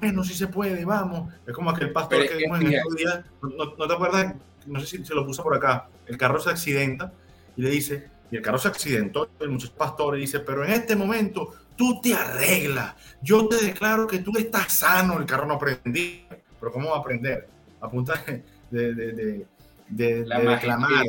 bueno, 0.00 0.22
si 0.22 0.34
se 0.34 0.46
puede, 0.46 0.84
vamos. 0.84 1.34
Es 1.44 1.52
como 1.52 1.68
aquel 1.68 1.92
pastor 1.92 2.28
que 2.28 2.36
vimos 2.36 2.60
en 2.60 2.74
estos 2.74 2.94
días, 2.94 3.24
no, 3.42 3.88
te 3.88 3.92
acuerdas? 3.92 4.36
No 4.64 4.78
sé 4.78 4.86
si 4.86 5.04
se 5.04 5.16
lo 5.16 5.26
puso 5.26 5.42
por 5.42 5.56
acá. 5.56 5.88
El 6.06 6.16
carro 6.16 6.38
se 6.38 6.50
accidenta 6.50 7.12
y 7.56 7.62
le 7.62 7.70
dice, 7.70 8.08
y 8.30 8.36
el 8.36 8.42
carro 8.42 8.58
se 8.58 8.68
accidentó, 8.68 9.30
el 9.40 9.48
muchacho 9.48 9.74
pastor 9.74 10.14
dice, 10.14 10.38
pero 10.38 10.64
en 10.64 10.70
este 10.70 10.94
momento 10.94 11.54
tú 11.74 12.00
te 12.00 12.14
arreglas, 12.14 12.94
yo 13.20 13.48
te 13.48 13.56
declaro 13.56 14.06
que 14.06 14.20
tú 14.20 14.30
estás 14.38 14.72
sano, 14.72 15.18
el 15.18 15.26
carro 15.26 15.46
no 15.46 15.54
aprendí, 15.54 16.24
pero 16.60 16.70
¿cómo 16.70 16.90
va 16.90 16.98
a 16.98 17.00
aprender? 17.00 17.48
A 17.80 17.90
punta 17.90 18.14
de, 18.70 18.94
de, 18.94 19.12
de, 19.12 19.46
de, 19.88 20.24
reclamar. 20.24 21.04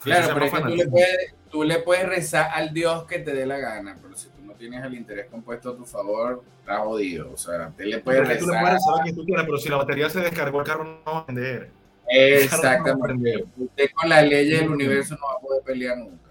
Claro, 0.00 0.34
pero 0.34 0.44
es 0.46 0.52
que 0.52 0.60
tú 0.60 0.76
le, 0.76 0.86
puedes, 0.88 1.34
tú 1.50 1.64
le 1.64 1.78
puedes 1.80 2.08
rezar 2.08 2.50
al 2.52 2.72
Dios 2.72 3.04
que 3.04 3.18
te 3.18 3.34
dé 3.34 3.46
la 3.46 3.58
gana, 3.58 3.96
pero 4.00 4.16
si 4.16 4.28
tú 4.28 4.42
no 4.44 4.54
tienes 4.54 4.84
el 4.84 4.94
interés 4.94 5.26
compuesto 5.26 5.70
a 5.70 5.76
tu 5.76 5.84
favor, 5.84 6.42
estás 6.60 6.80
jodido. 6.80 7.30
O 7.32 7.36
sea, 7.36 7.72
te 7.76 7.86
le 7.86 7.98
puedes 7.98 8.26
rezar. 8.26 8.38
Tú 8.38 8.46
le 8.46 8.58
puedes 8.58 8.74
rezar 8.74 9.00
a 9.00 9.02
quien 9.02 9.16
tú 9.16 9.24
quieras, 9.24 9.44
pero 9.44 9.58
si 9.58 9.68
la 9.68 9.76
batería 9.76 10.10
se 10.10 10.20
descargó, 10.20 10.60
el 10.60 10.66
carro 10.66 10.84
no 10.84 11.12
va 11.12 11.18
a 11.20 11.24
vender. 11.24 11.70
Exactamente. 12.08 13.44
Usted 13.56 13.90
con 13.94 14.08
la 14.08 14.22
ley 14.22 14.48
del 14.48 14.68
universo 14.68 15.14
no 15.16 15.26
va 15.26 15.34
a 15.34 15.40
poder 15.40 15.62
pelear 15.62 15.98
nunca. 15.98 16.28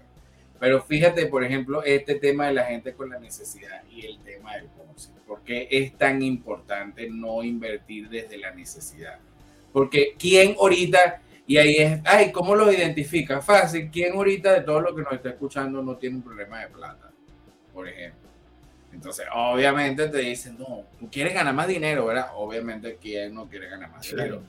Pero 0.58 0.82
fíjate, 0.82 1.26
por 1.26 1.44
ejemplo, 1.44 1.82
este 1.84 2.16
tema 2.16 2.46
de 2.46 2.54
la 2.54 2.64
gente 2.64 2.92
con 2.92 3.10
la 3.10 3.18
necesidad 3.18 3.82
y 3.90 4.04
el 4.06 4.18
tema 4.20 4.56
del 4.56 4.66
Ponzi. 4.66 5.10
¿Por 5.26 5.42
qué 5.42 5.68
es 5.70 5.96
tan 5.96 6.20
importante 6.22 7.08
no 7.08 7.44
invertir 7.44 8.08
desde 8.08 8.38
la 8.38 8.52
necesidad? 8.52 9.18
Porque 9.72 10.16
¿quién 10.18 10.56
ahorita, 10.58 11.20
y 11.48 11.56
ahí 11.56 11.76
es, 11.76 12.00
ay, 12.04 12.30
¿cómo 12.30 12.54
lo 12.54 12.70
identifica? 12.70 13.40
Fácil, 13.40 13.88
¿quién 13.90 14.12
ahorita 14.12 14.52
de 14.52 14.60
todo 14.60 14.82
lo 14.82 14.94
que 14.94 15.00
nos 15.00 15.14
está 15.14 15.30
escuchando 15.30 15.82
no 15.82 15.96
tiene 15.96 16.16
un 16.16 16.22
problema 16.22 16.60
de 16.60 16.68
plata? 16.68 17.10
Por 17.72 17.88
ejemplo. 17.88 18.28
Entonces, 18.92 19.24
obviamente 19.34 20.08
te 20.08 20.18
dicen, 20.18 20.58
no, 20.58 20.84
tú 21.00 21.08
quieres 21.10 21.32
ganar 21.32 21.54
más 21.54 21.66
dinero, 21.66 22.04
¿verdad? 22.04 22.32
Obviamente, 22.36 22.98
¿quién 23.00 23.32
no 23.32 23.46
quiere 23.46 23.66
ganar 23.70 23.90
más 23.90 24.06
dinero? 24.06 24.42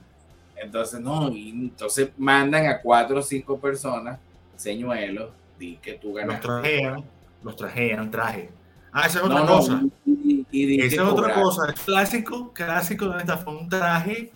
Entonces, 0.56 1.00
no, 1.00 1.30
y 1.30 1.48
entonces 1.48 2.10
mandan 2.18 2.66
a 2.66 2.82
cuatro 2.82 3.20
o 3.20 3.22
cinco 3.22 3.58
personas, 3.58 4.18
señuelos, 4.56 5.30
di 5.58 5.78
que 5.78 5.94
tú 5.94 6.12
ganas. 6.12 6.34
Los 6.34 6.60
trajean, 6.60 7.04
los 7.42 7.56
trajean, 7.56 8.10
traje. 8.10 8.50
Ah, 8.92 9.06
esa 9.06 9.20
es 9.20 9.24
otra 9.24 9.46
cosa. 9.46 9.82
y, 10.04 10.82
esa 10.82 10.96
es 10.96 11.08
otra 11.08 11.32
cosa. 11.32 11.62
El 11.66 11.74
clásico, 11.76 12.52
clásico 12.52 13.08
de 13.08 13.20
esta 13.20 13.38
fue 13.38 13.56
un 13.56 13.70
traje, 13.70 14.30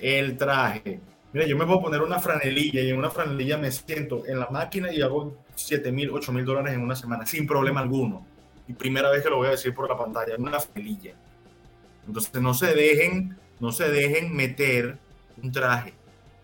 el 0.00 0.38
traje. 0.38 1.00
Mira, 1.32 1.46
yo 1.46 1.56
me 1.56 1.64
puedo 1.64 1.80
poner 1.80 2.02
una 2.02 2.18
franelilla 2.18 2.80
y 2.80 2.90
en 2.90 2.98
una 2.98 3.10
franelilla 3.10 3.56
me 3.56 3.70
siento 3.70 4.26
en 4.26 4.40
la 4.40 4.48
máquina 4.48 4.92
y 4.92 5.00
hago 5.00 5.36
7 5.54 5.92
mil, 5.92 6.10
8 6.10 6.32
mil 6.32 6.44
dólares 6.44 6.74
en 6.74 6.82
una 6.82 6.96
semana 6.96 7.24
sin 7.24 7.46
problema 7.46 7.80
alguno. 7.80 8.26
Y 8.66 8.72
primera 8.72 9.10
vez 9.10 9.22
que 9.22 9.30
lo 9.30 9.36
voy 9.36 9.48
a 9.48 9.52
decir 9.52 9.74
por 9.74 9.88
la 9.88 9.96
pantalla, 9.96 10.34
en 10.34 10.42
una 10.42 10.58
franelilla. 10.58 11.14
Entonces 12.06 12.42
no 12.42 12.54
se 12.54 12.74
dejen, 12.74 13.36
no 13.60 13.70
se 13.70 13.90
dejen 13.90 14.34
meter 14.34 14.98
un 15.42 15.52
traje. 15.52 15.94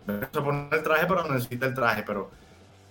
Vas 0.06 0.28
a 0.32 0.44
poner 0.44 0.68
el 0.72 0.82
traje, 0.82 1.06
pero 1.06 1.24
no 1.24 1.34
necesita 1.34 1.66
el 1.66 1.74
traje, 1.74 2.04
pero 2.04 2.30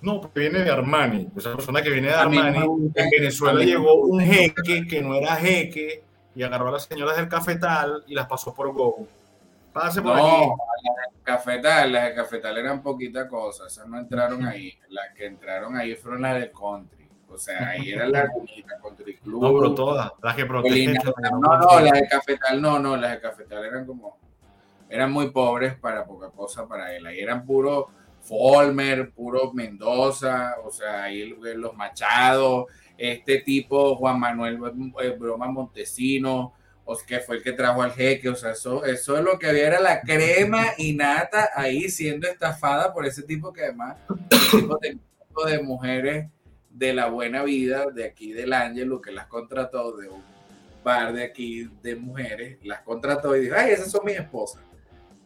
no, 0.01 0.21
porque 0.21 0.41
viene 0.41 0.59
de 0.59 0.69
Armani. 0.69 1.29
Esa 1.35 1.55
persona 1.55 1.81
que 1.81 1.89
viene 1.89 2.09
de 2.09 2.13
Armani, 2.13 2.91
en 2.93 3.09
Venezuela 3.09 3.63
llegó 3.63 3.95
un 3.95 4.19
jeque 4.19 4.85
que 4.87 5.01
no 5.01 5.15
era 5.15 5.35
jeque 5.37 6.03
y 6.35 6.43
agarró 6.43 6.67
a 6.67 6.73
las 6.73 6.83
señoras 6.83 7.15
del 7.17 7.29
cafetal 7.29 8.03
y 8.05 8.13
las 8.13 8.27
pasó 8.27 8.53
por 8.53 8.71
Go. 8.73 9.07
Pase 9.75 10.01
por 10.01 10.15
no, 10.15 10.25
aquí. 10.25 10.47
Las 10.85 11.11
del 11.11 11.21
cafetal, 11.21 11.91
las 11.91 12.03
del 12.05 12.15
cafetal 12.15 12.57
eran 12.57 12.81
poquita 12.81 13.27
cosa, 13.27 13.67
esas 13.67 13.85
no 13.85 13.99
entraron 13.99 14.45
ahí. 14.45 14.73
Las 14.87 15.13
que 15.13 15.25
entraron 15.25 15.75
ahí 15.75 15.95
fueron 15.95 16.21
las 16.21 16.35
del 16.35 16.49
country. 16.53 17.09
O 17.27 17.37
sea, 17.37 17.71
ahí 17.71 17.91
era 17.91 18.07
la 18.07 18.29
bonita 18.33 18.79
Country 18.81 19.17
Club. 19.17 19.41
No, 19.41 19.53
pero 19.59 19.75
todas, 19.75 20.13
las 20.23 20.35
que 20.37 20.45
protegen. 20.45 20.97
No, 21.33 21.57
no, 21.57 21.79
las 21.81 21.91
de 21.91 22.07
cafetal 22.07 22.61
no, 22.61 22.79
no, 22.79 22.95
las 22.95 23.11
de 23.11 23.19
cafetal 23.19 23.65
eran 23.65 23.85
como 23.85 24.17
eran 24.87 25.11
muy 25.11 25.31
pobres 25.31 25.75
para 25.75 26.05
poca 26.05 26.29
cosa 26.29 26.65
para 26.65 26.95
él. 26.95 27.05
Ahí 27.05 27.19
eran 27.19 27.45
puro 27.45 27.89
Folmer, 28.21 29.11
puro 29.11 29.51
Mendoza, 29.51 30.55
o 30.63 30.71
sea, 30.71 31.03
ahí 31.03 31.35
los 31.57 31.75
Machado, 31.75 32.67
este 32.97 33.41
tipo 33.41 33.97
Juan 33.97 34.17
Manuel 34.17 34.57
eh, 35.01 35.09
Broma 35.19 35.47
Montesino, 35.47 36.53
o 36.85 36.97
que 36.99 37.19
fue 37.19 37.37
el 37.37 37.43
que 37.43 37.51
trajo 37.51 37.81
al 37.81 37.91
jeque, 37.93 38.29
o 38.29 38.35
sea, 38.35 38.51
eso, 38.51 38.85
eso 38.85 39.17
es 39.17 39.23
lo 39.23 39.39
que 39.39 39.47
había, 39.47 39.67
era 39.67 39.79
la 39.79 40.01
crema 40.01 40.67
y 40.77 40.93
nata 40.93 41.49
ahí 41.55 41.89
siendo 41.89 42.27
estafada 42.27 42.93
por 42.93 43.05
ese 43.05 43.23
tipo 43.23 43.51
que 43.51 43.63
además, 43.63 43.97
tipo 44.51 44.77
de, 44.77 44.97
tipo 45.27 45.45
de 45.45 45.63
mujeres 45.63 46.29
de 46.69 46.93
la 46.93 47.07
buena 47.07 47.43
vida 47.43 47.87
de 47.87 48.05
aquí 48.05 48.33
del 48.33 48.53
Ángelo 48.53 49.01
que 49.01 49.11
las 49.11 49.27
contrató 49.27 49.97
de 49.97 50.09
un 50.09 50.23
bar 50.83 51.13
de 51.13 51.23
aquí 51.23 51.67
de 51.81 51.95
mujeres, 51.95 52.59
las 52.63 52.81
contrató 52.81 53.35
y 53.35 53.41
dijo, 53.41 53.55
ay, 53.57 53.71
esas 53.71 53.89
son 53.89 54.05
mis 54.05 54.17
esposas. 54.17 54.61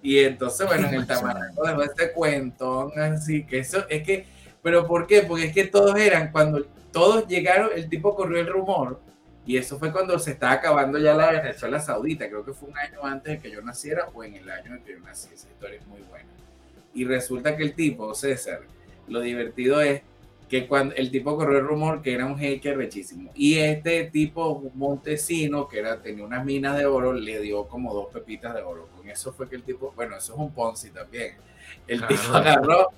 Y 0.01 0.19
entonces, 0.19 0.65
bueno, 0.65 0.87
en 0.87 0.93
el 0.93 1.05
Tamaraco 1.05 1.67
dejó 1.67 1.83
este 1.83 2.13
cuentón 2.13 2.97
así, 2.97 3.45
que 3.45 3.59
eso 3.59 3.85
es 3.89 4.01
que, 4.03 4.25
pero 4.63 4.87
¿por 4.87 5.05
qué? 5.05 5.23
Porque 5.23 5.47
es 5.47 5.53
que 5.53 5.65
todos 5.65 5.97
eran, 5.97 6.31
cuando 6.31 6.63
todos 6.93 7.27
llegaron, 7.27 7.69
el 7.75 7.89
tipo 7.89 8.15
corrió 8.15 8.39
el 8.39 8.47
rumor, 8.47 9.01
y 9.49 9.57
eso 9.57 9.79
fue 9.79 9.91
cuando 9.91 10.19
se 10.19 10.33
estaba 10.33 10.51
acabando 10.51 10.99
ya 10.99 11.15
la 11.15 11.31
Venezuela 11.31 11.79
Saudita, 11.79 12.29
creo 12.29 12.45
que 12.45 12.53
fue 12.53 12.69
un 12.69 12.77
año 12.77 13.03
antes 13.03 13.33
de 13.33 13.39
que 13.39 13.49
yo 13.49 13.63
naciera 13.63 14.07
o 14.13 14.23
en 14.23 14.35
el 14.35 14.47
año 14.47 14.75
en 14.75 14.83
que 14.83 14.91
yo 14.91 14.99
nací, 14.99 15.33
esa 15.33 15.49
historia 15.49 15.79
es 15.79 15.87
muy 15.87 16.01
buena. 16.01 16.29
Y 16.93 17.03
resulta 17.03 17.57
que 17.57 17.63
el 17.63 17.73
tipo, 17.73 18.13
César, 18.13 18.61
lo 19.07 19.21
divertido 19.21 19.81
es 19.81 20.03
que 20.47 20.67
cuando 20.67 20.93
el 20.93 21.09
tipo 21.09 21.35
corrió 21.35 21.57
el 21.57 21.65
rumor 21.65 22.03
que 22.03 22.13
era 22.13 22.27
un 22.27 22.37
hacker 22.37 22.77
rechísimo. 22.77 23.31
Y 23.33 23.57
este 23.57 24.03
tipo 24.11 24.69
Montesino, 24.75 25.67
que 25.67 25.79
era, 25.79 25.99
tenía 25.99 26.23
unas 26.23 26.45
minas 26.45 26.77
de 26.77 26.85
oro, 26.85 27.11
le 27.11 27.39
dio 27.39 27.67
como 27.67 27.91
dos 27.91 28.13
pepitas 28.13 28.53
de 28.53 28.61
oro. 28.61 28.87
Con 28.95 29.09
eso 29.09 29.33
fue 29.33 29.49
que 29.49 29.55
el 29.55 29.63
tipo, 29.63 29.91
bueno, 29.95 30.15
eso 30.15 30.33
es 30.33 30.39
un 30.39 30.53
Ponzi 30.53 30.91
también. 30.91 31.37
El 31.87 32.05
tipo 32.05 32.35
agarró 32.35 32.89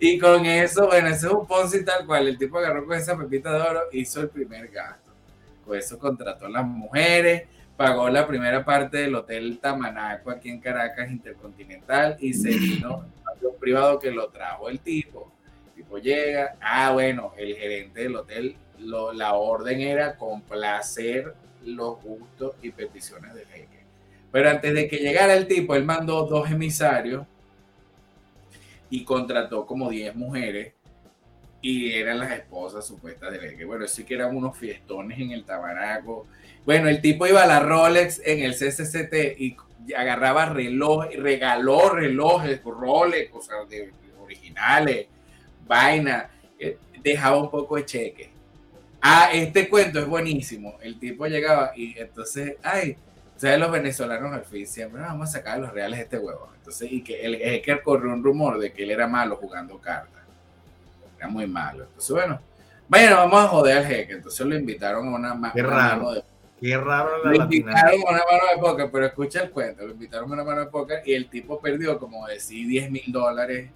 y 0.00 0.18
con 0.18 0.46
eso, 0.46 0.86
bueno, 0.86 1.08
eso 1.08 1.26
es 1.26 1.32
un 1.34 1.46
Ponzi 1.46 1.84
tal 1.84 2.06
cual. 2.06 2.28
El 2.28 2.38
tipo 2.38 2.56
agarró 2.56 2.86
con 2.86 2.96
esa 2.96 3.14
pepita 3.14 3.52
de 3.52 3.60
oro, 3.60 3.80
hizo 3.92 4.22
el 4.22 4.30
primer 4.30 4.68
gasto. 4.68 5.07
Con 5.68 5.76
eso 5.76 5.98
contrató 5.98 6.46
a 6.46 6.48
las 6.48 6.66
mujeres, 6.66 7.42
pagó 7.76 8.08
la 8.08 8.26
primera 8.26 8.64
parte 8.64 8.96
del 8.96 9.14
Hotel 9.14 9.58
Tamanaco 9.58 10.30
aquí 10.30 10.48
en 10.48 10.60
Caracas 10.60 11.10
Intercontinental 11.10 12.16
y 12.20 12.32
se 12.32 12.48
vino 12.48 13.04
a 13.26 13.32
un 13.46 13.58
privado 13.60 13.98
que 13.98 14.10
lo 14.10 14.30
trajo 14.30 14.70
el 14.70 14.80
tipo. 14.80 15.30
El 15.66 15.72
tipo 15.74 15.98
llega, 15.98 16.56
ah, 16.62 16.92
bueno, 16.92 17.34
el 17.36 17.54
gerente 17.54 18.00
del 18.00 18.16
hotel, 18.16 18.56
lo, 18.78 19.12
la 19.12 19.34
orden 19.34 19.82
era 19.82 20.16
complacer 20.16 21.34
los 21.66 22.02
gustos 22.02 22.54
y 22.62 22.70
peticiones 22.70 23.34
del 23.34 23.46
jeque. 23.48 23.84
Pero 24.32 24.48
antes 24.48 24.72
de 24.72 24.88
que 24.88 24.96
llegara 24.96 25.34
el 25.34 25.46
tipo, 25.46 25.74
él 25.74 25.84
mandó 25.84 26.24
dos 26.24 26.50
emisarios 26.50 27.26
y 28.88 29.04
contrató 29.04 29.66
como 29.66 29.90
10 29.90 30.16
mujeres 30.16 30.72
y 31.60 31.92
eran 31.92 32.20
las 32.20 32.32
esposas 32.32 32.86
supuestas 32.86 33.32
de 33.32 33.56
que 33.56 33.64
bueno, 33.64 33.86
sí 33.88 34.04
que 34.04 34.14
eran 34.14 34.36
unos 34.36 34.56
fiestones 34.56 35.18
en 35.18 35.32
el 35.32 35.44
Tabaraco. 35.44 36.26
Bueno, 36.64 36.88
el 36.88 37.00
tipo 37.00 37.26
iba 37.26 37.42
a 37.42 37.46
la 37.46 37.60
Rolex 37.60 38.20
en 38.24 38.40
el 38.40 38.54
CCCT 38.54 39.40
y 39.40 39.56
agarraba 39.96 40.46
reloj, 40.46 41.06
regaló 41.16 41.90
relojes, 41.90 42.62
Rolex, 42.62 43.30
o 43.32 43.40
sea, 43.40 43.64
de, 43.68 43.90
originales, 44.22 45.06
vaina, 45.66 46.30
eh, 46.58 46.78
dejaba 47.02 47.38
un 47.38 47.50
poco 47.50 47.76
de 47.76 47.86
cheque. 47.86 48.30
Ah, 49.00 49.30
este 49.32 49.68
cuento 49.68 49.98
es 50.00 50.06
buenísimo. 50.06 50.76
El 50.82 50.98
tipo 50.98 51.26
llegaba 51.26 51.72
y 51.74 51.98
entonces, 51.98 52.56
ay, 52.62 52.96
ustedes 53.34 53.58
los 53.58 53.70
venezolanos 53.70 54.32
al 54.32 54.44
fin 54.44 54.66
siempre 54.66 55.00
vamos 55.00 55.28
a 55.28 55.32
sacar 55.32 55.58
los 55.58 55.72
reales 55.72 55.98
de 55.98 56.04
este 56.04 56.18
huevo. 56.18 56.50
Entonces, 56.56 56.92
y 56.92 57.02
que 57.02 57.22
el 57.22 57.62
que 57.62 57.80
corrió 57.80 58.12
un 58.12 58.22
rumor 58.22 58.58
de 58.58 58.72
que 58.72 58.82
él 58.82 58.90
era 58.90 59.06
malo 59.06 59.36
jugando 59.36 59.78
cartas. 59.78 60.17
Era 61.18 61.28
muy 61.28 61.46
malo. 61.46 61.84
Entonces, 61.84 62.10
bueno, 62.10 62.40
bueno, 62.88 63.16
vamos 63.16 63.44
a 63.44 63.48
joder 63.48 63.78
al 63.78 63.86
jeque. 63.86 64.14
Entonces 64.14 64.46
lo 64.46 64.56
invitaron 64.56 65.08
a 65.08 65.34
una, 65.34 65.52
Qué 65.52 65.62
raro. 65.62 66.12
de 66.12 66.22
Qué 66.60 66.76
raro 66.76 67.24
la 67.24 67.30
Lo 67.30 67.36
invitaron 67.44 68.00
a 68.00 68.10
una 68.10 68.22
mano 68.30 68.54
de 68.54 68.60
póker, 68.60 68.90
pero 68.90 69.06
escucha 69.06 69.42
el 69.42 69.50
cuento. 69.50 69.84
Lo 69.86 69.92
invitaron 69.92 70.30
a 70.30 70.34
una 70.34 70.44
mano 70.44 70.60
de 70.60 70.66
póker 70.66 71.02
y 71.04 71.12
el 71.12 71.28
tipo 71.28 71.60
perdió, 71.60 71.98
como 71.98 72.26
decir, 72.26 72.66
10 72.66 72.90
mil 72.90 73.12
dólares 73.12 73.70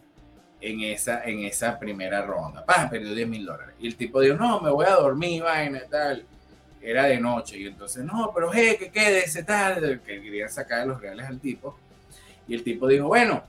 en 0.61 0.81
esa, 0.81 1.25
en 1.25 1.41
esa 1.41 1.79
primera 1.79 2.23
ronda. 2.23 2.65
Pam, 2.65 2.89
perdió 2.91 3.15
10 3.15 3.29
mil 3.29 3.45
dólares. 3.45 3.75
Y 3.79 3.87
el 3.87 3.97
tipo 3.97 4.21
dijo, 4.21 4.37
no, 4.37 4.61
me 4.61 4.71
voy 4.71 4.87
a 4.87 4.95
dormir, 4.95 5.43
vaina 5.43 5.83
y 5.87 5.89
tal. 5.89 6.25
Era 6.81 7.05
de 7.05 7.21
noche. 7.21 7.59
Y 7.59 7.67
entonces, 7.67 8.05
no, 8.05 8.33
pero 8.35 8.51
je, 8.51 8.77
que 8.77 8.91
quédese 8.91 9.45
tal. 9.45 10.01
Que 10.01 10.21
querían 10.21 10.49
sacar 10.49 10.87
los 10.87 11.01
reales 11.01 11.27
al 11.27 11.39
tipo. 11.39 11.79
Y 12.49 12.55
el 12.55 12.65
tipo 12.65 12.89
dijo, 12.89 13.07
bueno, 13.07 13.45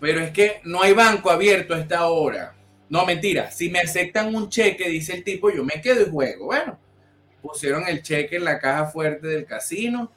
pero 0.00 0.20
es 0.20 0.30
que 0.30 0.60
no 0.64 0.82
hay 0.82 0.92
banco 0.92 1.30
abierto 1.30 1.74
a 1.74 1.80
esta 1.80 2.06
hora. 2.06 2.54
No, 2.88 3.04
mentira. 3.04 3.50
Si 3.50 3.68
me 3.70 3.80
aceptan 3.80 4.34
un 4.34 4.48
cheque, 4.48 4.88
dice 4.88 5.14
el 5.14 5.24
tipo, 5.24 5.50
yo 5.50 5.64
me 5.64 5.80
quedo 5.80 6.02
y 6.02 6.10
juego. 6.10 6.46
Bueno, 6.46 6.78
pusieron 7.42 7.86
el 7.86 8.02
cheque 8.02 8.36
en 8.36 8.44
la 8.44 8.58
caja 8.58 8.86
fuerte 8.86 9.26
del 9.26 9.44
casino, 9.44 10.10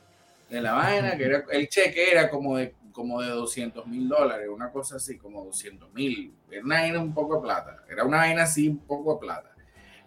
de 0.50 0.62
la 0.62 0.74
vaina, 0.74 1.18
que 1.18 1.26
era, 1.26 1.44
el 1.52 1.68
cheque 1.68 2.12
era 2.12 2.30
como 2.30 2.58
de 2.58 2.74
como 2.92 3.22
de 3.22 3.30
200 3.30 3.88
mil 3.88 4.08
dólares, 4.08 4.48
una 4.54 4.72
cosa 4.72 4.98
así, 4.98 5.18
como 5.18 5.44
200 5.46 5.94
mil. 5.94 6.34
Era 6.50 6.64
una 6.64 6.82
vaina 6.82 7.00
un 7.00 7.14
poco 7.14 7.36
de 7.36 7.42
plata. 7.42 7.84
Era 7.90 8.04
una 8.04 8.18
vaina 8.18 8.44
así, 8.44 8.68
un 8.68 8.80
poco 8.80 9.14
de 9.14 9.20
plata. 9.20 9.52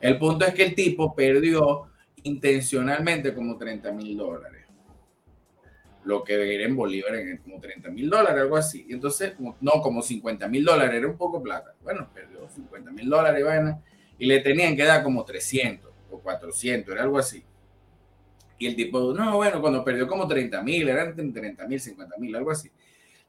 El 0.00 0.18
punto 0.18 0.44
es 0.44 0.54
que 0.54 0.64
el 0.64 0.74
tipo 0.74 1.14
perdió 1.14 1.88
intencionalmente 2.22 3.34
como 3.34 3.56
30 3.56 3.92
mil 3.92 4.16
dólares. 4.16 4.63
Lo 6.04 6.22
que 6.22 6.54
era 6.54 6.64
en 6.64 6.76
Bolívar, 6.76 7.14
en 7.14 7.38
como 7.38 7.60
30 7.60 7.90
mil 7.90 8.10
dólares, 8.10 8.42
algo 8.42 8.56
así. 8.56 8.86
Y 8.88 8.92
entonces, 8.92 9.34
no, 9.38 9.72
como 9.82 10.02
50 10.02 10.48
mil 10.48 10.64
dólares, 10.64 10.96
era 10.96 11.08
un 11.08 11.16
poco 11.16 11.42
plata. 11.42 11.74
Bueno, 11.82 12.08
perdió 12.12 12.48
50 12.48 12.90
mil 12.90 13.08
dólares, 13.08 13.44
vaina, 13.44 13.80
y 14.18 14.26
le 14.26 14.40
tenían 14.40 14.76
que 14.76 14.84
dar 14.84 15.02
como 15.02 15.24
300 15.24 15.90
o 16.10 16.18
400, 16.20 16.92
era 16.92 17.02
algo 17.02 17.18
así. 17.18 17.42
Y 18.58 18.66
el 18.66 18.76
tipo, 18.76 19.12
no, 19.12 19.36
bueno, 19.36 19.60
cuando 19.60 19.84
perdió 19.84 20.06
como 20.06 20.28
30 20.28 20.62
mil, 20.62 20.88
eran 20.88 21.14
30 21.14 21.66
mil, 21.66 21.80
50 21.80 22.16
mil, 22.18 22.36
algo 22.36 22.50
así. 22.50 22.70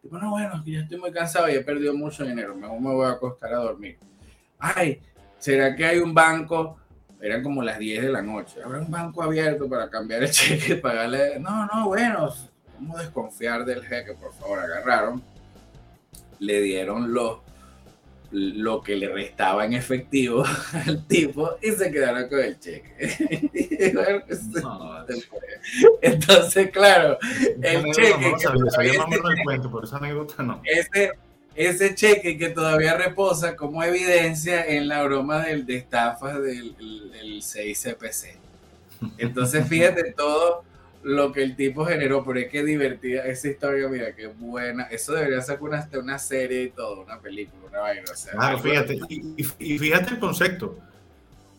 tipo, 0.01 0.17
no, 0.17 0.31
bueno, 0.31 0.63
ya 0.65 0.81
estoy 0.81 0.99
muy 0.99 1.11
cansado 1.11 1.49
y 1.49 1.55
he 1.55 1.61
perdido 1.61 1.93
mucho 1.93 2.23
dinero, 2.23 2.55
mejor 2.55 2.79
me 2.79 2.93
voy 2.93 3.05
a 3.05 3.11
acostar 3.11 3.53
a 3.53 3.57
dormir. 3.57 3.97
Ay, 4.59 4.99
¿será 5.37 5.75
que 5.75 5.85
hay 5.85 5.99
un 5.99 6.13
banco? 6.13 6.77
Eran 7.21 7.41
como 7.41 7.63
las 7.63 7.79
10 7.79 8.03
de 8.03 8.09
la 8.09 8.21
noche. 8.21 8.61
¿Habrá 8.63 8.79
un 8.79 8.91
banco 8.91 9.23
abierto 9.23 9.67
para 9.67 9.89
cambiar 9.89 10.23
el 10.23 10.29
cheque 10.31 10.75
pagarle? 10.75 11.39
No, 11.39 11.65
no, 11.65 11.87
bueno, 11.87 12.31
vamos 12.79 12.99
a 12.99 13.03
desconfiar 13.03 13.65
del 13.65 13.83
jeque, 13.83 14.13
por 14.13 14.33
favor. 14.33 14.59
Agarraron, 14.59 15.23
le 16.39 16.61
dieron 16.61 17.13
los 17.13 17.39
lo 18.31 18.81
que 18.81 18.95
le 18.95 19.07
restaba 19.07 19.65
en 19.65 19.73
efectivo 19.73 20.43
al 20.85 21.05
tipo 21.07 21.57
y 21.61 21.71
se 21.71 21.89
quedaron 21.91 22.27
con 22.27 22.39
el 22.39 22.59
cheque. 22.59 22.93
Entonces, 26.01 26.69
claro, 26.71 27.17
el 27.61 27.91
cheque. 27.93 28.35
Ese, 30.65 31.11
ese 31.55 31.95
cheque 31.95 32.37
que 32.37 32.49
todavía 32.49 32.97
reposa 32.97 33.55
como 33.55 33.83
evidencia 33.83 34.65
en 34.65 34.87
la 34.89 35.03
broma 35.03 35.45
del, 35.45 35.65
de 35.65 35.77
estafas 35.77 36.41
del, 36.41 36.75
del 36.77 37.41
6CPC. 37.41 38.35
Entonces, 39.17 39.67
fíjate 39.67 40.11
todo 40.11 40.63
lo 41.05 41.31
que 41.31 41.43
el 41.43 41.55
tipo 41.55 41.85
generó, 41.85 42.25
pero 42.25 42.39
es 42.39 42.49
que 42.49 42.63
divertida 42.63 43.27
esa 43.27 43.49
historia, 43.49 43.87
mira, 43.87 44.15
qué 44.15 44.25
buena. 44.25 44.85
Eso 44.85 45.13
debería 45.13 45.39
ser 45.39 45.61
una, 45.61 45.87
una 46.01 46.17
serie 46.17 46.63
y 46.63 46.69
todo, 46.71 47.01
una 47.01 47.19
película, 47.19 47.63
una 47.69 47.79
vaina. 47.79 48.05
O 48.11 48.15
sea, 48.15 48.33
claro, 48.33 48.57
fíjate, 48.57 48.99
y, 49.07 49.43
fíjate 49.77 50.15
el 50.15 50.19
concepto. 50.19 50.79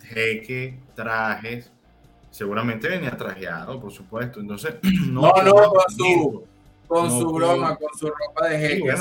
Jeque, 0.02 0.80
trajes, 0.96 1.70
seguramente 2.32 2.88
venía 2.88 3.16
trajeado, 3.16 3.80
por 3.80 3.92
supuesto. 3.92 4.40
Entonces, 4.40 4.74
no, 5.10 5.20
no, 5.22 5.44
no 5.44 5.52
con 5.52 5.96
su, 5.96 6.44
con 6.88 7.10
su 7.12 7.32
broma, 7.32 7.76
con 7.76 7.96
su 7.96 8.08
ropa 8.08 8.48
de 8.48 8.58
jeque. 8.58 8.94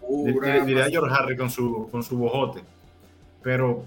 Bueno, 0.00 0.64
diría 0.64 0.88
George 0.88 1.14
Harry 1.14 1.36
con 1.36 1.50
su, 1.50 1.90
con 1.90 2.02
su 2.02 2.16
bojote. 2.16 2.62
Pero 3.42 3.84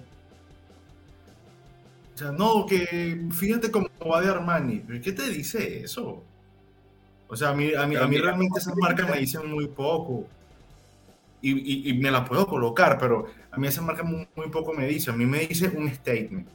no, 2.37 2.65
que 2.65 3.27
fíjate 3.31 3.71
cómo 3.71 3.87
va 4.09 4.21
de 4.21 4.29
Armani. 4.29 4.81
¿Qué 5.03 5.11
te 5.11 5.29
dice 5.29 5.83
eso? 5.83 6.23
O 7.27 7.35
sea, 7.35 7.49
a 7.49 7.53
mí, 7.53 7.73
a 7.73 7.87
mí, 7.87 7.95
a 7.95 8.07
mí 8.07 8.17
realmente 8.17 8.59
esas 8.59 8.75
marcas 8.75 9.09
me 9.09 9.19
dicen 9.19 9.49
muy 9.49 9.67
poco. 9.67 10.27
Y, 11.43 11.89
y, 11.89 11.93
me 11.97 12.11
la 12.11 12.23
puedo 12.23 12.45
colocar, 12.45 12.99
pero 12.99 13.25
a 13.49 13.57
mí 13.57 13.67
esa 13.67 13.81
marca 13.81 14.03
muy, 14.03 14.27
poco 14.51 14.73
me 14.73 14.85
dice. 14.85 15.09
A 15.09 15.13
mí 15.13 15.25
me 15.25 15.39
dice 15.47 15.69
un 15.69 15.91
statement. 15.91 16.47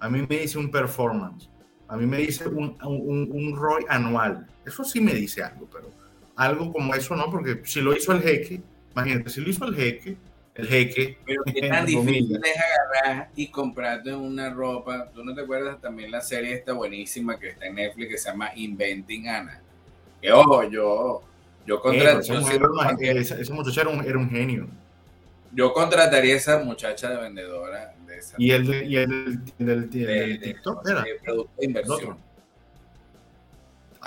A 0.00 0.08
mí 0.08 0.24
me 0.26 0.38
dice 0.38 0.58
un 0.58 0.70
performance. 0.70 1.50
A 1.88 1.96
mí 1.96 2.06
me 2.06 2.18
dice 2.18 2.48
un, 2.48 2.78
un, 2.82 3.28
un 3.30 3.56
ROI 3.56 3.84
anual. 3.88 4.46
Eso 4.64 4.82
sí 4.84 5.00
me 5.00 5.12
dice 5.12 5.42
algo, 5.42 5.68
pero 5.70 5.90
algo 6.36 6.72
como 6.72 6.94
eso 6.94 7.14
no, 7.14 7.30
porque 7.30 7.60
si 7.64 7.80
lo 7.80 7.94
hizo 7.94 8.12
el 8.12 8.22
jeque, 8.22 8.62
imagínate, 8.92 9.30
si 9.30 9.40
lo 9.40 9.50
hizo 9.50 9.66
el 9.66 9.74
jeque, 9.74 10.16
el 10.54 10.68
jeque. 10.68 11.18
Pero 11.24 11.42
qué 11.44 11.68
tan 11.68 11.86
difícil 11.86 12.40
es 12.44 12.56
agarrar 12.56 13.30
y 13.34 13.48
comprarte 13.48 14.14
una 14.14 14.50
ropa. 14.50 15.10
¿Tú 15.12 15.24
no 15.24 15.34
te 15.34 15.42
acuerdas 15.42 15.80
también 15.80 16.10
la 16.10 16.20
serie 16.20 16.54
esta 16.54 16.72
buenísima 16.72 17.38
que 17.38 17.50
está 17.50 17.66
en 17.66 17.76
Netflix 17.76 18.10
que 18.10 18.18
se 18.18 18.30
llama 18.30 18.50
Inventing 18.54 19.28
Anna? 19.28 19.60
Que 20.20 20.32
ojo, 20.32 20.62
yo, 20.64 21.22
yo 21.66 21.80
contrataría. 21.80 23.12
ese, 23.20 23.52
muchacho 23.52 23.80
era 23.80 23.90
un, 23.90 24.04
era 24.04 24.18
un, 24.18 24.30
genio. 24.30 24.68
Yo 25.52 25.72
contrataría 25.72 26.34
a 26.34 26.36
esa 26.36 26.58
muchacha 26.58 27.10
de 27.10 27.16
vendedora. 27.16 27.94
De 28.06 28.18
esa 28.18 28.36
y 28.38 28.50
el, 28.52 28.66
de, 28.66 28.84
y 28.84 28.96
el, 28.96 29.44
del, 29.58 29.90
de, 29.90 30.38
TikTok 30.38 30.88
era. 30.88 31.02
De 31.02 31.14
producto 31.22 31.52
de 31.58 31.66
inversión. 31.66 32.18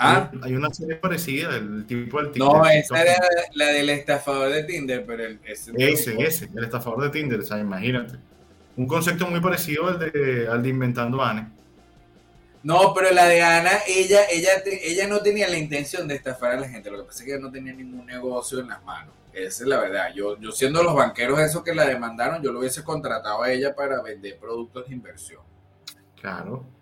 Ah. 0.00 0.30
Hay, 0.42 0.54
una 0.54 0.72
serie 0.72 0.96
parecida, 0.96 1.56
el 1.56 1.84
tipo 1.86 2.22
del 2.22 2.30
Tinder. 2.30 2.52
No, 2.52 2.66
esa 2.66 3.02
era 3.02 3.16
la 3.54 3.66
del 3.66 3.90
estafador 3.90 4.52
de 4.52 4.62
Tinder, 4.62 5.04
pero 5.04 5.24
el, 5.24 5.40
ese, 5.44 5.72
ese, 5.76 6.48
el 6.54 6.64
estafador 6.64 7.02
de 7.02 7.10
Tinder, 7.10 7.40
o 7.40 7.42
sea, 7.42 7.58
imagínate. 7.58 8.16
Un 8.76 8.86
concepto 8.86 9.26
muy 9.26 9.40
parecido 9.40 9.88
al 9.88 9.98
de, 9.98 10.46
al 10.48 10.62
de 10.62 10.68
Inventando 10.68 11.20
Anne. 11.20 11.48
No, 12.62 12.92
pero 12.94 13.10
la 13.10 13.26
de 13.26 13.42
Ana, 13.42 13.70
ella, 13.88 14.20
ella, 14.30 14.50
ella 14.64 15.08
no 15.08 15.20
tenía 15.20 15.48
la 15.48 15.58
intención 15.58 16.06
de 16.06 16.14
estafar 16.14 16.52
a 16.52 16.60
la 16.60 16.68
gente. 16.68 16.90
Lo 16.90 16.98
que 16.98 17.04
pasa 17.04 17.18
es 17.18 17.24
que 17.24 17.32
ella 17.32 17.40
no 17.42 17.50
tenía 17.50 17.72
ningún 17.72 18.06
negocio 18.06 18.60
en 18.60 18.68
las 18.68 18.82
manos. 18.84 19.14
Esa 19.32 19.62
es 19.64 19.68
la 19.68 19.80
verdad. 19.80 20.12
Yo, 20.14 20.38
yo 20.38 20.52
siendo 20.52 20.82
los 20.82 20.94
banqueros 20.94 21.38
esos 21.40 21.62
que 21.62 21.74
la 21.74 21.86
demandaron, 21.86 22.42
yo 22.42 22.52
lo 22.52 22.60
hubiese 22.60 22.84
contratado 22.84 23.42
a 23.42 23.52
ella 23.52 23.74
para 23.74 24.02
vender 24.02 24.38
productos 24.38 24.88
de 24.88 24.94
inversión. 24.94 25.42
Claro. 26.20 26.77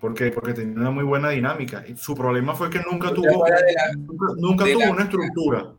Porque, 0.00 0.30
porque 0.30 0.54
tenía 0.54 0.78
una 0.78 0.90
muy 0.90 1.04
buena 1.04 1.30
dinámica. 1.30 1.84
Su 1.96 2.14
problema 2.14 2.54
fue 2.54 2.70
que 2.70 2.80
nunca 2.80 3.12
tuvo, 3.12 3.44
nunca, 4.36 4.64
tuvo 4.64 4.90
una 4.90 5.02
estructura. 5.02 5.72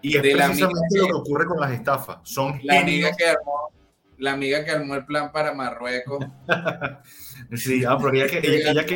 Y 0.00 0.16
es 0.16 0.22
precisamente 0.22 0.98
lo 0.98 1.06
que 1.06 1.12
ocurre 1.12 1.46
con 1.46 1.60
las 1.60 1.72
estafas. 1.72 2.18
Son 2.22 2.58
la 2.62 2.80
amiga 2.80 3.10
que 3.16 3.26
armó, 3.26 3.70
la 4.18 4.32
amiga 4.32 4.64
que 4.64 4.70
armó 4.70 4.94
el 4.94 5.04
plan 5.04 5.30
para 5.32 5.52
Marruecos. 5.52 6.24
sí, 7.54 7.84
ah, 7.84 7.98
pero 8.00 8.14
ella, 8.14 8.26
ella, 8.42 8.70
ella, 8.70 8.86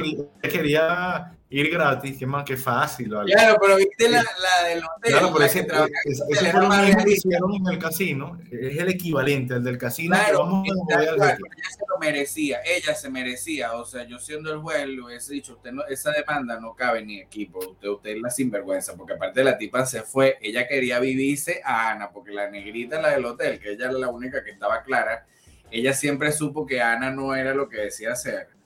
quería, 0.40 1.38
ir 1.53 1.68
gratis, 1.68 2.16
que 2.16 2.26
más 2.26 2.44
que 2.44 2.57
fácil. 2.57 3.11
¿vale? 3.11 3.32
Claro, 3.32 3.59
pero 3.61 3.76
viste 3.76 4.09
la, 4.09 4.22
la 4.22 4.68
del 4.68 4.78
hotel. 4.78 5.12
Claro, 5.12 5.32
pero 5.32 5.44
ese, 5.44 5.66
ese 6.05 6.51
fue 6.53 6.61
lo 6.61 6.68
mismo 6.68 7.05
que 7.05 7.12
hicieron 7.12 7.55
en 7.55 7.66
el 7.66 7.78
casino. 7.78 8.40
Es 8.51 8.78
el 8.78 8.88
equivalente 8.88 9.55
al 9.55 9.64
del 9.64 9.76
casino. 9.76 10.14
Claro, 10.14 10.38
vamos 10.44 10.68
a 10.94 11.03
ella 11.03 11.34
se 11.34 11.84
lo 11.88 11.98
merecía, 11.98 12.61
ella 12.64 12.94
se 12.94 13.11
merecía. 13.11 13.72
O 13.74 13.84
sea, 13.84 14.05
yo 14.05 14.18
siendo 14.20 14.53
el 14.53 14.61
juez 14.61 14.86
le 14.86 15.03
hubiese 15.03 15.34
dicho, 15.34 15.55
usted 15.55 15.72
no, 15.72 15.84
esa 15.86 16.12
demanda 16.12 16.61
no 16.61 16.74
cabe 16.74 17.05
ni 17.05 17.20
equipo, 17.20 17.59
usted, 17.59 17.88
usted 17.88 18.11
es 18.11 18.22
la 18.22 18.30
sinvergüenza, 18.30 18.96
porque 18.96 19.14
aparte 19.14 19.42
la 19.42 19.59
tipa 19.59 19.84
se 19.86 20.03
fue, 20.03 20.38
ella 20.40 20.68
quería 20.68 21.01
vivirse 21.01 21.61
a 21.64 21.90
Ana, 21.90 22.11
porque 22.11 22.30
la 22.30 22.48
negrita, 22.48 23.03
la 23.03 23.11
del 23.11 23.24
hotel, 23.24 23.59
que 23.59 23.72
ella 23.72 23.86
era 23.86 23.98
la 23.98 24.09
única 24.09 24.44
que 24.44 24.51
estaba 24.51 24.84
clara, 24.84 25.26
ella 25.72 25.92
siempre 25.94 26.30
supo 26.30 26.64
que 26.64 26.80
Ana 26.80 27.11
no 27.11 27.34
era 27.34 27.55
lo 27.55 27.68
que 27.68 27.78
decía 27.78 28.14
ser 28.14 28.59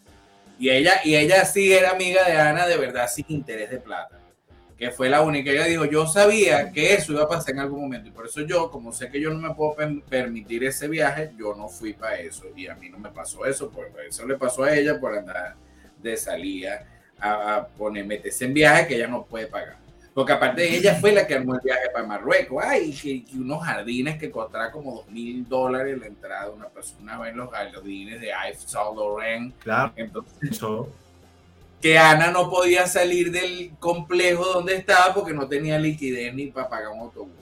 y 0.59 0.71
ella, 0.71 1.01
y 1.05 1.17
ella 1.17 1.45
sí 1.45 1.73
era 1.73 1.91
amiga 1.91 2.25
de 2.25 2.33
Ana 2.37 2.67
de 2.67 2.77
verdad 2.77 3.09
sin 3.09 3.27
interés 3.29 3.71
de 3.71 3.79
plata. 3.79 4.21
Que 4.77 4.91
fue 4.91 5.09
la 5.09 5.23
única. 5.23 5.51
Ella 5.51 5.65
dijo, 5.65 5.85
yo 5.85 6.07
sabía 6.07 6.73
que 6.73 6.95
eso 6.95 7.13
iba 7.13 7.23
a 7.23 7.29
pasar 7.29 7.55
en 7.55 7.61
algún 7.61 7.83
momento. 7.83 8.09
Y 8.09 8.13
por 8.13 8.27
eso 8.27 8.41
yo, 8.41 8.71
como 8.71 8.93
sé 8.93 9.09
que 9.09 9.21
yo 9.21 9.31
no 9.31 9.39
me 9.39 9.55
puedo 9.55 9.77
permitir 10.09 10.65
ese 10.65 10.89
viaje, 10.89 11.31
yo 11.39 11.55
no 11.55 11.69
fui 11.69 11.93
para 11.93 12.19
eso. 12.19 12.45
Y 12.57 12.67
a 12.67 12.75
mí 12.75 12.91
no 12.91 12.99
me 12.99 13.11
pasó 13.11 13.47
eso. 13.47 13.71
Por 13.71 13.89
eso 14.07 14.27
le 14.27 14.37
pasó 14.37 14.65
a 14.65 14.77
ella 14.77 14.99
por 14.99 15.17
andar 15.17 15.55
de 16.03 16.17
salida 16.17 16.87
a, 17.19 17.55
a 17.55 17.69
poner, 17.69 18.05
meterse 18.05 18.47
en 18.47 18.55
viaje 18.55 18.89
que 18.89 18.97
ella 18.97 19.07
no 19.07 19.25
puede 19.25 19.47
pagar. 19.47 19.84
Porque 20.15 20.33
aparte 20.33 20.77
ella 20.77 20.95
fue 20.95 21.11
la 21.11 21.27
que 21.27 21.35
armó 21.35 21.57
el 21.57 21.61
viaje 21.61 21.91
para 21.93 22.07
Marruecos. 22.07 22.63
Ay, 22.65 22.93
que, 22.93 23.25
unos 23.37 23.65
jardines 23.65 24.17
que 24.17 24.31
costará 24.31 24.71
como 24.71 24.95
dos 24.95 25.09
mil 25.09 25.47
dólares 25.49 25.99
la 25.99 26.07
entrada 26.07 26.47
de 26.47 26.53
una 26.53 26.69
persona 26.69 27.29
en 27.29 27.37
los 27.37 27.51
jardines 27.51 28.21
de 28.21 28.29
Yves 28.29 28.63
Saint 28.65 28.97
Laurent. 28.97 29.55
Claro. 29.59 29.93
Entonces, 29.97 30.61
que 31.83 31.99
Ana 31.99 32.31
no 32.31 32.49
podía 32.49 32.87
salir 32.87 33.33
del 33.33 33.73
complejo 33.81 34.45
donde 34.45 34.77
estaba 34.77 35.13
porque 35.13 35.35
no 35.35 35.49
tenía 35.49 35.79
liquidez 35.79 36.33
ni 36.33 36.47
para 36.47 36.69
pagar 36.69 36.93
un 36.93 37.01
autobús. 37.01 37.35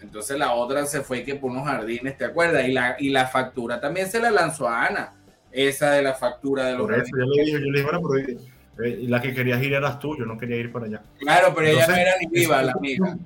Entonces 0.00 0.38
la 0.38 0.52
otra 0.52 0.86
se 0.86 1.00
fue 1.00 1.24
que 1.24 1.34
por 1.34 1.50
unos 1.50 1.66
jardines, 1.66 2.16
¿te 2.16 2.26
acuerdas? 2.26 2.68
Y 2.68 2.72
la, 2.72 2.96
y 3.00 3.08
la 3.08 3.26
factura 3.26 3.80
también 3.80 4.08
se 4.08 4.20
la 4.20 4.30
lanzó 4.30 4.68
a 4.68 4.86
Ana. 4.86 5.14
Esa 5.50 5.92
de 5.92 6.02
la 6.02 6.14
factura 6.14 6.66
de 6.66 6.72
los 6.74 6.82
Por 6.82 6.94
eso 6.94 7.10
yo 7.16 7.24
le 7.24 7.42
dije, 7.42 7.52
yo 7.52 7.58
le 7.58 7.80
dije, 7.80 7.90
bueno, 7.90 8.40
eh, 8.84 9.04
la 9.08 9.20
que 9.20 9.34
querías 9.34 9.62
ir 9.62 9.72
eras 9.72 9.98
tú, 9.98 10.16
yo 10.16 10.24
no 10.24 10.38
quería 10.38 10.56
ir 10.56 10.70
para 10.72 10.86
allá. 10.86 11.02
Claro, 11.18 11.52
pero 11.54 11.68
ella 11.68 11.86
no 11.86 11.94
era 11.94 12.12
ni 12.20 12.26
viva, 12.26 12.62
la 12.62 12.72
amiga. 12.72 13.16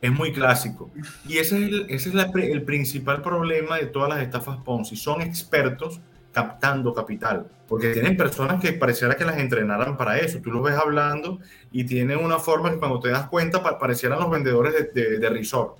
Es 0.00 0.12
muy 0.12 0.32
clásico. 0.32 0.90
Y 1.26 1.38
ese 1.38 1.56
es, 1.56 1.62
el, 1.62 1.86
ese 1.88 2.08
es 2.10 2.14
el 2.34 2.62
principal 2.62 3.20
problema 3.20 3.78
de 3.78 3.86
todas 3.86 4.08
las 4.08 4.22
estafas 4.22 4.58
Ponzi. 4.58 4.96
Son 4.96 5.20
expertos 5.20 6.00
captando 6.32 6.94
capital, 6.94 7.46
porque 7.66 7.92
tienen 7.92 8.16
personas 8.16 8.60
que 8.60 8.72
pareciera 8.72 9.16
que 9.16 9.24
las 9.24 9.38
entrenaran 9.38 9.96
para 9.96 10.18
eso. 10.18 10.38
Tú 10.40 10.52
los 10.52 10.62
ves 10.62 10.76
hablando 10.76 11.40
y 11.72 11.84
tienen 11.84 12.18
una 12.18 12.38
forma 12.38 12.70
que 12.70 12.78
cuando 12.78 13.00
te 13.00 13.08
das 13.08 13.26
cuenta 13.28 13.62
parecieran 13.78 14.20
los 14.20 14.30
vendedores 14.30 14.94
de, 14.94 15.18
de 15.18 15.30
resort, 15.30 15.78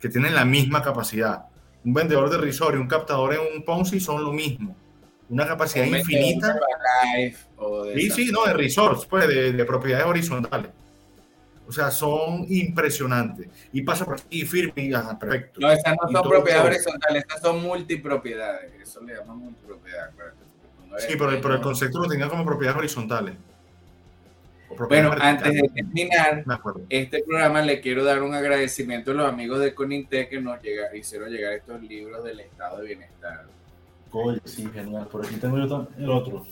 que 0.00 0.08
tienen 0.08 0.34
la 0.34 0.44
misma 0.44 0.80
capacidad. 0.80 1.46
Un 1.84 1.92
vendedor 1.92 2.30
de 2.30 2.38
resort 2.38 2.76
y 2.76 2.78
un 2.78 2.88
captador 2.88 3.34
en 3.34 3.40
un 3.56 3.64
Ponzi 3.64 3.98
son 3.98 4.22
lo 4.22 4.32
mismo 4.32 4.76
una 5.28 5.46
capacidad 5.46 5.84
infinita. 5.84 6.58
Sí, 7.94 8.10
sí, 8.10 8.30
no, 8.32 8.44
de 8.44 8.54
resorts, 8.54 9.06
pues, 9.06 9.28
de, 9.28 9.64
propiedades 9.64 10.06
horizontales. 10.06 10.70
O 11.66 11.72
sea, 11.72 11.90
son 11.90 12.46
impresionantes. 12.48 13.48
Y 13.72 13.82
pasa 13.82 14.04
por 14.04 14.14
aquí, 14.20 14.44
firme 14.44 14.84
y 14.84 14.92
perfecto. 15.18 15.60
No, 15.60 15.70
esas 15.70 15.96
no 16.00 16.20
son 16.20 16.30
propiedades 16.30 16.66
horizontales, 16.66 17.24
esas 17.28 17.42
son 17.42 17.62
multipropiedades. 17.62 18.72
Eso 18.80 19.02
le 19.02 19.14
llaman 19.14 19.38
multipropiedad. 19.38 20.10
Sí, 20.98 21.14
pero, 21.18 21.30
el, 21.30 21.40
pero 21.40 21.54
el 21.54 21.60
concepto 21.60 21.98
lo 21.98 22.08
tenía 22.08 22.28
como 22.28 22.44
propiedades 22.44 22.78
horizontales. 22.78 23.34
Bueno, 24.88 25.12
antes 25.18 25.54
de 25.54 25.68
terminar 25.68 26.44
este 26.88 27.22
programa, 27.22 27.62
le 27.62 27.80
quiero 27.80 28.04
dar 28.04 28.22
un 28.22 28.34
agradecimiento 28.34 29.12
a 29.12 29.14
los 29.14 29.28
amigos 29.28 29.60
de 29.60 29.74
Coninte 29.74 30.28
que 30.28 30.40
nos 30.40 30.58
hicieron 30.94 31.30
llegar 31.30 31.52
estos 31.54 31.80
libros 31.82 32.24
del 32.24 32.40
estado 32.40 32.78
de 32.78 32.86
bienestar 32.88 33.46
Oye, 34.12 34.40
sí, 34.44 34.68
genial. 34.72 35.06
Por 35.08 35.26
aquí 35.26 35.36
tengo 35.36 35.58
yo 35.58 35.88
el 35.98 36.10
otro. 36.10 36.46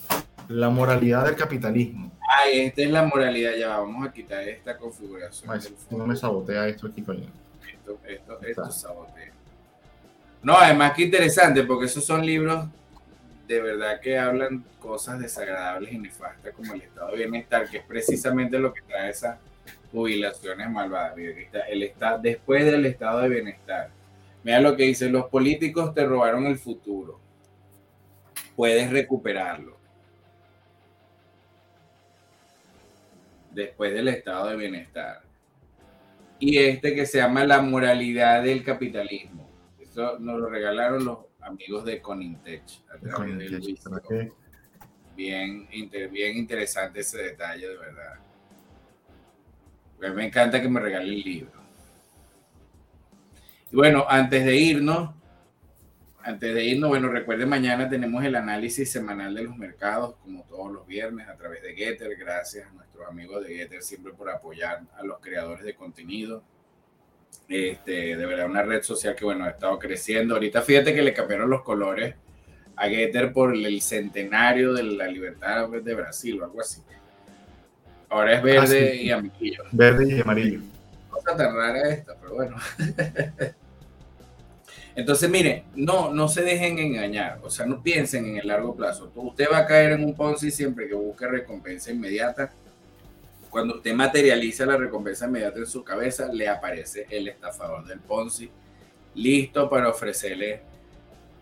La 0.48 0.68
moralidad 0.68 1.24
del 1.24 1.36
capitalismo. 1.36 2.12
Ay, 2.28 2.60
esta 2.60 2.82
es 2.82 2.90
la 2.90 3.04
moralidad. 3.04 3.52
Ya 3.54 3.78
vamos 3.78 4.06
a 4.06 4.12
quitar 4.12 4.46
esta 4.48 4.76
configuración. 4.76 5.50
Ay, 5.50 5.60
no 5.90 6.06
me 6.06 6.16
sabotea 6.16 6.68
esto 6.68 6.86
aquí, 6.86 7.02
coño. 7.02 7.26
Esto, 7.66 7.98
esto, 8.06 8.40
esto 8.42 8.70
sabotea. 8.70 9.32
No, 10.42 10.56
además 10.56 10.92
que 10.92 11.04
interesante, 11.04 11.64
porque 11.64 11.86
esos 11.86 12.04
son 12.04 12.24
libros 12.24 12.66
de 13.48 13.60
verdad 13.60 14.00
que 14.00 14.18
hablan 14.18 14.64
cosas 14.80 15.18
desagradables 15.18 15.92
y 15.92 15.98
nefastas 15.98 16.54
como 16.54 16.72
el 16.72 16.82
estado 16.82 17.10
de 17.10 17.16
bienestar, 17.18 17.68
que 17.68 17.78
es 17.78 17.84
precisamente 17.84 18.58
lo 18.58 18.72
que 18.72 18.82
trae 18.82 19.10
esas 19.10 19.38
jubilaciones 19.92 20.70
malvadas. 20.70 21.16
El 21.16 21.82
está, 21.82 22.18
después 22.18 22.64
del 22.64 22.86
estado 22.86 23.20
de 23.20 23.28
bienestar. 23.28 23.90
Mira 24.42 24.60
lo 24.60 24.76
que 24.76 24.84
dice, 24.84 25.08
los 25.08 25.26
políticos 25.26 25.94
te 25.94 26.04
robaron 26.04 26.46
el 26.46 26.58
futuro 26.58 27.24
puedes 28.56 28.90
recuperarlo. 28.90 29.76
Después 33.54 33.94
del 33.94 34.08
estado 34.08 34.48
de 34.48 34.56
bienestar. 34.56 35.22
Y 36.38 36.58
este 36.58 36.94
que 36.94 37.06
se 37.06 37.18
llama 37.18 37.44
la 37.44 37.62
moralidad 37.62 38.42
del 38.42 38.64
capitalismo. 38.64 39.48
Eso 39.80 40.18
nos 40.18 40.40
lo 40.40 40.48
regalaron 40.48 41.04
los 41.04 41.18
amigos 41.40 41.84
de 41.84 42.00
Conintech. 42.02 42.64
Bien, 45.16 45.68
bien 46.10 46.36
interesante 46.36 47.00
ese 47.00 47.22
detalle, 47.22 47.68
de 47.68 47.76
verdad. 47.76 48.14
Pues 49.96 50.12
me 50.12 50.26
encanta 50.26 50.60
que 50.60 50.68
me 50.68 50.80
regale 50.80 51.14
el 51.14 51.20
libro. 51.20 51.62
Y 53.70 53.76
bueno, 53.76 54.04
antes 54.08 54.44
de 54.44 54.56
irnos, 54.56 55.14
antes 56.24 56.54
de 56.54 56.64
irnos, 56.64 56.88
bueno, 56.88 57.08
recuerden, 57.08 57.50
mañana 57.50 57.88
tenemos 57.88 58.24
el 58.24 58.34
análisis 58.34 58.90
semanal 58.90 59.34
de 59.34 59.42
los 59.42 59.56
mercados, 59.58 60.16
como 60.22 60.42
todos 60.44 60.72
los 60.72 60.86
viernes, 60.86 61.28
a 61.28 61.36
través 61.36 61.62
de 61.62 61.74
Getter. 61.74 62.16
Gracias 62.16 62.66
a 62.66 62.72
nuestros 62.72 63.06
amigos 63.06 63.44
de 63.44 63.54
Getter 63.54 63.82
siempre 63.82 64.14
por 64.14 64.30
apoyar 64.30 64.80
a 64.96 65.04
los 65.04 65.20
creadores 65.20 65.64
de 65.64 65.74
contenido. 65.74 66.42
Este, 67.46 68.16
de 68.16 68.26
verdad, 68.26 68.46
una 68.46 68.62
red 68.62 68.82
social 68.82 69.14
que, 69.14 69.26
bueno, 69.26 69.44
ha 69.44 69.50
estado 69.50 69.78
creciendo. 69.78 70.34
Ahorita 70.34 70.62
fíjate 70.62 70.94
que 70.94 71.02
le 71.02 71.12
cambiaron 71.12 71.50
los 71.50 71.62
colores 71.62 72.14
a 72.76 72.88
Getter 72.88 73.30
por 73.30 73.54
el 73.54 73.82
centenario 73.82 74.72
de 74.72 74.82
la 74.82 75.06
libertad 75.06 75.68
de 75.68 75.94
Brasil 75.94 76.40
o 76.40 76.44
algo 76.46 76.60
así. 76.62 76.80
Ahora 78.08 78.32
es 78.32 78.42
verde 78.42 78.90
ah, 78.92 78.94
y 78.94 79.10
amarillo. 79.10 79.64
Verde 79.72 80.16
y 80.16 80.20
amarillo. 80.22 80.60
Cosa 81.10 81.36
tan 81.36 81.54
rara 81.54 81.86
esta, 81.90 82.14
pero 82.18 82.34
bueno. 82.34 82.56
Entonces, 84.96 85.28
mire, 85.28 85.64
no, 85.74 86.12
no 86.12 86.28
se 86.28 86.42
dejen 86.42 86.78
engañar, 86.78 87.40
o 87.42 87.50
sea, 87.50 87.66
no 87.66 87.82
piensen 87.82 88.26
en 88.26 88.38
el 88.38 88.46
largo 88.46 88.76
plazo. 88.76 89.10
Usted 89.14 89.46
va 89.52 89.58
a 89.58 89.66
caer 89.66 89.92
en 89.92 90.04
un 90.04 90.14
Ponzi 90.14 90.50
siempre 90.50 90.88
que 90.88 90.94
busque 90.94 91.26
recompensa 91.26 91.90
inmediata. 91.90 92.52
Cuando 93.50 93.76
usted 93.76 93.92
materializa 93.92 94.66
la 94.66 94.76
recompensa 94.76 95.26
inmediata 95.26 95.58
en 95.58 95.66
su 95.66 95.82
cabeza, 95.82 96.32
le 96.32 96.48
aparece 96.48 97.06
el 97.10 97.28
estafador 97.28 97.84
del 97.86 97.98
Ponzi, 98.00 98.48
listo 99.16 99.68
para 99.68 99.88
ofrecerle 99.88 100.62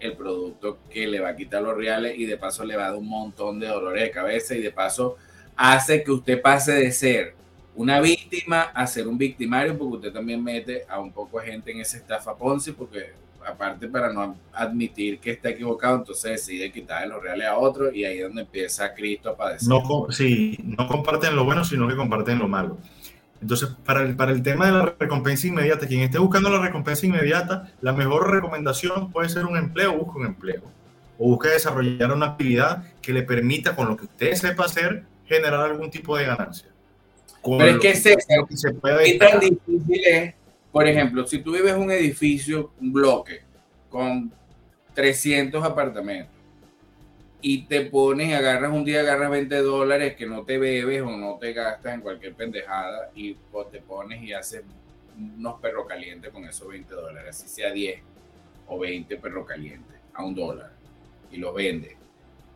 el 0.00 0.16
producto 0.16 0.78
que 0.90 1.06
le 1.06 1.20
va 1.20 1.30
a 1.30 1.36
quitar 1.36 1.62
los 1.62 1.76
reales 1.76 2.18
y 2.18 2.26
de 2.26 2.36
paso 2.36 2.64
le 2.64 2.76
va 2.76 2.86
a 2.86 2.90
dar 2.90 2.98
un 2.98 3.08
montón 3.08 3.60
de 3.60 3.68
dolores 3.68 4.02
de 4.02 4.10
cabeza 4.10 4.54
y 4.54 4.60
de 4.60 4.70
paso 4.70 5.16
hace 5.56 6.02
que 6.02 6.10
usted 6.10 6.42
pase 6.42 6.72
de 6.72 6.90
ser 6.90 7.34
una 7.74 8.00
víctima 8.00 8.62
a 8.62 8.86
ser 8.86 9.06
un 9.06 9.16
victimario 9.16 9.78
porque 9.78 9.96
usted 9.96 10.12
también 10.12 10.42
mete 10.42 10.84
a 10.88 10.98
un 11.00 11.12
poco 11.12 11.40
de 11.40 11.46
gente 11.46 11.70
en 11.70 11.80
esa 11.80 11.96
estafa 11.98 12.36
Ponzi 12.36 12.72
porque 12.72 13.12
aparte 13.46 13.88
para 13.88 14.12
no 14.12 14.36
admitir 14.52 15.18
que 15.18 15.32
está 15.32 15.50
equivocado, 15.50 15.96
entonces 15.96 16.32
decide 16.32 16.70
quitarle 16.70 17.08
los 17.08 17.22
reales 17.22 17.46
a 17.46 17.56
otro 17.56 17.92
y 17.92 18.04
ahí 18.04 18.18
es 18.18 18.24
donde 18.24 18.42
empieza 18.42 18.92
Cristo 18.94 19.30
a 19.30 19.36
padecer. 19.36 19.68
No, 19.68 20.06
sí, 20.10 20.58
no 20.64 20.86
comparten 20.86 21.36
lo 21.36 21.44
bueno, 21.44 21.64
sino 21.64 21.88
que 21.88 21.96
comparten 21.96 22.38
lo 22.38 22.48
malo. 22.48 22.78
Entonces, 23.40 23.70
para 23.84 24.02
el, 24.02 24.14
para 24.14 24.30
el 24.30 24.42
tema 24.42 24.66
de 24.66 24.72
la 24.72 24.94
recompensa 24.98 25.48
inmediata, 25.48 25.86
quien 25.86 26.02
esté 26.02 26.18
buscando 26.18 26.48
la 26.48 26.60
recompensa 26.60 27.06
inmediata, 27.06 27.72
la 27.80 27.92
mejor 27.92 28.30
recomendación 28.30 29.10
puede 29.10 29.28
ser 29.28 29.46
un 29.46 29.56
empleo, 29.56 29.98
busque 29.98 30.18
un 30.20 30.26
empleo. 30.26 30.62
O 31.18 31.28
busque 31.28 31.48
desarrollar 31.48 32.12
una 32.12 32.26
actividad 32.26 32.84
que 33.02 33.12
le 33.12 33.24
permita, 33.24 33.74
con 33.74 33.88
lo 33.88 33.96
que 33.96 34.04
usted 34.04 34.34
sepa 34.34 34.66
hacer, 34.66 35.04
generar 35.26 35.60
algún 35.60 35.90
tipo 35.90 36.16
de 36.16 36.26
ganancia. 36.26 36.68
Pero 37.44 37.66
es 37.66 37.78
que, 37.80 37.90
es 37.90 38.06
eso, 38.06 38.46
que 38.48 38.56
se 38.56 38.72
puede 38.74 39.18
tan 39.18 39.40
difícil 39.40 40.00
es 40.06 40.34
por 40.72 40.88
ejemplo, 40.88 41.26
si 41.26 41.38
tú 41.38 41.52
vives 41.52 41.74
un 41.74 41.90
edificio, 41.90 42.72
un 42.80 42.92
bloque, 42.92 43.42
con 43.90 44.32
300 44.94 45.62
apartamentos, 45.62 46.32
y 47.42 47.62
te 47.64 47.82
pones, 47.82 48.34
agarras 48.34 48.72
un 48.72 48.84
día, 48.84 49.00
agarras 49.00 49.30
20 49.30 49.62
dólares 49.62 50.16
que 50.16 50.26
no 50.26 50.44
te 50.44 50.58
bebes 50.58 51.02
o 51.02 51.16
no 51.16 51.36
te 51.38 51.52
gastas 51.52 51.94
en 51.94 52.00
cualquier 52.00 52.34
pendejada, 52.34 53.10
y 53.14 53.34
pues, 53.34 53.70
te 53.70 53.80
pones 53.80 54.22
y 54.22 54.32
haces 54.32 54.62
unos 55.16 55.60
perros 55.60 55.86
calientes 55.86 56.30
con 56.30 56.44
esos 56.44 56.66
20 56.68 56.94
dólares, 56.94 57.36
así 57.36 57.48
sea 57.48 57.70
10 57.70 58.00
o 58.68 58.78
20 58.78 59.16
perros 59.18 59.46
calientes 59.46 59.96
a 60.14 60.24
un 60.24 60.34
dólar, 60.34 60.72
y 61.30 61.36
los 61.36 61.54
vendes 61.54 61.96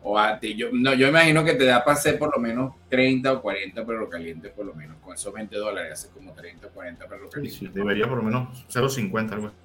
O 0.09 0.17
a 0.17 0.39
ti, 0.39 0.55
yo, 0.55 0.69
no, 0.71 0.93
yo 0.93 1.09
imagino 1.09 1.43
que 1.43 1.55
te 1.55 1.65
da 1.65 1.83
para 1.83 1.97
hacer 1.97 2.17
por 2.17 2.33
lo 2.33 2.41
menos 2.41 2.73
30 2.87 3.29
o 3.33 3.41
40 3.41 3.85
perros 3.85 4.09
calientes, 4.09 4.53
por 4.53 4.65
lo 4.65 4.73
menos. 4.73 4.95
Con 5.01 5.13
esos 5.13 5.33
20 5.33 5.53
dólares 5.57 5.91
hace 5.91 6.09
como 6.13 6.31
30 6.31 6.65
o 6.65 6.69
40 6.69 7.07
perros 7.09 7.29
calientes. 7.29 7.59
Sí, 7.59 7.67
debería 7.67 8.07
por 8.07 8.19
lo 8.19 8.23
menos 8.23 8.65
0.50, 8.69 9.33
algo 9.33 9.47
así. 9.47 9.55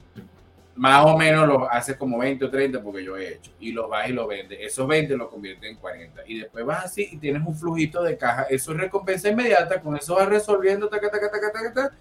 Más 0.74 1.07
o 1.07 1.16
menos 1.16 1.47
los 1.47 1.62
hace 1.70 1.97
como 1.97 2.18
20 2.18 2.47
o 2.47 2.51
30 2.51 2.82
porque 2.82 3.05
yo 3.05 3.16
he 3.16 3.34
hecho. 3.34 3.53
Y 3.61 3.70
los 3.70 3.88
vas 3.88 4.09
y 4.09 4.12
los 4.12 4.26
vendes. 4.26 4.59
Esos 4.61 4.88
20 4.88 5.16
los 5.16 5.28
convierte 5.28 5.70
en 5.70 5.76
40. 5.76 6.22
Y 6.26 6.40
después 6.40 6.64
vas 6.64 6.86
así 6.86 7.09
y 7.12 7.18
tienes 7.18 7.47
un 7.47 7.55
flujito 7.55 8.03
de 8.03 8.16
caja. 8.16 8.43
Eso 8.51 8.72
es 8.72 8.78
recompensa 8.78 9.28
inmediata. 9.28 9.80
Con 9.80 9.97
eso 9.97 10.16
vas 10.16 10.28
resolviendo, 10.28 10.88
taca, 10.88 11.09
taca, 11.09 11.30
taca, 11.30 11.53
taca, 11.53 11.72
taca, 11.72 11.97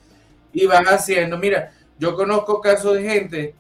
y 0.52 0.66
vas 0.66 0.88
haciendo. 0.88 1.38
Mira, 1.38 1.74
yo 2.00 2.16
conozco 2.16 2.60
casos 2.60 2.96
de 2.96 3.04
gente 3.04 3.56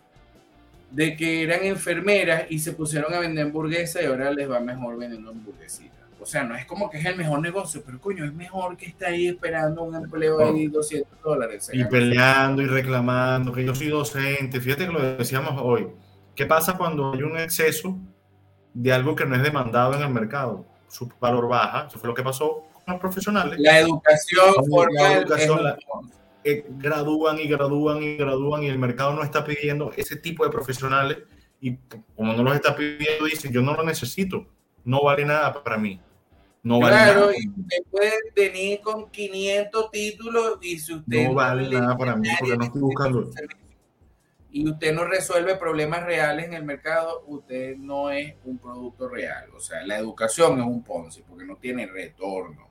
de 0.92 1.16
que 1.16 1.44
eran 1.44 1.64
enfermeras 1.64 2.46
y 2.50 2.60
se 2.60 2.74
pusieron 2.74 3.14
a 3.14 3.20
vender 3.20 3.46
hamburguesas 3.46 4.04
y 4.04 4.06
ahora 4.06 4.32
les 4.32 4.50
va 4.50 4.60
mejor 4.60 4.98
vendiendo 4.98 5.32
hamburguesitas. 5.32 5.92
O 6.20 6.26
sea, 6.26 6.44
no 6.44 6.56
es 6.56 6.66
como 6.66 6.90
que 6.90 7.00
es 7.00 7.06
el 7.06 7.16
mejor 7.16 7.42
negocio, 7.42 7.82
pero 7.84 8.00
coño, 8.00 8.24
es 8.24 8.34
mejor 8.34 8.78
que 8.78 8.86
está 8.86 9.08
ahí 9.08 9.28
esperando 9.28 9.82
un 9.82 9.96
empleo 9.96 10.40
ahí 10.40 10.68
200 10.68 11.20
dólares. 11.24 11.72
Y 11.74 11.84
peleando 11.86 12.62
y 12.62 12.68
reclamando 12.68 13.52
que 13.52 13.66
yo 13.66 13.74
soy 13.74 13.88
docente. 13.88 14.62
Fíjate 14.62 14.86
que 14.86 14.92
lo 14.92 15.02
decíamos 15.18 15.60
hoy. 15.64 15.88
¿Qué 16.36 16.46
pasa 16.46 16.78
cuando 16.78 17.14
hay 17.14 17.24
un 17.24 17.40
exceso 17.40 17.98
de 18.74 18.94
algo 18.94 19.16
que 19.16 19.26
no 19.26 19.36
es 19.36 19.42
demandado 19.42 19.96
en 19.96 20.04
el 20.04 20.10
mercado? 20.10 20.66
Su 20.88 21.12
valor 21.20 21.48
baja. 21.48 21.88
Eso 21.88 21.98
fue 21.98 22.10
lo 22.10 22.14
que 22.14 22.22
pasó 22.22 22.66
con 22.74 22.94
los 22.94 23.00
profesionales. 23.00 23.60
La 23.60 23.80
educación 23.80 24.54
la 24.92 25.14
educación, 25.14 25.64
la, 25.64 25.78
eh, 26.44 26.66
gradúan 26.70 27.40
y 27.40 27.48
gradúan 27.48 28.02
y 28.02 28.16
gradúan 28.16 28.64
y 28.64 28.68
el 28.68 28.80
mercado 28.80 29.14
no 29.14 29.24
está 29.24 29.44
pidiendo 29.44 29.92
ese 29.96 30.16
tipo 30.16 30.44
de 30.44 30.50
profesionales 30.50 31.20
y 31.60 31.78
como 32.16 32.34
no 32.34 32.44
los 32.44 32.56
está 32.56 32.76
pidiendo 32.76 33.26
dicen 33.26 33.52
yo 33.52 33.62
no 33.62 33.76
lo 33.76 33.84
necesito, 33.84 34.48
no 34.84 35.04
vale 35.04 35.26
nada 35.26 35.64
para 35.64 35.78
mí. 35.78 36.00
No 36.64 36.80
vale 36.80 36.96
claro, 36.96 37.20
nada. 37.22 37.34
y 37.38 37.50
usted 37.50 37.78
puede 37.90 38.14
venir 38.36 38.82
con 38.82 39.10
500 39.10 39.92
títulos 39.92 40.58
y 40.62 40.80
si 40.80 40.94
usted 40.94 41.28
no 41.28 41.34
vale 41.34 41.70
nada 41.70 41.98
para 41.98 42.16
mí 42.16 42.30
porque 42.40 42.58
no 42.58 42.64
estoy 42.64 42.82
buscando. 42.82 43.30
Y 44.54 44.70
usted 44.70 44.94
no 44.94 45.06
resuelve 45.06 45.56
problemas 45.56 46.04
reales 46.04 46.48
en 46.48 46.54
el 46.54 46.64
mercado, 46.64 47.24
usted 47.28 47.78
no 47.78 48.12
es 48.12 48.36
un 48.44 48.58
producto 48.58 49.08
real. 49.08 49.50
O 49.56 49.60
sea, 49.60 49.86
la 49.86 49.98
educación 49.98 50.60
es 50.60 50.66
un 50.66 50.84
Ponzi 50.84 51.22
porque 51.22 51.46
no 51.46 51.56
tiene 51.56 51.86
retorno. 51.86 52.71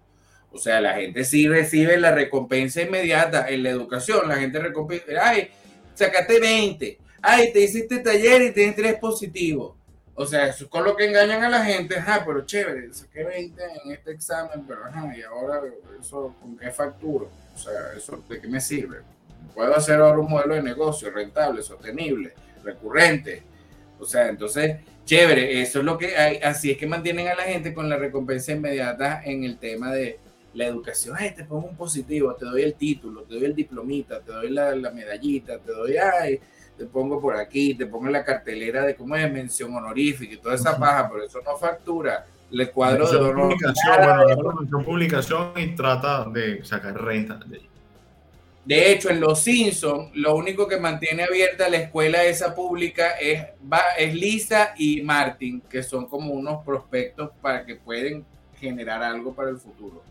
O 0.53 0.59
sea, 0.59 0.81
la 0.81 0.95
gente 0.95 1.25
sí 1.25 1.47
recibe 1.49 1.97
la 1.97 2.13
recompensa 2.13 2.83
inmediata 2.83 3.49
en 3.49 3.63
la 3.63 3.71
educación. 3.71 4.29
La 4.29 4.37
gente 4.37 4.59
recompensa, 4.59 5.05
ay, 5.23 5.49
sacaste 5.95 6.41
20, 6.41 6.99
ay, 7.23 7.53
te 7.53 7.61
hiciste 7.61 7.99
taller 7.99 8.43
y 8.43 8.53
tienes 8.53 8.77
3 8.77 8.95
positivos. 8.97 9.77
O 10.15 10.27
sea, 10.27 10.49
eso 10.49 10.65
es 10.65 10.71
con 10.71 10.85
lo 10.85 10.97
que 10.97 11.07
engañan 11.07 11.43
a 11.45 11.49
la 11.49 11.65
gente. 11.65 11.97
Ajá, 11.97 12.25
pero 12.27 12.45
chévere, 12.45 12.93
saqué 12.93 13.25
20 13.25 13.63
en 13.85 13.93
este 13.93 14.11
examen, 14.11 14.65
pero 14.67 14.85
ajá, 14.85 15.17
y 15.17 15.23
ahora 15.23 15.63
eso, 15.99 16.35
¿con 16.41 16.59
qué 16.59 16.71
facturo? 16.71 17.31
O 17.55 17.59
sea, 17.59 17.93
¿eso 17.97 18.23
de 18.29 18.41
qué 18.41 18.49
me 18.49 18.61
sirve? 18.61 18.99
Puedo 19.55 19.75
hacer 19.75 20.01
ahora 20.01 20.19
un 20.19 20.29
modelo 20.29 20.55
de 20.55 20.63
negocio 20.63 21.11
rentable, 21.11 21.63
sostenible, 21.63 22.35
recurrente. 22.63 23.43
O 23.99 24.05
sea, 24.05 24.29
entonces, 24.29 24.79
chévere, 25.05 25.63
eso 25.63 25.79
es 25.79 25.85
lo 25.85 25.97
que 25.97 26.17
hay. 26.17 26.37
Así 26.39 26.71
es 26.71 26.77
que 26.77 26.87
mantienen 26.87 27.29
a 27.29 27.35
la 27.35 27.45
gente 27.45 27.73
con 27.73 27.89
la 27.89 27.97
recompensa 27.97 28.53
inmediata 28.53 29.23
en 29.25 29.45
el 29.45 29.59
tema 29.59 29.93
de 29.93 30.19
la 30.55 30.67
educación, 30.67 31.17
ay, 31.19 31.35
te 31.35 31.45
pongo 31.45 31.69
un 31.69 31.77
positivo, 31.77 32.35
te 32.35 32.45
doy 32.45 32.63
el 32.63 32.75
título, 32.75 33.23
te 33.23 33.35
doy 33.35 33.45
el 33.45 33.55
diplomita, 33.55 34.21
te 34.21 34.33
doy 34.33 34.51
la, 34.51 34.75
la 34.75 34.91
medallita, 34.91 35.59
te 35.59 35.73
doy, 35.73 35.97
ay, 35.97 36.41
te 36.77 36.87
pongo 36.87 37.21
por 37.21 37.37
aquí, 37.37 37.75
te 37.75 37.87
pongo 37.87 38.07
en 38.07 38.15
la 38.15 38.25
cartelera 38.25 38.85
de 38.85 38.97
cómo 38.97 39.15
es 39.15 39.31
mención 39.31 39.75
honorífica 39.75 40.35
y 40.35 40.39
toda 40.39 40.55
esa 40.55 40.79
paja, 40.79 41.09
pero 41.11 41.25
eso 41.25 41.41
no 41.45 41.57
factura. 41.57 42.27
Le 42.51 42.69
cuadro 42.71 43.09
de 43.09 43.17
honor. 43.17 43.49
Publicación, 43.51 44.43
bueno, 44.43 44.85
publicación 44.85 45.53
y 45.57 45.75
trata 45.77 46.25
de 46.25 46.65
sacar 46.65 47.01
renta 47.01 47.39
de 47.47 47.59
ella. 47.59 47.67
De 48.65 48.93
hecho, 48.93 49.09
en 49.11 49.21
Los 49.21 49.41
Simpsons, 49.41 50.11
lo 50.15 50.35
único 50.35 50.67
que 50.67 50.79
mantiene 50.79 51.23
abierta 51.23 51.69
la 51.69 51.77
escuela 51.77 52.25
esa 52.25 52.55
pública 52.55 53.13
es, 53.21 53.45
va, 53.73 53.81
es 53.97 54.15
Lisa 54.15 54.75
y 54.77 55.03
Martin, 55.03 55.61
que 55.63 55.83
son 55.83 56.07
como 56.07 56.35
unos 56.35 56.65
prospectos 56.65 57.31
para 57.41 57.65
que 57.65 57.77
pueden 57.77 58.25
generar 58.59 59.03
algo 59.03 59.33
para 59.33 59.51
el 59.51 59.59
futuro 59.59 60.03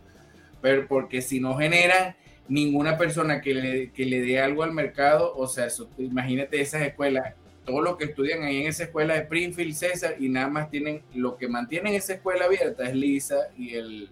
pero 0.62 0.88
porque 0.88 1.22
si 1.22 1.40
no 1.40 1.58
generan 1.58 2.16
ninguna 2.48 2.98
persona 2.98 3.42
que 3.42 3.54
le, 3.54 3.92
que 3.92 4.06
le 4.06 4.22
dé 4.22 4.40
algo 4.40 4.64
al 4.64 4.74
mercado, 4.74 5.36
o 5.36 5.48
sea, 5.48 5.66
eso, 5.66 5.90
imagínate 5.98 6.60
esas 6.60 6.82
escuelas, 6.82 7.36
todo 7.66 7.82
lo 7.82 7.98
que 7.98 8.06
estudian 8.06 8.44
ahí 8.44 8.62
en 8.62 8.68
esa 8.68 8.84
escuela 8.84 9.14
de 9.14 9.22
Springfield, 9.22 9.74
César, 9.74 10.16
y 10.20 10.30
nada 10.30 10.48
más 10.48 10.70
tienen, 10.70 11.04
lo 11.14 11.38
que 11.38 11.48
mantienen 11.48 11.94
esa 11.94 12.14
escuela 12.14 12.46
abierta 12.46 12.90
es 12.90 12.96
Lisa 12.96 13.50
y 13.58 13.76
el 13.76 14.10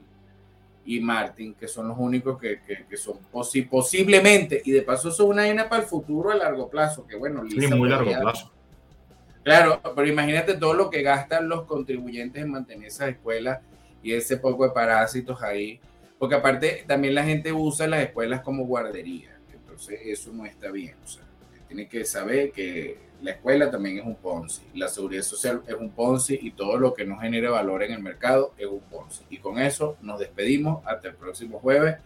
y 0.85 1.01
Martin, 1.01 1.53
que 1.53 1.67
son 1.67 1.89
los 1.89 1.97
únicos 1.99 2.39
que, 2.39 2.61
que, 2.65 2.85
que 2.89 2.95
son 2.95 3.17
posi 3.29 3.63
posiblemente, 3.63 4.61
y 4.63 4.71
de 4.71 4.83
paso 4.83 5.09
eso 5.09 5.23
es 5.23 5.29
una 5.29 5.41
vaina 5.41 5.67
para 5.67 5.83
el 5.83 5.87
futuro 5.89 6.31
a 6.31 6.35
largo 6.35 6.69
plazo, 6.69 7.05
que 7.05 7.17
bueno, 7.17 7.43
Lisa 7.43 7.67
sí, 7.67 7.75
muy 7.75 7.89
largo 7.89 8.09
plazo. 8.09 8.53
Claro, 9.43 9.81
pero 9.95 10.07
imagínate 10.07 10.53
todo 10.55 10.73
lo 10.73 10.89
que 10.89 11.01
gastan 11.01 11.49
los 11.49 11.65
contribuyentes 11.65 12.41
en 12.41 12.51
mantener 12.51 12.87
esas 12.87 13.09
escuelas 13.09 13.59
y 14.01 14.13
ese 14.13 14.37
poco 14.37 14.65
de 14.65 14.71
parásitos 14.71 15.41
ahí 15.41 15.79
porque 16.19 16.35
aparte 16.35 16.83
también 16.87 17.15
la 17.15 17.23
gente 17.23 17.53
usa 17.53 17.87
las 17.87 18.01
escuelas 18.01 18.41
como 18.41 18.65
guardería, 18.65 19.37
entonces 19.53 19.99
eso 20.03 20.31
no 20.33 20.45
está 20.45 20.71
bien. 20.71 20.95
O 21.03 21.07
sea, 21.07 21.23
tiene 21.67 21.87
que 21.87 22.05
saber 22.05 22.51
que 22.51 22.97
la 23.21 23.31
escuela 23.31 23.69
también 23.71 23.99
es 23.99 24.05
un 24.05 24.15
Ponzi, 24.15 24.63
la 24.73 24.87
seguridad 24.87 25.23
social 25.23 25.63
es 25.67 25.75
un 25.75 25.91
Ponzi 25.91 26.39
y 26.41 26.51
todo 26.51 26.77
lo 26.77 26.93
que 26.93 27.05
no 27.05 27.17
genere 27.17 27.49
valor 27.49 27.83
en 27.83 27.93
el 27.93 28.01
mercado 28.01 28.53
es 28.57 28.67
un 28.67 28.81
Ponzi. 28.81 29.23
Y 29.29 29.37
con 29.37 29.59
eso 29.59 29.97
nos 30.01 30.19
despedimos 30.19 30.85
hasta 30.85 31.09
el 31.09 31.15
próximo 31.15 31.59
jueves, 31.59 31.97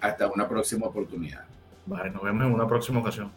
hasta 0.00 0.28
una 0.28 0.48
próxima 0.48 0.86
oportunidad. 0.86 1.44
Vale, 1.86 2.10
nos 2.10 2.22
vemos 2.22 2.46
en 2.46 2.52
una 2.52 2.66
próxima 2.66 3.00
ocasión. 3.00 3.32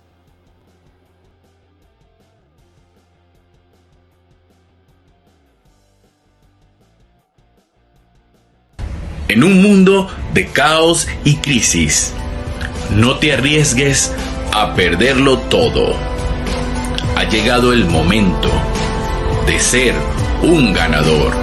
En 9.34 9.43
un 9.43 9.63
mundo 9.63 10.07
de 10.36 10.45
caos 10.45 11.07
y 11.23 11.38
crisis, 11.38 12.13
no 12.95 13.17
te 13.17 13.34
arriesgues 13.34 14.13
a 14.51 14.75
perderlo 14.75 15.39
todo. 15.39 15.95
Ha 17.15 17.23
llegado 17.23 17.73
el 17.73 17.86
momento 17.86 18.51
de 19.47 19.59
ser 19.59 19.95
un 20.43 20.71
ganador. 20.71 21.34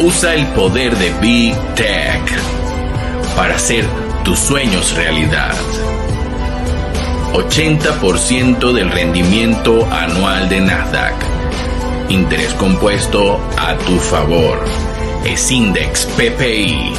Usa 0.00 0.34
el 0.34 0.46
poder 0.48 0.96
de 0.96 1.12
Big 1.20 1.54
Tech 1.76 2.28
para 3.36 3.54
hacer 3.54 3.84
tus 4.24 4.40
sueños 4.40 4.96
realidad. 4.96 5.54
80% 7.34 8.72
del 8.72 8.90
rendimiento 8.90 9.86
anual 9.92 10.48
de 10.48 10.60
Nasdaq. 10.60 11.14
Interés 12.08 12.52
compuesto 12.54 13.40
a 13.56 13.76
tu 13.76 13.96
favor 14.00 14.89
es 15.24 15.50
Index 15.50 16.06
PPI. 16.16 16.92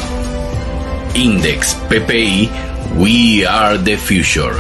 Index 1.16 1.76
PPI, 1.90 2.50
We 2.98 3.46
Are 3.48 3.78
the 3.78 3.96
Future. 3.98 4.56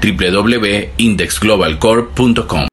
www.indexglobalcorp.com 0.00 2.68